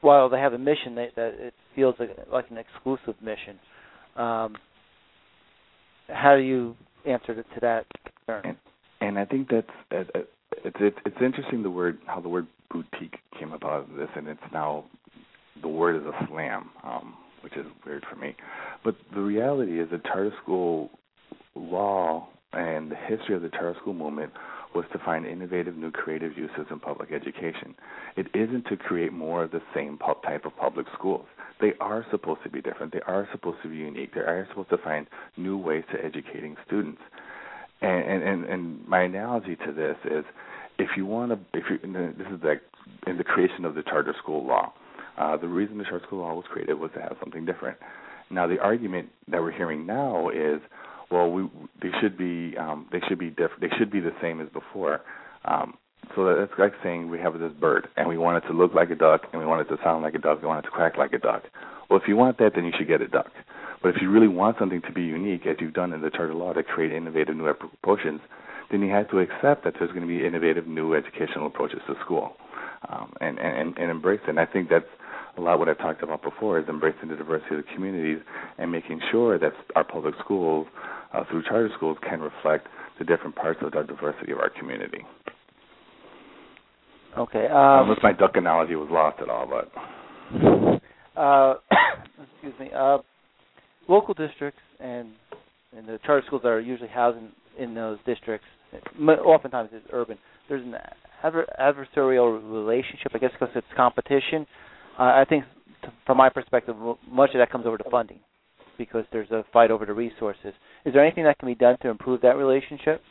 while 0.01 0.29
they 0.29 0.39
have 0.39 0.53
a 0.53 0.57
mission, 0.57 0.95
they, 0.95 1.09
that 1.15 1.33
it 1.37 1.53
feels 1.75 1.95
like, 1.99 2.09
like 2.31 2.45
an 2.49 2.57
exclusive 2.57 3.15
mission. 3.21 3.59
Um, 4.15 4.55
how 6.07 6.35
do 6.35 6.41
you 6.41 6.75
answer 7.07 7.35
to 7.35 7.59
that 7.61 7.85
concern? 8.27 8.41
And, 8.45 8.57
and 9.01 9.19
I 9.19 9.25
think 9.25 9.49
that's 9.49 9.67
uh, 9.91 10.19
it's 10.63 10.77
it's 10.79 10.97
it's 11.05 11.17
interesting 11.21 11.63
the 11.63 11.69
word 11.69 11.99
how 12.05 12.19
the 12.19 12.29
word 12.29 12.47
boutique 12.71 13.15
came 13.39 13.53
about 13.53 13.87
this, 13.97 14.09
and 14.15 14.27
it's 14.27 14.39
now 14.51 14.85
the 15.61 15.67
word 15.67 15.95
is 15.95 16.03
a 16.03 16.27
slam, 16.27 16.69
um, 16.83 17.15
which 17.41 17.55
is 17.55 17.65
weird 17.85 18.03
for 18.09 18.15
me. 18.17 18.35
But 18.83 18.95
the 19.13 19.21
reality 19.21 19.79
is 19.79 19.89
that 19.91 20.03
charter 20.03 20.33
school 20.43 20.89
law 21.55 22.27
and 22.53 22.91
the 22.91 22.95
history 22.95 23.35
of 23.35 23.41
the 23.41 23.49
charter 23.49 23.75
school 23.81 23.93
movement 23.93 24.31
was 24.73 24.85
to 24.93 24.99
find 24.99 25.25
innovative, 25.25 25.75
new, 25.75 25.91
creative 25.91 26.37
uses 26.37 26.65
in 26.69 26.79
public 26.79 27.11
education. 27.11 27.75
It 28.15 28.27
isn't 28.33 28.65
to 28.67 28.77
create 28.77 29.11
more 29.11 29.43
of 29.43 29.51
the 29.51 29.61
same 29.75 29.97
type 30.25 30.45
of 30.45 30.55
public 30.55 30.87
schools. 30.97 31.25
They 31.59 31.73
are 31.79 32.05
supposed 32.09 32.43
to 32.43 32.49
be 32.49 32.61
different. 32.61 32.93
They 32.93 33.01
are 33.05 33.27
supposed 33.31 33.57
to 33.63 33.69
be 33.69 33.77
unique. 33.77 34.13
They 34.13 34.21
are 34.21 34.47
supposed 34.49 34.69
to 34.69 34.77
find 34.77 35.07
new 35.37 35.57
ways 35.57 35.83
to 35.93 36.03
educating 36.03 36.55
students. 36.65 37.01
And 37.81 38.23
and 38.23 38.45
and 38.45 38.87
my 38.87 39.01
analogy 39.03 39.55
to 39.65 39.71
this 39.71 39.97
is, 40.05 40.23
if 40.77 40.89
you 40.95 41.05
want 41.05 41.31
to, 41.31 41.57
if 41.57 41.65
you, 41.69 41.77
this 42.17 42.27
is 42.27 42.39
like 42.43 42.61
in 43.07 43.17
the 43.17 43.23
creation 43.23 43.65
of 43.65 43.75
the 43.75 43.83
charter 43.83 44.13
school 44.21 44.45
law. 44.45 44.73
Uh, 45.17 45.35
the 45.37 45.47
reason 45.47 45.77
the 45.77 45.83
charter 45.83 46.05
school 46.05 46.19
law 46.19 46.33
was 46.33 46.45
created 46.49 46.75
was 46.75 46.91
to 46.93 47.01
have 47.01 47.17
something 47.19 47.45
different. 47.45 47.77
Now, 48.29 48.47
the 48.47 48.59
argument 48.59 49.09
that 49.27 49.41
we're 49.41 49.51
hearing 49.51 49.85
now 49.85 50.29
is, 50.29 50.61
well, 51.11 51.29
we 51.29 51.43
they 51.81 51.89
should 52.01 52.17
be 52.17 52.55
um, 52.57 52.87
they 52.91 52.99
should 53.07 53.19
be. 53.19 53.29
They 53.29 53.69
should 53.77 53.91
be 53.91 53.99
the 53.99 54.13
same 54.21 54.39
as 54.41 54.47
before. 54.49 55.01
Um, 55.45 55.75
so 56.15 56.35
that's 56.35 56.51
like 56.57 56.73
saying 56.83 57.09
we 57.09 57.19
have 57.19 57.39
this 57.39 57.53
bird 57.59 57.87
and 57.95 58.07
we 58.07 58.17
want 58.17 58.43
it 58.43 58.47
to 58.47 58.53
look 58.53 58.73
like 58.73 58.89
a 58.89 58.95
duck 58.95 59.21
and 59.31 59.39
we 59.39 59.45
want 59.45 59.61
it 59.61 59.75
to 59.75 59.81
sound 59.83 60.03
like 60.03 60.15
a 60.15 60.19
duck. 60.19 60.41
We 60.41 60.47
want 60.47 60.65
it 60.65 60.69
to 60.69 60.75
quack 60.75 60.97
like 60.97 61.13
a 61.13 61.19
duck. 61.19 61.43
Well, 61.89 61.99
if 61.99 62.07
you 62.07 62.15
want 62.15 62.37
that, 62.39 62.51
then 62.55 62.65
you 62.65 62.71
should 62.77 62.87
get 62.87 63.01
a 63.01 63.07
duck. 63.07 63.31
But 63.81 63.89
if 63.89 64.01
you 64.01 64.11
really 64.11 64.27
want 64.27 64.57
something 64.59 64.81
to 64.81 64.91
be 64.91 65.01
unique, 65.01 65.45
as 65.47 65.57
you've 65.59 65.73
done 65.73 65.93
in 65.93 66.01
the 66.01 66.09
charter 66.09 66.33
law 66.33 66.53
to 66.53 66.63
create 66.63 66.91
innovative 66.91 67.35
new 67.35 67.47
approaches, 67.47 68.19
then 68.69 68.81
you 68.81 68.91
have 68.91 69.09
to 69.11 69.19
accept 69.19 69.63
that 69.63 69.73
there's 69.79 69.91
going 69.91 70.01
to 70.01 70.07
be 70.07 70.25
innovative 70.25 70.67
new 70.67 70.93
educational 70.93 71.47
approaches 71.47 71.79
to 71.87 71.95
school, 72.03 72.33
um, 72.89 73.11
and, 73.19 73.37
and 73.39 73.77
and 73.77 73.91
embrace 73.91 74.21
it. 74.23 74.29
And 74.29 74.39
I 74.39 74.45
think 74.45 74.69
that's 74.69 74.85
a 75.37 75.41
lot 75.41 75.59
what 75.59 75.69
I've 75.69 75.77
talked 75.77 76.03
about 76.03 76.21
before 76.23 76.59
is 76.59 76.67
embracing 76.67 77.09
the 77.09 77.15
diversity 77.15 77.55
of 77.55 77.65
the 77.65 77.73
communities 77.73 78.19
and 78.57 78.71
making 78.71 79.01
sure 79.11 79.37
that 79.39 79.53
our 79.75 79.83
public 79.83 80.15
schools 80.23 80.67
uh, 81.13 81.23
through 81.29 81.43
charter 81.43 81.69
schools 81.75 81.97
can 82.07 82.21
reflect 82.21 82.67
the 82.99 83.05
different 83.05 83.35
parts 83.35 83.59
of 83.61 83.71
the 83.71 83.83
diversity 83.83 84.31
of 84.31 84.39
our 84.39 84.49
community. 84.49 84.99
Okay. 87.17 87.47
Um, 87.47 87.89
Unless 87.89 87.99
my 88.03 88.13
duck 88.13 88.31
analogy 88.35 88.75
was 88.75 88.89
lost 88.91 89.21
at 89.21 89.29
all, 89.29 89.47
but. 89.47 90.81
Uh, 91.13 91.55
excuse 92.33 92.53
me. 92.57 92.69
Uh, 92.73 92.97
local 93.89 94.13
districts 94.13 94.61
and 94.79 95.09
and 95.75 95.85
the 95.85 95.99
charter 96.05 96.23
schools 96.25 96.41
that 96.43 96.47
are 96.49 96.61
usually 96.61 96.89
housed 96.89 97.17
in, 97.17 97.63
in 97.63 97.75
those 97.75 97.97
districts, 98.05 98.47
oftentimes 98.99 99.69
it's 99.73 99.85
urban. 99.91 100.17
There's 100.49 100.65
an 100.65 100.75
adver- 101.23 101.47
adversarial 101.59 102.41
relationship, 102.43 103.11
I 103.13 103.17
guess, 103.19 103.31
because 103.37 103.53
it's 103.55 103.67
competition. 103.75 104.45
Uh, 104.99 105.03
I 105.03 105.25
think, 105.27 105.45
from 106.05 106.17
my 106.17 106.29
perspective, 106.29 106.75
much 107.09 107.29
of 107.29 107.39
that 107.39 107.51
comes 107.51 107.65
over 107.65 107.77
to 107.77 107.89
funding 107.89 108.19
because 108.77 109.05
there's 109.11 109.31
a 109.31 109.45
fight 109.53 109.71
over 109.71 109.85
the 109.85 109.93
resources. 109.93 110.53
Is 110.85 110.93
there 110.93 111.03
anything 111.03 111.25
that 111.25 111.37
can 111.37 111.47
be 111.47 111.55
done 111.55 111.77
to 111.81 111.89
improve 111.89 112.21
that 112.21 112.37
relationship? 112.37 113.01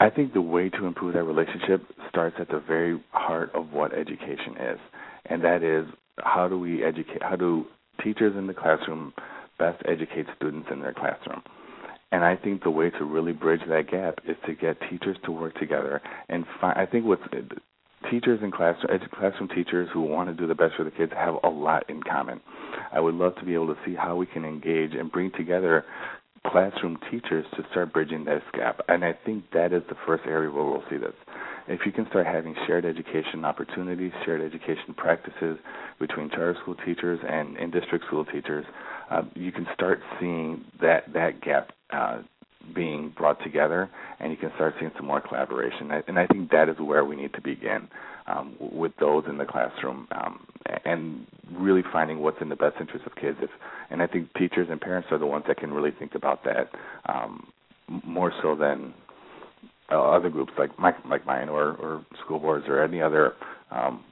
I 0.00 0.10
think 0.10 0.32
the 0.32 0.40
way 0.40 0.68
to 0.70 0.86
improve 0.86 1.14
that 1.14 1.24
relationship 1.24 1.82
starts 2.08 2.36
at 2.38 2.48
the 2.48 2.60
very 2.60 3.02
heart 3.10 3.50
of 3.54 3.72
what 3.72 3.92
education 3.92 4.56
is, 4.60 4.78
and 5.26 5.42
that 5.42 5.62
is 5.64 5.86
how 6.18 6.46
do 6.48 6.58
we 6.58 6.84
educate? 6.84 7.22
How 7.22 7.34
do 7.36 7.66
teachers 8.02 8.36
in 8.36 8.46
the 8.46 8.54
classroom 8.54 9.12
best 9.58 9.82
educate 9.86 10.26
students 10.36 10.68
in 10.70 10.80
their 10.80 10.94
classroom? 10.94 11.42
And 12.12 12.24
I 12.24 12.36
think 12.36 12.62
the 12.62 12.70
way 12.70 12.90
to 12.90 13.04
really 13.04 13.32
bridge 13.32 13.60
that 13.68 13.90
gap 13.90 14.20
is 14.26 14.36
to 14.46 14.54
get 14.54 14.78
teachers 14.88 15.16
to 15.24 15.32
work 15.32 15.58
together 15.58 16.00
and. 16.28 16.44
I 16.62 16.86
think 16.86 17.04
what's 17.04 17.22
teachers 18.10 18.40
and 18.42 18.52
classroom 18.52 19.00
classroom 19.12 19.48
teachers 19.48 19.88
who 19.92 20.02
want 20.02 20.28
to 20.28 20.34
do 20.34 20.46
the 20.46 20.54
best 20.54 20.74
for 20.76 20.84
the 20.84 20.90
kids 20.90 21.12
have 21.14 21.34
a 21.42 21.48
lot 21.48 21.88
in 21.90 22.02
common. 22.02 22.40
I 22.92 23.00
would 23.00 23.14
love 23.14 23.34
to 23.36 23.44
be 23.44 23.54
able 23.54 23.68
to 23.68 23.80
see 23.84 23.94
how 23.94 24.16
we 24.16 24.26
can 24.26 24.44
engage 24.44 24.94
and 24.94 25.10
bring 25.10 25.30
together 25.32 25.84
classroom 26.48 26.98
teachers 27.10 27.44
to 27.56 27.64
start 27.70 27.92
bridging 27.92 28.24
this 28.24 28.42
gap. 28.52 28.80
And 28.88 29.04
I 29.04 29.12
think 29.24 29.44
that 29.52 29.72
is 29.72 29.82
the 29.88 29.96
first 30.06 30.24
area 30.26 30.50
where 30.50 30.64
we'll 30.64 30.84
see 30.90 30.96
this. 30.96 31.14
If 31.68 31.80
you 31.84 31.92
can 31.92 32.06
start 32.08 32.26
having 32.26 32.54
shared 32.66 32.84
education 32.86 33.44
opportunities, 33.44 34.12
shared 34.24 34.40
education 34.40 34.94
practices 34.96 35.58
between 36.00 36.30
charter 36.30 36.56
school 36.62 36.76
teachers 36.86 37.20
and 37.28 37.56
in 37.58 37.70
district 37.70 38.06
school 38.06 38.24
teachers, 38.24 38.64
uh, 39.10 39.22
you 39.34 39.52
can 39.52 39.66
start 39.74 40.00
seeing 40.18 40.64
that 40.80 41.12
that 41.12 41.42
gap 41.42 41.72
uh, 41.92 42.22
being 42.74 43.12
brought 43.16 43.42
together, 43.42 43.90
and 44.20 44.30
you 44.30 44.36
can 44.36 44.50
start 44.54 44.74
seeing 44.78 44.90
some 44.96 45.06
more 45.06 45.20
collaboration. 45.20 45.90
And 46.06 46.18
I 46.18 46.26
think 46.26 46.50
that 46.50 46.68
is 46.68 46.76
where 46.78 47.04
we 47.04 47.16
need 47.16 47.32
to 47.34 47.40
begin 47.40 47.88
um, 48.28 48.56
with 48.60 48.92
those 49.00 49.24
in 49.28 49.38
the 49.38 49.44
classroom, 49.44 50.06
um, 50.12 50.46
and 50.84 51.26
really 51.52 51.82
finding 51.92 52.20
what's 52.20 52.40
in 52.40 52.48
the 52.48 52.56
best 52.56 52.76
interest 52.80 53.06
of 53.06 53.14
kids. 53.16 53.38
If, 53.40 53.50
and 53.90 54.02
I 54.02 54.06
think 54.06 54.28
teachers 54.34 54.68
and 54.70 54.80
parents 54.80 55.08
are 55.10 55.18
the 55.18 55.26
ones 55.26 55.44
that 55.48 55.56
can 55.56 55.72
really 55.72 55.92
think 55.98 56.14
about 56.14 56.44
that 56.44 56.70
um, 57.06 57.48
more 58.04 58.32
so 58.42 58.54
than 58.54 58.92
uh, 59.90 60.00
other 60.10 60.28
groups 60.28 60.52
like 60.58 60.78
my, 60.78 60.92
like 61.08 61.24
mine 61.26 61.48
or, 61.48 61.72
or 61.76 62.04
school 62.24 62.38
boards 62.38 62.66
or 62.68 62.82
any 62.82 63.00
other 63.00 63.32
um, 63.70 64.04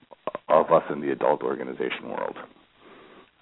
of 0.49 0.71
us 0.73 0.83
in 0.91 1.01
the 1.01 1.13
adult 1.13 1.43
organization 1.43 2.09
world. 2.09 2.37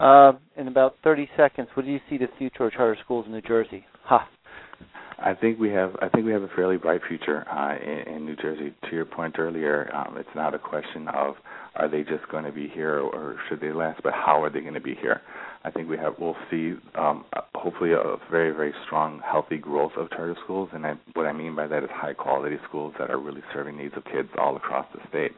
Uh, 0.00 0.32
in 0.56 0.66
about 0.66 0.96
30 1.04 1.28
seconds, 1.36 1.68
what 1.74 1.86
do 1.86 1.92
you 1.92 2.00
see 2.10 2.18
the 2.18 2.26
future 2.36 2.66
of 2.66 2.72
charter 2.72 2.96
schools 3.04 3.26
in 3.26 3.32
New 3.32 3.40
Jersey? 3.40 3.84
Ha. 4.04 4.28
I 5.24 5.32
think 5.32 5.58
we 5.58 5.70
have 5.70 5.96
I 6.02 6.10
think 6.10 6.26
we 6.26 6.32
have 6.32 6.42
a 6.42 6.48
fairly 6.48 6.76
bright 6.76 7.00
future 7.08 7.48
uh, 7.48 7.76
in, 7.82 8.14
in 8.14 8.26
New 8.26 8.36
Jersey. 8.36 8.74
To 8.90 8.94
your 8.94 9.06
point 9.06 9.38
earlier, 9.38 9.90
um, 9.94 10.18
it's 10.18 10.28
not 10.36 10.52
a 10.52 10.58
question 10.58 11.08
of 11.08 11.36
are 11.76 11.88
they 11.88 12.02
just 12.02 12.28
going 12.30 12.44
to 12.44 12.52
be 12.52 12.68
here 12.68 12.98
or 12.98 13.36
should 13.48 13.62
they 13.62 13.72
last, 13.72 14.02
but 14.02 14.12
how 14.12 14.42
are 14.42 14.50
they 14.50 14.60
going 14.60 14.74
to 14.74 14.80
be 14.82 14.94
here? 14.94 15.22
I 15.64 15.70
think 15.70 15.88
we 15.88 15.96
have 15.96 16.16
we'll 16.18 16.36
see 16.50 16.74
um, 16.94 17.24
hopefully 17.54 17.92
a 17.92 18.16
very 18.30 18.50
very 18.50 18.74
strong 18.84 19.22
healthy 19.24 19.56
growth 19.56 19.92
of 19.96 20.10
charter 20.10 20.36
schools, 20.44 20.68
and 20.74 20.84
I, 20.84 20.92
what 21.14 21.24
I 21.24 21.32
mean 21.32 21.56
by 21.56 21.68
that 21.68 21.82
is 21.82 21.90
high 21.90 22.12
quality 22.12 22.56
schools 22.68 22.92
that 22.98 23.10
are 23.10 23.18
really 23.18 23.42
serving 23.54 23.78
needs 23.78 23.94
of 23.96 24.04
kids 24.04 24.28
all 24.38 24.56
across 24.56 24.86
the 24.92 25.00
state, 25.08 25.32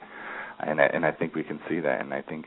and 0.66 0.80
I, 0.80 0.87
and 0.87 1.07
I 1.07 1.12
think 1.12 1.37
we 1.37 1.45
can 1.45 1.61
see 1.68 1.78
that, 1.78 2.01
and 2.01 2.12
I 2.12 2.22
think 2.22 2.47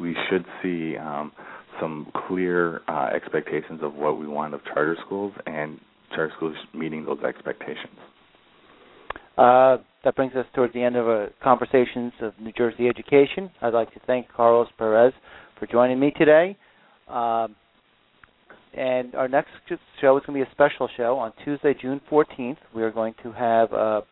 we 0.00 0.16
should 0.30 0.44
see. 0.62 0.96
Um, 0.96 1.32
some 1.78 2.10
clear 2.26 2.80
uh, 2.88 3.10
expectations 3.14 3.80
of 3.82 3.92
what 3.92 4.18
we 4.18 4.26
want 4.26 4.54
of 4.54 4.64
charter 4.64 4.96
schools 5.04 5.34
and 5.44 5.78
charter 6.14 6.32
schools 6.36 6.56
meeting 6.74 7.04
those 7.04 7.22
expectations. 7.22 7.96
Uh, 9.36 9.78
that 10.04 10.16
brings 10.16 10.34
us 10.34 10.46
towards 10.54 10.72
the 10.72 10.82
end 10.82 10.96
of 10.96 11.06
our 11.06 11.28
conversations 11.42 12.12
of 12.22 12.32
New 12.40 12.52
Jersey 12.52 12.88
education. 12.88 13.50
I'd 13.60 13.74
like 13.74 13.92
to 13.94 14.00
thank 14.06 14.28
Carlos 14.32 14.68
Perez 14.78 15.12
for 15.58 15.66
joining 15.66 16.00
me 16.00 16.12
today. 16.16 16.56
Um, 17.08 17.54
and 18.74 19.14
our 19.14 19.28
next 19.28 19.50
show 20.00 20.16
is 20.16 20.22
going 20.26 20.38
to 20.38 20.44
be 20.44 20.50
a 20.50 20.52
special 20.52 20.88
show 20.96 21.16
on 21.18 21.32
Tuesday, 21.44 21.74
June 21.80 22.00
14th. 22.10 22.58
We 22.74 22.82
are 22.82 22.90
going 22.90 23.14
to 23.22 23.32
have 23.32 23.72
uh, 23.72 24.02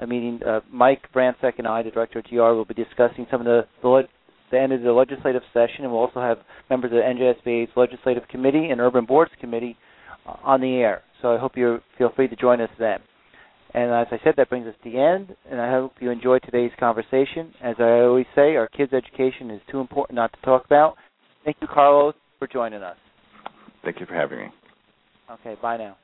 a 0.00 0.06
meeting. 0.06 0.40
Uh, 0.46 0.60
Mike 0.72 1.02
Vrancik 1.14 1.58
and 1.58 1.66
I, 1.66 1.82
the 1.82 1.90
director 1.90 2.20
of 2.20 2.24
GR, 2.24 2.36
will 2.36 2.64
be 2.64 2.74
discussing 2.74 3.26
some 3.30 3.40
of 3.40 3.46
the, 3.46 3.62
the 3.82 4.02
the 4.50 4.60
end 4.60 4.72
of 4.72 4.82
the 4.82 4.92
legislative 4.92 5.42
session, 5.52 5.84
and 5.84 5.90
we'll 5.90 6.00
also 6.00 6.20
have 6.20 6.38
members 6.70 6.92
of 6.92 6.98
the 6.98 7.02
NJSBA's 7.02 7.70
Legislative 7.76 8.22
Committee 8.28 8.68
and 8.70 8.80
Urban 8.80 9.04
Boards 9.04 9.32
Committee 9.40 9.76
uh, 10.26 10.36
on 10.42 10.60
the 10.60 10.74
air. 10.74 11.02
So 11.24 11.32
I 11.32 11.38
hope 11.38 11.56
you 11.56 11.78
feel 11.96 12.12
free 12.14 12.28
to 12.28 12.36
join 12.36 12.60
us 12.60 12.68
then. 12.78 12.98
And 13.72 13.90
as 13.90 14.06
I 14.10 14.22
said, 14.22 14.34
that 14.36 14.50
brings 14.50 14.66
us 14.66 14.74
to 14.84 14.90
the 14.90 14.98
end, 14.98 15.34
and 15.50 15.58
I 15.58 15.70
hope 15.70 15.94
you 15.98 16.10
enjoyed 16.10 16.42
today's 16.42 16.70
conversation. 16.78 17.54
As 17.62 17.76
I 17.78 18.00
always 18.00 18.26
say, 18.34 18.56
our 18.56 18.68
kids' 18.68 18.92
education 18.92 19.50
is 19.50 19.62
too 19.70 19.80
important 19.80 20.16
not 20.16 20.34
to 20.34 20.40
talk 20.42 20.66
about. 20.66 20.98
Thank 21.42 21.56
you, 21.62 21.66
Carlos, 21.66 22.14
for 22.38 22.46
joining 22.46 22.82
us. 22.82 22.98
Thank 23.82 24.00
you 24.00 24.06
for 24.06 24.14
having 24.14 24.38
me. 24.38 24.46
Okay, 25.30 25.56
bye 25.62 25.78
now. 25.78 25.96